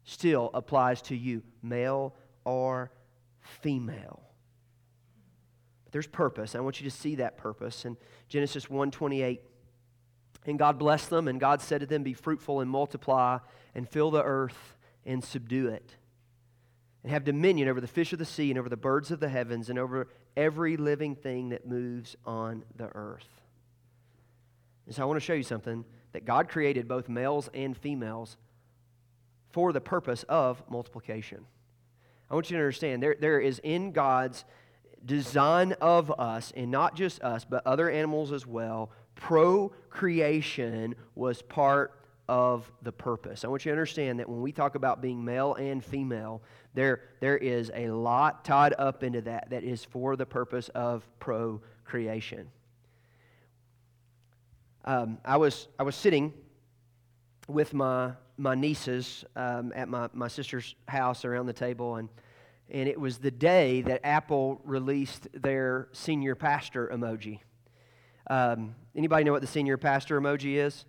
still 0.04 0.50
applies 0.54 1.02
to 1.02 1.16
you, 1.16 1.42
male 1.62 2.14
or 2.44 2.90
female. 3.40 4.29
There's 5.92 6.06
purpose. 6.06 6.54
I 6.54 6.60
want 6.60 6.80
you 6.80 6.88
to 6.88 6.96
see 6.96 7.16
that 7.16 7.36
purpose. 7.36 7.84
In 7.84 7.96
Genesis 8.28 8.70
128, 8.70 9.42
and 10.46 10.58
God 10.58 10.78
blessed 10.78 11.10
them, 11.10 11.28
and 11.28 11.38
God 11.38 11.60
said 11.60 11.80
to 11.80 11.86
them, 11.86 12.02
Be 12.02 12.14
fruitful 12.14 12.60
and 12.60 12.70
multiply, 12.70 13.38
and 13.74 13.88
fill 13.88 14.10
the 14.10 14.22
earth 14.22 14.76
and 15.04 15.22
subdue 15.22 15.68
it, 15.68 15.96
and 17.02 17.12
have 17.12 17.24
dominion 17.24 17.68
over 17.68 17.80
the 17.80 17.86
fish 17.86 18.12
of 18.12 18.18
the 18.18 18.24
sea, 18.24 18.50
and 18.50 18.58
over 18.58 18.68
the 18.68 18.76
birds 18.76 19.10
of 19.10 19.20
the 19.20 19.28
heavens, 19.28 19.68
and 19.68 19.78
over 19.78 20.08
every 20.36 20.76
living 20.76 21.14
thing 21.14 21.50
that 21.50 21.66
moves 21.66 22.16
on 22.24 22.64
the 22.76 22.88
earth. 22.94 23.28
And 24.86 24.94
so 24.94 25.02
I 25.02 25.06
want 25.06 25.16
to 25.16 25.24
show 25.24 25.34
you 25.34 25.42
something 25.42 25.84
that 26.12 26.24
God 26.24 26.48
created 26.48 26.88
both 26.88 27.08
males 27.08 27.48
and 27.54 27.76
females 27.76 28.36
for 29.50 29.72
the 29.72 29.80
purpose 29.80 30.24
of 30.28 30.62
multiplication. 30.68 31.44
I 32.30 32.34
want 32.34 32.50
you 32.50 32.56
to 32.56 32.62
understand 32.62 33.02
there, 33.02 33.16
there 33.18 33.40
is 33.40 33.60
in 33.62 33.92
God's 33.92 34.44
design 35.04 35.72
of 35.80 36.10
us, 36.18 36.52
and 36.56 36.70
not 36.70 36.94
just 36.94 37.22
us, 37.22 37.44
but 37.44 37.66
other 37.66 37.90
animals 37.90 38.32
as 38.32 38.46
well, 38.46 38.90
procreation 39.14 40.94
was 41.14 41.42
part 41.42 41.92
of 42.28 42.70
the 42.82 42.92
purpose. 42.92 43.44
I 43.44 43.48
want 43.48 43.64
you 43.64 43.70
to 43.70 43.74
understand 43.74 44.20
that 44.20 44.28
when 44.28 44.40
we 44.40 44.52
talk 44.52 44.74
about 44.74 45.02
being 45.02 45.24
male 45.24 45.54
and 45.54 45.84
female, 45.84 46.42
there, 46.74 47.00
there 47.20 47.36
is 47.36 47.72
a 47.74 47.88
lot 47.90 48.44
tied 48.44 48.74
up 48.78 49.02
into 49.02 49.20
that 49.22 49.50
that 49.50 49.64
is 49.64 49.84
for 49.84 50.16
the 50.16 50.26
purpose 50.26 50.68
of 50.70 51.06
procreation. 51.18 52.48
um, 54.84 55.18
I, 55.24 55.36
was, 55.36 55.68
I 55.78 55.82
was 55.82 55.96
sitting 55.96 56.32
with 57.48 57.74
my, 57.74 58.12
my 58.36 58.54
nieces 58.54 59.24
um, 59.36 59.72
at 59.74 59.88
my, 59.88 60.08
my 60.12 60.28
sister's 60.28 60.74
house 60.88 61.24
around 61.24 61.46
the 61.46 61.52
table, 61.52 61.96
and, 61.96 62.08
and 62.70 62.88
it 62.88 63.00
was 63.00 63.18
the 63.18 63.30
day 63.30 63.82
that 63.82 64.00
Apple 64.04 64.60
released 64.64 65.28
their 65.32 65.88
senior 65.92 66.34
pastor 66.34 66.90
emoji. 66.92 67.40
Um, 68.28 68.74
anybody 68.94 69.24
know 69.24 69.32
what 69.32 69.40
the 69.40 69.48
senior 69.48 69.76
pastor 69.76 70.20
emoji 70.20 70.54
is? 70.54 70.84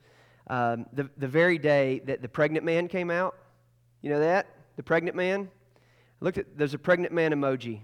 Um, 0.47 0.85
the, 0.93 1.09
the 1.17 1.27
very 1.27 1.57
day 1.57 2.01
that 2.05 2.21
the 2.21 2.27
pregnant 2.27 2.65
man 2.65 2.87
came 2.87 3.09
out, 3.09 3.35
you 4.01 4.09
know 4.09 4.19
that? 4.19 4.47
The 4.75 4.83
pregnant 4.83 5.15
man? 5.15 5.49
Look 6.19 6.37
at 6.37 6.57
there's 6.57 6.73
a 6.73 6.79
pregnant 6.79 7.13
man 7.13 7.31
emoji. 7.31 7.81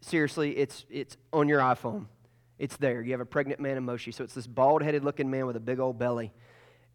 Seriously, 0.00 0.56
it's 0.56 0.86
it's 0.90 1.16
on 1.32 1.48
your 1.48 1.60
iPhone. 1.60 2.06
It's 2.58 2.76
there. 2.76 3.00
You 3.00 3.12
have 3.12 3.20
a 3.20 3.26
pregnant 3.26 3.60
man 3.60 3.76
emoji. 3.78 4.12
So 4.12 4.24
it's 4.24 4.34
this 4.34 4.46
bald-headed 4.46 5.04
looking 5.04 5.30
man 5.30 5.46
with 5.46 5.56
a 5.56 5.60
big 5.60 5.78
old 5.78 5.98
belly. 5.98 6.32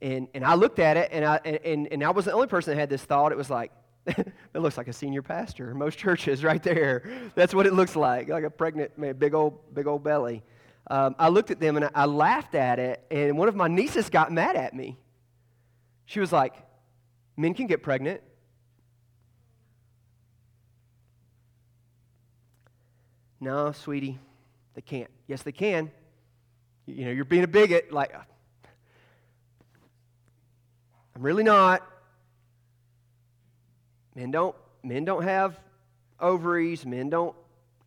And 0.01 0.27
and 0.33 0.43
I 0.43 0.55
looked 0.55 0.79
at 0.79 0.97
it 0.97 1.09
and 1.11 1.23
I 1.23 1.37
and, 1.45 1.87
and 1.91 2.03
I 2.03 2.09
was 2.09 2.25
the 2.25 2.33
only 2.33 2.47
person 2.47 2.73
that 2.73 2.79
had 2.79 2.89
this 2.89 3.03
thought. 3.03 3.31
It 3.31 3.37
was 3.37 3.49
like, 3.49 3.71
it 4.17 4.33
looks 4.53 4.77
like 4.77 4.87
a 4.87 4.93
senior 4.93 5.21
pastor. 5.21 5.73
Most 5.73 5.97
churches 5.97 6.43
right 6.43 6.61
there. 6.61 7.09
That's 7.35 7.53
what 7.53 7.65
it 7.65 7.73
looks 7.73 7.95
like. 7.95 8.29
Like 8.29 8.43
a 8.43 8.49
pregnant 8.49 8.97
man, 8.97 9.15
big 9.17 9.33
old, 9.33 9.73
big 9.73 9.87
old 9.87 10.03
belly. 10.03 10.43
Um, 10.87 11.15
I 11.17 11.29
looked 11.29 11.49
at 11.49 11.59
them 11.59 11.77
and 11.77 11.85
I, 11.85 11.89
I 11.95 12.05
laughed 12.05 12.53
at 12.53 12.77
it, 12.77 13.03
and 13.09 13.37
one 13.37 13.47
of 13.47 13.55
my 13.55 13.67
nieces 13.67 14.09
got 14.09 14.31
mad 14.31 14.55
at 14.55 14.75
me. 14.75 14.97
She 16.05 16.19
was 16.19 16.31
like, 16.31 16.53
Men 17.37 17.53
can 17.53 17.67
get 17.67 17.83
pregnant. 17.83 18.21
No, 23.41 23.71
sweetie, 23.73 24.17
they 24.73 24.81
can't. 24.81 25.11
Yes, 25.27 25.43
they 25.43 25.51
can. 25.51 25.91
You 26.85 27.05
know, 27.05 27.11
you're 27.11 27.25
being 27.25 27.43
a 27.43 27.47
bigot. 27.47 27.91
Like, 27.91 28.15
I'm 31.15 31.21
really 31.21 31.43
not. 31.43 31.83
Men 34.15 34.31
don't. 34.31 34.55
Men 34.83 35.05
don't 35.05 35.23
have 35.23 35.59
ovaries. 36.19 36.85
Men 36.85 37.09
don't. 37.09 37.35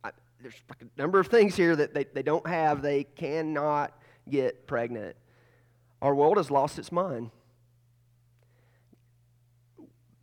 I, 0.03 0.11
there's 0.41 0.55
a 0.79 1.01
number 1.01 1.19
of 1.19 1.27
things 1.27 1.55
here 1.55 1.75
that 1.75 1.93
they, 1.93 2.05
they 2.05 2.23
don't 2.23 2.47
have. 2.47 2.81
They 2.81 3.03
cannot 3.03 3.97
get 4.29 4.67
pregnant. 4.67 5.15
Our 6.01 6.15
world 6.15 6.37
has 6.37 6.49
lost 6.49 6.79
its 6.79 6.91
mind. 6.91 7.31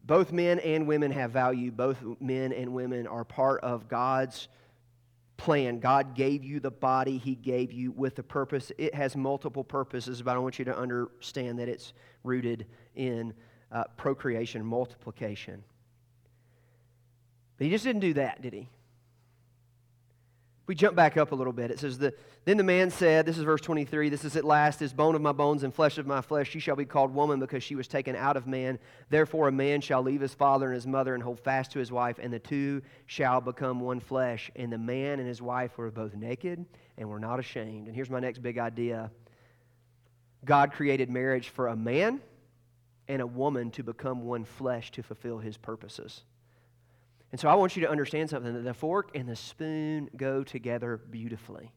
Both 0.04 0.30
men 0.30 0.60
and 0.60 0.86
women 0.86 1.10
have 1.10 1.32
value. 1.32 1.72
Both 1.72 1.98
men 2.20 2.52
and 2.52 2.72
women 2.72 3.06
are 3.08 3.24
part 3.24 3.62
of 3.62 3.88
God's 3.88 4.48
plan. 5.36 5.80
God 5.80 6.14
gave 6.14 6.44
you 6.44 6.60
the 6.60 6.70
body 6.70 7.18
He 7.18 7.34
gave 7.34 7.72
you 7.72 7.90
with 7.90 8.18
a 8.18 8.22
purpose. 8.22 8.70
It 8.78 8.94
has 8.94 9.16
multiple 9.16 9.64
purposes, 9.64 10.22
but 10.22 10.36
I 10.36 10.38
want 10.38 10.58
you 10.58 10.64
to 10.66 10.76
understand 10.76 11.58
that 11.58 11.68
it's 11.68 11.92
rooted 12.22 12.66
in 12.94 13.34
uh, 13.72 13.84
procreation, 13.96 14.64
multiplication. 14.64 15.62
But 17.58 17.66
He 17.66 17.70
just 17.70 17.84
didn't 17.84 18.00
do 18.00 18.14
that, 18.14 18.42
did 18.42 18.52
He? 18.52 18.68
we 20.66 20.74
jump 20.74 20.96
back 20.96 21.16
up 21.16 21.30
a 21.30 21.34
little 21.34 21.52
bit, 21.52 21.70
it 21.70 21.78
says, 21.78 21.98
the, 21.98 22.12
Then 22.44 22.56
the 22.56 22.64
man 22.64 22.90
said, 22.90 23.24
This 23.24 23.38
is 23.38 23.44
verse 23.44 23.60
23, 23.60 24.08
this 24.08 24.24
is 24.24 24.36
at 24.36 24.44
last, 24.44 24.82
is 24.82 24.92
bone 24.92 25.14
of 25.14 25.22
my 25.22 25.32
bones 25.32 25.62
and 25.62 25.72
flesh 25.72 25.96
of 25.96 26.06
my 26.06 26.20
flesh. 26.20 26.50
She 26.50 26.58
shall 26.58 26.74
be 26.74 26.84
called 26.84 27.14
woman 27.14 27.38
because 27.38 27.62
she 27.62 27.76
was 27.76 27.86
taken 27.86 28.16
out 28.16 28.36
of 28.36 28.46
man. 28.46 28.78
Therefore, 29.08 29.46
a 29.46 29.52
man 29.52 29.80
shall 29.80 30.02
leave 30.02 30.20
his 30.20 30.34
father 30.34 30.66
and 30.66 30.74
his 30.74 30.86
mother 30.86 31.14
and 31.14 31.22
hold 31.22 31.38
fast 31.38 31.70
to 31.72 31.78
his 31.78 31.92
wife, 31.92 32.18
and 32.20 32.32
the 32.32 32.40
two 32.40 32.82
shall 33.06 33.40
become 33.40 33.78
one 33.78 34.00
flesh. 34.00 34.50
And 34.56 34.72
the 34.72 34.78
man 34.78 35.20
and 35.20 35.28
his 35.28 35.40
wife 35.40 35.78
were 35.78 35.90
both 35.90 36.14
naked 36.14 36.64
and 36.98 37.08
were 37.08 37.20
not 37.20 37.38
ashamed. 37.38 37.86
And 37.86 37.94
here's 37.94 38.10
my 38.10 38.20
next 38.20 38.40
big 38.42 38.58
idea 38.58 39.10
God 40.44 40.72
created 40.72 41.10
marriage 41.10 41.48
for 41.48 41.68
a 41.68 41.76
man 41.76 42.20
and 43.08 43.22
a 43.22 43.26
woman 43.26 43.70
to 43.72 43.84
become 43.84 44.24
one 44.24 44.44
flesh 44.44 44.90
to 44.92 45.02
fulfill 45.02 45.38
his 45.38 45.56
purposes. 45.56 46.24
And 47.32 47.40
so 47.40 47.48
I 47.48 47.54
want 47.54 47.76
you 47.76 47.82
to 47.82 47.90
understand 47.90 48.30
something 48.30 48.54
that 48.54 48.64
the 48.64 48.74
fork 48.74 49.10
and 49.14 49.28
the 49.28 49.36
spoon 49.36 50.08
go 50.16 50.44
together 50.44 50.96
beautifully. 51.10 51.72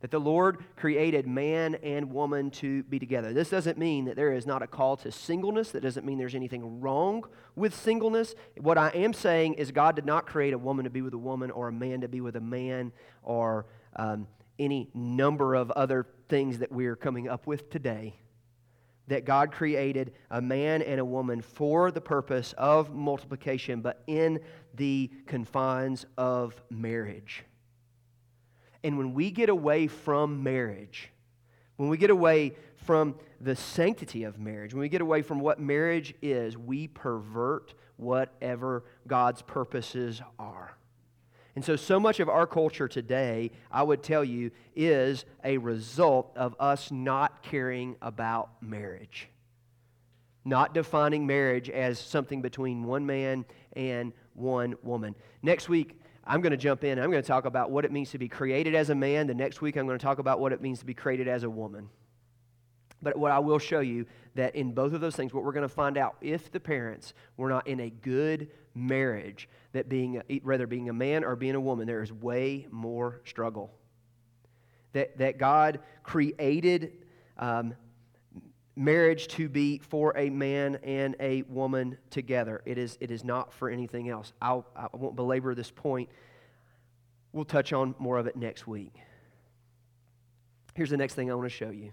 That 0.00 0.10
the 0.10 0.18
Lord 0.18 0.64
created 0.76 1.26
man 1.26 1.74
and 1.76 2.10
woman 2.10 2.50
to 2.52 2.82
be 2.84 2.98
together. 2.98 3.34
This 3.34 3.50
doesn't 3.50 3.76
mean 3.76 4.06
that 4.06 4.16
there 4.16 4.32
is 4.32 4.46
not 4.46 4.62
a 4.62 4.66
call 4.66 4.96
to 4.98 5.12
singleness. 5.12 5.70
That 5.72 5.82
doesn't 5.82 6.06
mean 6.06 6.16
there's 6.18 6.34
anything 6.34 6.80
wrong 6.80 7.24
with 7.54 7.74
singleness. 7.74 8.34
What 8.58 8.78
I 8.78 8.88
am 8.90 9.12
saying 9.12 9.54
is 9.54 9.70
God 9.70 9.96
did 9.96 10.06
not 10.06 10.26
create 10.26 10.54
a 10.54 10.58
woman 10.58 10.84
to 10.84 10.90
be 10.90 11.02
with 11.02 11.12
a 11.12 11.18
woman 11.18 11.50
or 11.50 11.68
a 11.68 11.72
man 11.72 12.00
to 12.00 12.08
be 12.08 12.22
with 12.22 12.36
a 12.36 12.40
man 12.40 12.92
or 13.22 13.66
um, 13.96 14.26
any 14.58 14.88
number 14.94 15.54
of 15.54 15.70
other 15.72 16.06
things 16.28 16.58
that 16.58 16.72
we're 16.72 16.96
coming 16.96 17.28
up 17.28 17.46
with 17.46 17.68
today 17.68 18.14
that 19.10 19.24
God 19.24 19.50
created 19.50 20.12
a 20.30 20.40
man 20.40 20.82
and 20.82 21.00
a 21.00 21.04
woman 21.04 21.42
for 21.42 21.90
the 21.90 22.00
purpose 22.00 22.54
of 22.56 22.94
multiplication, 22.94 23.80
but 23.80 24.02
in 24.06 24.38
the 24.74 25.10
confines 25.26 26.06
of 26.16 26.54
marriage. 26.70 27.44
And 28.84 28.96
when 28.96 29.12
we 29.12 29.32
get 29.32 29.48
away 29.48 29.88
from 29.88 30.44
marriage, 30.44 31.10
when 31.76 31.88
we 31.88 31.98
get 31.98 32.10
away 32.10 32.54
from 32.76 33.16
the 33.40 33.56
sanctity 33.56 34.22
of 34.22 34.38
marriage, 34.38 34.74
when 34.74 34.80
we 34.80 34.88
get 34.88 35.00
away 35.00 35.22
from 35.22 35.40
what 35.40 35.58
marriage 35.58 36.14
is, 36.22 36.56
we 36.56 36.86
pervert 36.86 37.74
whatever 37.96 38.84
God's 39.08 39.42
purposes 39.42 40.22
are. 40.38 40.76
And 41.60 41.64
so, 41.66 41.76
so 41.76 42.00
much 42.00 42.20
of 42.20 42.30
our 42.30 42.46
culture 42.46 42.88
today, 42.88 43.50
I 43.70 43.82
would 43.82 44.02
tell 44.02 44.24
you, 44.24 44.50
is 44.74 45.26
a 45.44 45.58
result 45.58 46.32
of 46.34 46.56
us 46.58 46.90
not 46.90 47.42
caring 47.42 47.96
about 48.00 48.48
marriage. 48.62 49.28
Not 50.42 50.72
defining 50.72 51.26
marriage 51.26 51.68
as 51.68 51.98
something 51.98 52.40
between 52.40 52.84
one 52.84 53.04
man 53.04 53.44
and 53.74 54.14
one 54.32 54.74
woman. 54.82 55.14
Next 55.42 55.68
week, 55.68 56.00
I'm 56.24 56.40
going 56.40 56.52
to 56.52 56.56
jump 56.56 56.82
in. 56.82 56.98
I'm 56.98 57.10
going 57.10 57.22
to 57.22 57.28
talk 57.28 57.44
about 57.44 57.70
what 57.70 57.84
it 57.84 57.92
means 57.92 58.10
to 58.12 58.18
be 58.18 58.26
created 58.26 58.74
as 58.74 58.88
a 58.88 58.94
man. 58.94 59.26
The 59.26 59.34
next 59.34 59.60
week, 59.60 59.76
I'm 59.76 59.86
going 59.86 59.98
to 59.98 60.02
talk 60.02 60.18
about 60.18 60.40
what 60.40 60.54
it 60.54 60.62
means 60.62 60.78
to 60.78 60.86
be 60.86 60.94
created 60.94 61.28
as 61.28 61.42
a 61.42 61.50
woman. 61.50 61.90
But 63.02 63.16
what 63.16 63.32
I 63.32 63.38
will 63.38 63.58
show 63.58 63.80
you 63.80 64.06
that 64.34 64.54
in 64.54 64.72
both 64.72 64.92
of 64.92 65.00
those 65.00 65.16
things, 65.16 65.32
what 65.32 65.44
we're 65.44 65.52
going 65.52 65.62
to 65.62 65.68
find 65.68 65.96
out 65.96 66.16
if 66.20 66.52
the 66.52 66.60
parents 66.60 67.14
were 67.36 67.48
not 67.48 67.66
in 67.66 67.80
a 67.80 67.90
good 67.90 68.48
marriage, 68.74 69.48
that 69.72 69.88
being 69.88 70.22
whether 70.42 70.66
being 70.66 70.88
a 70.88 70.92
man 70.92 71.24
or 71.24 71.36
being 71.36 71.54
a 71.54 71.60
woman, 71.60 71.86
there 71.86 72.02
is 72.02 72.12
way 72.12 72.66
more 72.70 73.20
struggle. 73.24 73.72
That 74.92 75.18
that 75.18 75.38
God 75.38 75.80
created 76.02 76.92
um, 77.38 77.74
marriage 78.76 79.28
to 79.28 79.48
be 79.48 79.78
for 79.78 80.16
a 80.16 80.30
man 80.30 80.76
and 80.82 81.16
a 81.20 81.42
woman 81.42 81.96
together. 82.10 82.62
It 82.66 82.78
is 82.78 82.98
it 83.00 83.10
is 83.10 83.24
not 83.24 83.52
for 83.52 83.70
anything 83.70 84.08
else. 84.08 84.32
I'll, 84.42 84.66
I 84.76 84.88
won't 84.92 85.16
belabor 85.16 85.54
this 85.54 85.70
point. 85.70 86.08
We'll 87.32 87.44
touch 87.44 87.72
on 87.72 87.94
more 87.98 88.18
of 88.18 88.26
it 88.26 88.36
next 88.36 88.66
week. 88.66 88.94
Here's 90.74 90.90
the 90.90 90.96
next 90.96 91.14
thing 91.14 91.30
I 91.30 91.34
want 91.34 91.48
to 91.48 91.54
show 91.54 91.70
you. 91.70 91.92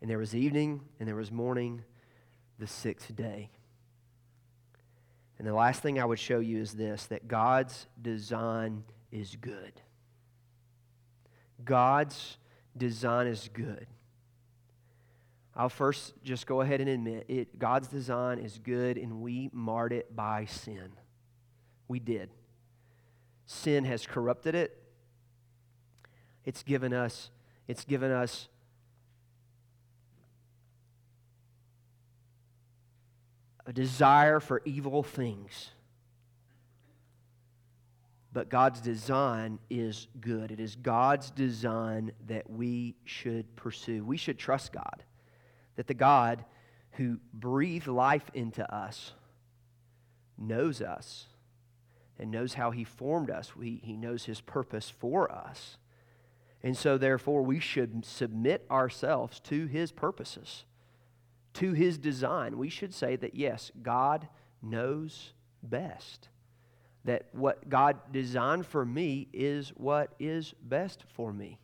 And 0.00 0.10
there 0.10 0.18
was 0.18 0.34
evening, 0.34 0.82
and 0.98 1.08
there 1.08 1.16
was 1.16 1.32
morning, 1.32 1.82
the 2.58 2.66
sixth 2.66 3.14
day. 3.14 3.50
And 5.38 5.46
the 5.46 5.54
last 5.54 5.82
thing 5.82 6.00
I 6.00 6.04
would 6.04 6.18
show 6.18 6.40
you 6.40 6.60
is 6.60 6.72
this 6.72 7.06
that 7.06 7.28
God's 7.28 7.86
design 8.00 8.84
is 9.12 9.36
good. 9.36 9.80
God's 11.64 12.36
design 12.76 13.26
is 13.26 13.48
good. 13.52 13.86
I'll 15.54 15.68
first 15.68 16.14
just 16.22 16.46
go 16.46 16.60
ahead 16.60 16.80
and 16.80 16.88
admit 16.88 17.24
it 17.28 17.58
God's 17.58 17.88
design 17.88 18.38
is 18.38 18.58
good 18.58 18.96
and 18.96 19.20
we 19.20 19.50
marred 19.52 19.92
it 19.92 20.14
by 20.14 20.44
sin. 20.44 20.92
We 21.88 21.98
did. 21.98 22.30
Sin 23.46 23.84
has 23.84 24.06
corrupted 24.06 24.54
it. 24.54 24.80
It's 26.44 26.62
given 26.62 26.92
us 26.92 27.30
it's 27.66 27.84
given 27.84 28.10
us 28.10 28.48
a 33.68 33.72
desire 33.72 34.40
for 34.40 34.62
evil 34.64 35.04
things. 35.04 35.70
But 38.32 38.48
God's 38.48 38.80
design 38.80 39.58
is 39.68 40.08
good. 40.20 40.50
It 40.50 40.58
is 40.58 40.74
God's 40.74 41.30
design 41.30 42.12
that 42.26 42.48
we 42.48 42.96
should 43.04 43.54
pursue. 43.56 44.04
We 44.04 44.16
should 44.16 44.38
trust 44.38 44.72
God 44.72 45.04
that 45.76 45.86
the 45.86 45.94
God 45.94 46.44
who 46.92 47.18
breathed 47.32 47.86
life 47.86 48.30
into 48.34 48.74
us 48.74 49.12
knows 50.36 50.80
us 50.80 51.26
and 52.18 52.30
knows 52.30 52.54
how 52.54 52.70
he 52.70 52.84
formed 52.84 53.30
us. 53.30 53.54
We, 53.54 53.80
he 53.84 53.96
knows 53.96 54.24
his 54.24 54.40
purpose 54.40 54.90
for 54.90 55.30
us. 55.30 55.76
And 56.62 56.76
so, 56.76 56.98
therefore, 56.98 57.42
we 57.42 57.60
should 57.60 58.04
submit 58.04 58.66
ourselves 58.70 59.38
to 59.40 59.66
his 59.66 59.92
purposes, 59.92 60.64
to 61.58 61.72
his 61.72 61.98
design. 61.98 62.58
We 62.58 62.68
should 62.68 62.92
say 62.92 63.16
that, 63.16 63.34
yes, 63.34 63.70
God 63.82 64.28
knows 64.62 65.32
best. 65.62 66.28
That 67.04 67.26
what 67.32 67.68
God 67.68 67.96
designed 68.12 68.66
for 68.66 68.84
me 68.84 69.28
is 69.32 69.70
what 69.70 70.14
is 70.18 70.54
best 70.62 71.04
for 71.14 71.32
me 71.32 71.58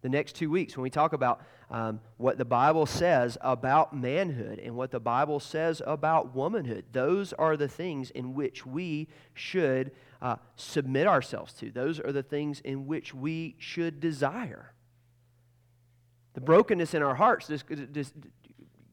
the 0.00 0.08
next 0.08 0.34
two 0.34 0.50
weeks 0.50 0.76
when 0.76 0.82
we 0.82 0.90
talk 0.90 1.12
about 1.12 1.40
um, 1.70 2.00
what 2.16 2.38
the 2.38 2.44
Bible 2.44 2.86
says 2.86 3.36
about 3.40 3.94
manhood 3.94 4.58
and 4.58 4.76
what 4.76 4.90
the 4.90 5.00
Bible 5.00 5.40
says 5.40 5.82
about 5.84 6.34
womanhood. 6.34 6.84
Those 6.92 7.32
are 7.32 7.56
the 7.56 7.68
things 7.68 8.10
in 8.10 8.34
which 8.34 8.64
we 8.64 9.08
should 9.34 9.90
uh, 10.22 10.36
submit 10.56 11.06
ourselves 11.06 11.52
to, 11.54 11.70
those 11.70 12.00
are 12.00 12.12
the 12.12 12.22
things 12.22 12.60
in 12.60 12.86
which 12.86 13.14
we 13.14 13.56
should 13.58 14.00
desire. 14.00 14.72
The 16.34 16.40
brokenness 16.40 16.94
in 16.94 17.02
our 17.02 17.14
hearts 17.14 17.48
just, 17.48 17.64
just 17.92 18.14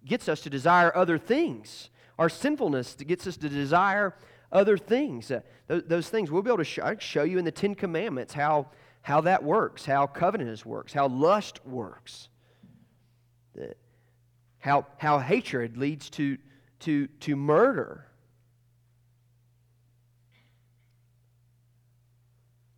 gets 0.05 0.29
us 0.29 0.41
to 0.41 0.49
desire 0.49 0.95
other 0.95 1.17
things. 1.17 1.89
Our 2.17 2.29
sinfulness 2.29 2.95
gets 2.95 3.27
us 3.27 3.37
to 3.37 3.49
desire 3.49 4.15
other 4.51 4.77
things. 4.77 5.31
Uh, 5.31 5.41
those, 5.67 5.83
those, 5.87 6.09
things 6.09 6.31
we'll 6.31 6.41
be 6.41 6.49
able 6.49 6.59
to 6.59 6.63
show, 6.63 6.95
show 6.99 7.23
you 7.23 7.37
in 7.37 7.45
the 7.45 7.51
Ten 7.51 7.75
Commandments 7.75 8.33
how 8.33 8.67
how 9.05 9.21
that 9.21 9.43
works, 9.43 9.85
how 9.85 10.07
covetousness 10.07 10.65
works, 10.65 10.91
how 10.91 11.07
lust 11.07 11.63
works, 11.63 12.27
how, 14.57 14.87
how 14.97 15.19
hatred 15.19 15.77
leads 15.77 16.09
to, 16.09 16.39
to, 16.79 17.05
to 17.19 17.35
murder. 17.35 18.07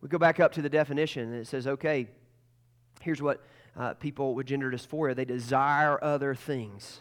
We 0.02 0.10
go 0.10 0.18
back 0.18 0.38
up 0.38 0.52
to 0.52 0.60
the 0.60 0.68
definition, 0.68 1.32
and 1.32 1.40
it 1.40 1.46
says, 1.46 1.66
okay, 1.66 2.08
here's 3.00 3.22
what 3.22 3.42
uh, 3.74 3.94
people 3.94 4.34
with 4.34 4.44
gender 4.44 4.70
dysphoria 4.70 5.16
they 5.16 5.24
desire 5.24 5.98
other 6.04 6.34
things. 6.34 7.00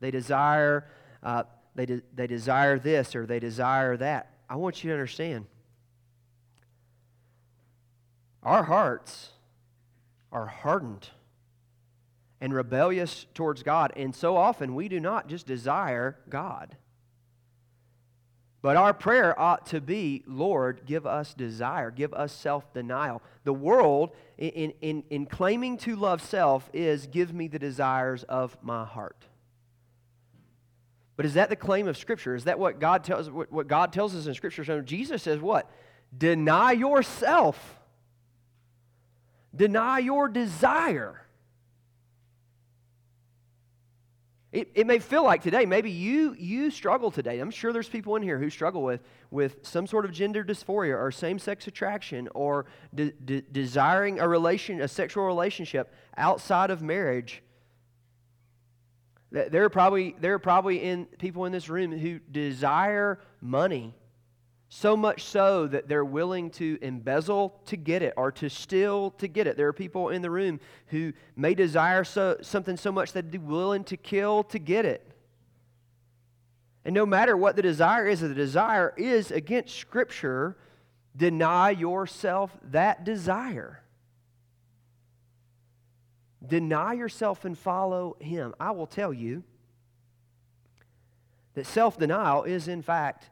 They 0.00 0.10
desire, 0.10 0.86
uh, 1.22 1.44
they, 1.74 1.86
de- 1.86 2.02
they 2.14 2.26
desire 2.26 2.78
this 2.78 3.14
or 3.14 3.26
they 3.26 3.38
desire 3.38 3.96
that. 3.98 4.34
I 4.48 4.56
want 4.56 4.82
you 4.82 4.88
to 4.88 4.94
understand 4.94 5.46
our 8.42 8.62
hearts 8.64 9.30
are 10.32 10.46
hardened 10.46 11.08
and 12.40 12.54
rebellious 12.54 13.26
towards 13.34 13.62
God, 13.62 13.92
and 13.96 14.14
so 14.14 14.36
often 14.36 14.74
we 14.74 14.88
do 14.88 14.98
not 14.98 15.28
just 15.28 15.46
desire 15.46 16.16
God. 16.28 16.76
But 18.62 18.76
our 18.76 18.92
prayer 18.92 19.38
ought 19.38 19.66
to 19.66 19.80
be, 19.80 20.22
Lord, 20.26 20.82
give 20.84 21.06
us 21.06 21.32
desire, 21.32 21.90
give 21.90 22.12
us 22.12 22.32
self 22.32 22.72
denial. 22.74 23.22
The 23.44 23.54
world, 23.54 24.10
in, 24.36 24.72
in, 24.82 25.02
in 25.08 25.26
claiming 25.26 25.78
to 25.78 25.96
love 25.96 26.20
self, 26.20 26.68
is 26.72 27.06
give 27.06 27.32
me 27.32 27.48
the 27.48 27.58
desires 27.58 28.22
of 28.24 28.56
my 28.62 28.84
heart. 28.84 29.26
But 31.20 31.26
is 31.26 31.34
that 31.34 31.50
the 31.50 31.56
claim 31.56 31.86
of 31.86 31.98
Scripture? 31.98 32.34
Is 32.34 32.44
that 32.44 32.58
what 32.58 32.80
God 32.80 33.04
tells, 33.04 33.28
what, 33.28 33.52
what 33.52 33.68
God 33.68 33.92
tells 33.92 34.14
us 34.14 34.26
in 34.26 34.32
Scripture? 34.32 34.64
So 34.64 34.80
Jesus 34.80 35.22
says 35.22 35.38
what? 35.38 35.70
Deny 36.16 36.72
yourself 36.72 37.80
Deny 39.54 39.98
your 39.98 40.28
desire. 40.28 41.20
It, 44.52 44.70
it 44.74 44.86
may 44.86 44.98
feel 44.98 45.22
like 45.22 45.42
today, 45.42 45.64
maybe 45.64 45.92
you, 45.92 46.34
you 46.36 46.72
struggle 46.72 47.12
today. 47.12 47.38
I'm 47.38 47.52
sure 47.52 47.72
there's 47.72 47.88
people 47.88 48.16
in 48.16 48.22
here 48.22 48.38
who 48.38 48.50
struggle 48.50 48.82
with, 48.82 49.00
with 49.30 49.58
some 49.62 49.86
sort 49.86 50.04
of 50.04 50.12
gender 50.12 50.42
dysphoria 50.42 50.98
or 50.98 51.12
same 51.12 51.38
sex 51.38 51.68
attraction 51.68 52.28
or 52.34 52.66
de- 52.92 53.12
de- 53.12 53.42
desiring 53.42 54.18
a, 54.18 54.26
relation, 54.26 54.80
a 54.80 54.88
sexual 54.88 55.24
relationship 55.24 55.92
outside 56.16 56.70
of 56.70 56.82
marriage. 56.82 57.42
There 59.32 59.64
are 59.64 59.70
probably, 59.70 60.16
there 60.20 60.34
are 60.34 60.40
probably 60.40 60.82
in, 60.82 61.06
people 61.06 61.44
in 61.44 61.52
this 61.52 61.68
room 61.68 61.96
who 61.96 62.18
desire 62.18 63.20
money 63.40 63.94
so 64.68 64.96
much 64.96 65.24
so 65.24 65.66
that 65.66 65.88
they're 65.88 66.04
willing 66.04 66.50
to 66.50 66.78
embezzle 66.80 67.60
to 67.66 67.76
get 67.76 68.02
it 68.02 68.14
or 68.16 68.30
to 68.30 68.48
steal 68.48 69.10
to 69.12 69.28
get 69.28 69.46
it. 69.46 69.56
There 69.56 69.66
are 69.68 69.72
people 69.72 70.10
in 70.10 70.22
the 70.22 70.30
room 70.30 70.60
who 70.86 71.12
may 71.36 71.54
desire 71.54 72.04
so, 72.04 72.38
something 72.40 72.76
so 72.76 72.92
much 72.92 73.12
that 73.12 73.30
they're 73.30 73.40
willing 73.40 73.84
to 73.84 73.96
kill 73.96 74.44
to 74.44 74.58
get 74.58 74.84
it. 74.84 75.06
And 76.84 76.94
no 76.94 77.04
matter 77.04 77.36
what 77.36 77.56
the 77.56 77.62
desire 77.62 78.06
is, 78.06 78.20
the 78.20 78.34
desire 78.34 78.94
is 78.96 79.30
against 79.30 79.76
Scripture, 79.76 80.56
deny 81.16 81.70
yourself 81.70 82.56
that 82.70 83.04
desire. 83.04 83.82
Deny 86.46 86.94
yourself 86.94 87.44
and 87.44 87.56
follow 87.58 88.16
Him. 88.20 88.54
I 88.58 88.70
will 88.70 88.86
tell 88.86 89.12
you 89.12 89.42
that 91.54 91.66
self 91.66 91.98
denial 91.98 92.44
is, 92.44 92.68
in 92.68 92.82
fact, 92.82 93.30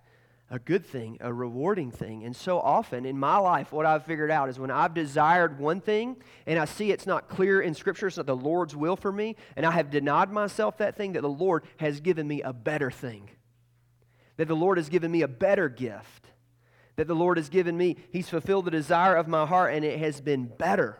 a 0.51 0.59
good 0.59 0.85
thing, 0.85 1.19
a 1.21 1.33
rewarding 1.33 1.91
thing. 1.91 2.25
And 2.25 2.35
so 2.35 2.59
often 2.59 3.05
in 3.05 3.19
my 3.19 3.37
life, 3.37 3.73
what 3.73 3.87
I've 3.87 4.05
figured 4.05 4.31
out 4.31 4.49
is 4.49 4.59
when 4.59 4.71
I've 4.71 4.95
desired 4.95 5.59
one 5.59 5.81
thing 5.81 6.17
and 6.47 6.59
I 6.59 6.65
see 6.65 6.91
it's 6.91 7.07
not 7.07 7.29
clear 7.29 7.61
in 7.61 7.75
Scripture, 7.75 8.07
it's 8.07 8.17
not 8.17 8.27
the 8.27 8.37
Lord's 8.37 8.75
will 8.75 8.97
for 8.97 9.13
me, 9.13 9.37
and 9.57 9.67
I 9.67 9.73
have 9.73 9.91
denied 9.91 10.31
myself 10.31 10.79
that 10.79 10.97
thing, 10.97 11.13
that 11.13 11.23
the 11.23 11.29
Lord 11.29 11.65
has 11.79 12.01
given 12.01 12.27
me 12.27 12.43
a 12.43 12.53
better 12.53 12.91
thing. 12.91 13.31
That 14.37 14.49
the 14.49 14.57
Lord 14.57 14.79
has 14.79 14.89
given 14.89 15.11
me 15.11 15.23
a 15.23 15.29
better 15.29 15.69
gift. 15.69 16.27
That 16.97 17.09
the 17.09 17.15
Lord 17.15 17.37
has 17.37 17.49
given 17.49 17.77
me, 17.77 17.97
He's 18.11 18.29
fulfilled 18.29 18.65
the 18.65 18.71
desire 18.71 19.17
of 19.17 19.29
my 19.29 19.47
heart, 19.47 19.75
and 19.75 19.85
it 19.85 19.99
has 19.99 20.21
been 20.21 20.47
better 20.47 20.99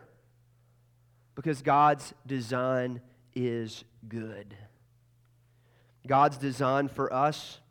because 1.39 1.61
God's 1.61 2.13
design 2.27 2.99
is 3.33 3.85
good. 4.09 4.57
God's 6.05 6.35
design 6.35 6.89
for 6.89 7.13
us 7.13 7.61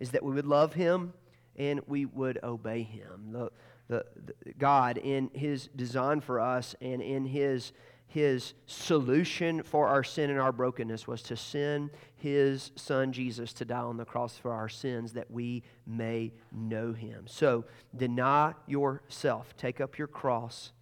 is 0.00 0.10
that 0.10 0.24
we 0.24 0.34
would 0.34 0.48
love 0.48 0.74
him 0.74 1.12
and 1.54 1.80
we 1.86 2.06
would 2.06 2.40
obey 2.42 2.82
him. 2.82 3.28
The, 3.30 3.52
the, 3.86 4.04
the, 4.44 4.52
God, 4.54 4.98
in 4.98 5.30
his 5.32 5.68
design 5.76 6.22
for 6.22 6.40
us 6.40 6.74
and 6.80 7.00
in 7.00 7.24
his, 7.24 7.70
his 8.08 8.54
solution 8.66 9.62
for 9.62 9.86
our 9.86 10.02
sin 10.02 10.28
and 10.28 10.40
our 10.40 10.50
brokenness, 10.50 11.06
was 11.06 11.22
to 11.22 11.36
send 11.36 11.90
his 12.16 12.72
son 12.74 13.12
Jesus 13.12 13.52
to 13.52 13.64
die 13.64 13.78
on 13.78 13.96
the 13.96 14.04
cross 14.04 14.36
for 14.36 14.52
our 14.52 14.68
sins 14.68 15.12
that 15.12 15.30
we 15.30 15.62
may 15.86 16.32
know 16.50 16.92
him. 16.92 17.26
So 17.28 17.64
deny 17.96 18.54
yourself, 18.66 19.56
take 19.56 19.80
up 19.80 19.98
your 19.98 20.08
cross, 20.08 20.72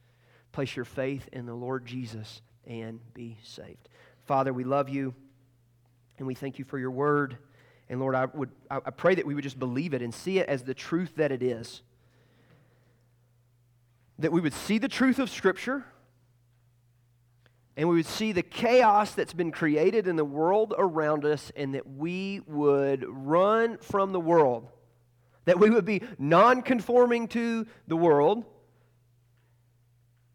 place 0.53 0.77
your 0.77 0.85
faith 0.85 1.29
in 1.33 1.47
the 1.47 1.55
Lord 1.55 1.87
Jesus, 1.87 2.43
and 2.67 3.01
be 3.15 3.39
saved. 3.43 3.89
Father, 4.25 4.53
we 4.53 4.65
love 4.65 4.89
you 4.89 5.15
and 6.19 6.27
we 6.27 6.35
thank 6.35 6.59
you 6.59 6.65
for 6.65 6.79
your 6.79 6.91
word. 6.91 7.39
And 7.89 7.99
Lord, 7.99 8.15
I, 8.15 8.27
would, 8.27 8.51
I 8.71 8.79
pray 8.91 9.17
that 9.17 9.27
we 9.27 9.35
would 9.35 9.45
just 9.45 9.59
believe 9.59 9.93
it 9.93 10.03
and 10.03 10.15
see 10.15 10.39
it 10.39 10.49
as 10.49 10.63
the 10.63 10.75
truth 10.75 11.17
that 11.17 11.33
it 11.33 11.43
is. 11.43 11.83
That 14.19 14.31
we 14.31 14.41
would 14.41 14.55
see 14.55 14.79
the 14.79 14.89
truth 14.89 15.19
of 15.19 15.29
Scripture 15.29 15.85
and 17.77 17.89
we 17.89 17.97
would 17.97 18.07
see 18.07 18.33
the 18.33 18.43
chaos 18.43 19.15
that's 19.15 19.33
been 19.33 19.51
created 19.51 20.07
in 20.07 20.17
the 20.17 20.25
world 20.25 20.75
around 20.77 21.25
us 21.25 21.51
and 21.57 21.75
that 21.75 21.89
we 21.89 22.41
would 22.47 23.05
run 23.09 23.79
from 23.79 24.13
the 24.13 24.21
world. 24.21 24.69
That 25.47 25.59
we 25.59 25.71
would 25.71 25.87
be 25.87 26.03
non 26.19 26.63
conforming 26.63 27.29
to 27.29 27.67
the 27.89 27.97
world. 27.97 28.45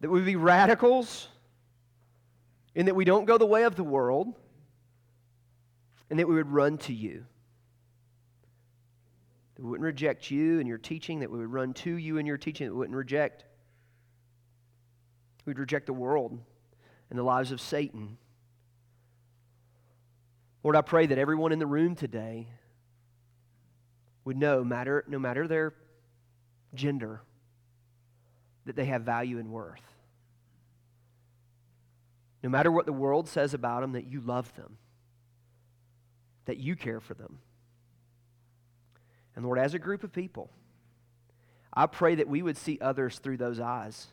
That 0.02 0.10
we 0.10 0.22
be 0.22 0.36
radicals. 0.36 1.28
And 2.76 2.88
that 2.88 2.96
we 2.96 3.06
don't 3.06 3.26
go 3.26 3.38
the 3.38 3.46
way 3.46 3.64
of 3.64 3.76
the 3.76 3.84
world. 3.84 4.34
And 6.10 6.20
that 6.20 6.28
we 6.28 6.36
would 6.36 6.52
run 6.52 6.78
to 6.80 6.94
you 6.94 7.26
that 9.58 9.64
we 9.64 9.72
wouldn't 9.72 9.86
reject 9.86 10.30
you 10.30 10.60
and 10.60 10.68
your 10.68 10.78
teaching, 10.78 11.22
that 11.22 11.32
we 11.32 11.40
would 11.40 11.52
run 11.52 11.74
to 11.74 11.96
you 11.96 12.20
and 12.20 12.28
your 12.28 12.38
teaching, 12.38 12.68
that 12.68 12.74
we 12.74 12.78
wouldn't 12.78 12.96
reject. 12.96 13.44
We'd 15.46 15.58
reject 15.58 15.88
the 15.88 15.94
world 15.94 16.40
and 17.10 17.18
the 17.18 17.24
lives 17.24 17.52
of 17.52 17.60
Satan. 17.60 18.20
Lord, 20.64 20.76
I 20.76 20.82
pray 20.82 21.08
that 21.08 21.18
everyone 21.18 21.52
in 21.52 21.58
the 21.58 21.66
room 21.66 21.96
today 21.96 22.50
would 24.26 24.38
know, 24.38 24.64
matter, 24.64 25.04
no 25.08 25.18
matter 25.18 25.48
their 25.48 25.74
gender, 26.76 27.22
that 28.68 28.76
they 28.76 28.86
have 28.86 29.02
value 29.02 29.40
and 29.40 29.52
worth. 29.52 29.82
No 32.44 32.50
matter 32.50 32.72
what 32.72 32.86
the 32.86 32.94
world 32.94 33.28
says 33.28 33.54
about 33.54 33.82
them, 33.82 33.94
that 33.94 34.06
you 34.06 34.22
love 34.22 34.56
them, 34.56 34.78
that 36.46 36.58
you 36.58 36.76
care 36.76 37.00
for 37.00 37.16
them. 37.16 37.40
And 39.36 39.44
Lord, 39.44 39.60
as 39.60 39.74
a 39.74 39.80
group 39.80 40.04
of 40.04 40.14
people, 40.14 40.50
I 41.74 41.88
pray 41.88 42.16
that 42.16 42.28
we 42.28 42.42
would 42.42 42.58
see 42.58 42.78
others 42.80 43.20
through 43.20 43.38
those 43.38 43.60
eyes. 43.60 44.08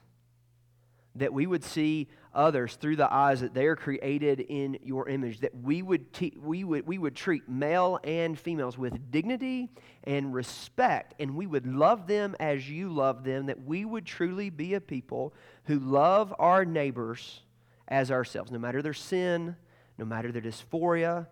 that 1.15 1.33
we 1.33 1.47
would 1.47 1.65
see 1.65 2.09
others 2.35 2.77
through 2.77 2.97
the 2.97 3.13
eyes 3.13 3.41
that 3.41 3.55
they 3.55 3.67
are 3.67 3.77
created 3.77 4.41
in 4.41 4.79
your 4.83 5.09
image, 5.09 5.41
that 5.41 5.55
we 5.57 5.83
would, 5.83 6.13
te- 6.13 6.37
we 6.41 6.65
would, 6.65 6.87
we 6.87 6.99
would 6.99 7.15
treat 7.15 7.49
male 7.49 7.99
and 8.05 8.39
females 8.39 8.77
with 8.77 9.11
dignity 9.11 9.71
and 10.05 10.35
respect, 10.35 11.15
and 11.19 11.37
we 11.37 11.47
would 11.47 11.67
love 11.67 12.07
them 12.07 12.37
as 12.41 12.69
you 12.69 12.89
love 12.89 13.25
them, 13.25 13.47
that 13.47 13.65
we 13.65 13.85
would 13.85 14.05
truly 14.05 14.51
be 14.51 14.75
a 14.75 14.81
people 14.81 15.35
who 15.65 15.79
love 15.79 16.35
our 16.39 16.65
neighbors 16.65 17.41
as 17.89 18.11
ourselves, 18.11 18.51
no 18.51 18.59
matter 18.59 18.83
their 18.83 18.95
sin, 18.95 19.57
no 19.99 20.05
matter 20.05 20.33
their 20.33 20.43
dysphoria, 20.43 21.27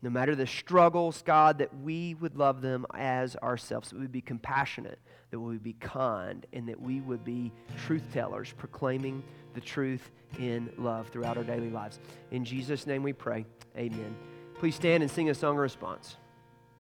no 0.00 0.10
matter 0.10 0.36
the 0.36 0.46
struggles, 0.46 1.22
God, 1.22 1.58
that 1.58 1.76
we 1.76 2.14
would 2.14 2.36
love 2.36 2.60
them 2.62 2.86
as 2.94 3.34
ourselves, 3.36 3.90
that 3.90 3.96
we 3.96 4.02
would 4.02 4.12
be 4.12 4.20
compassionate, 4.20 5.00
that 5.30 5.38
we 5.38 5.52
would 5.52 5.62
be 5.62 5.74
kind, 5.74 6.46
and 6.52 6.68
that 6.68 6.80
we 6.80 7.00
would 7.00 7.24
be 7.24 7.52
truth 7.86 8.04
tellers, 8.12 8.52
proclaiming 8.56 9.22
the 9.54 9.60
truth 9.60 10.10
in 10.38 10.70
love 10.78 11.08
throughout 11.08 11.36
our 11.36 11.44
daily 11.44 11.70
lives. 11.70 12.00
In 12.30 12.44
Jesus' 12.44 12.86
name 12.86 13.02
we 13.02 13.12
pray. 13.12 13.44
Amen. 13.76 14.16
Please 14.54 14.74
stand 14.74 15.02
and 15.02 15.10
sing 15.10 15.30
a 15.30 15.34
song 15.34 15.52
of 15.52 15.62
response. 15.62 16.16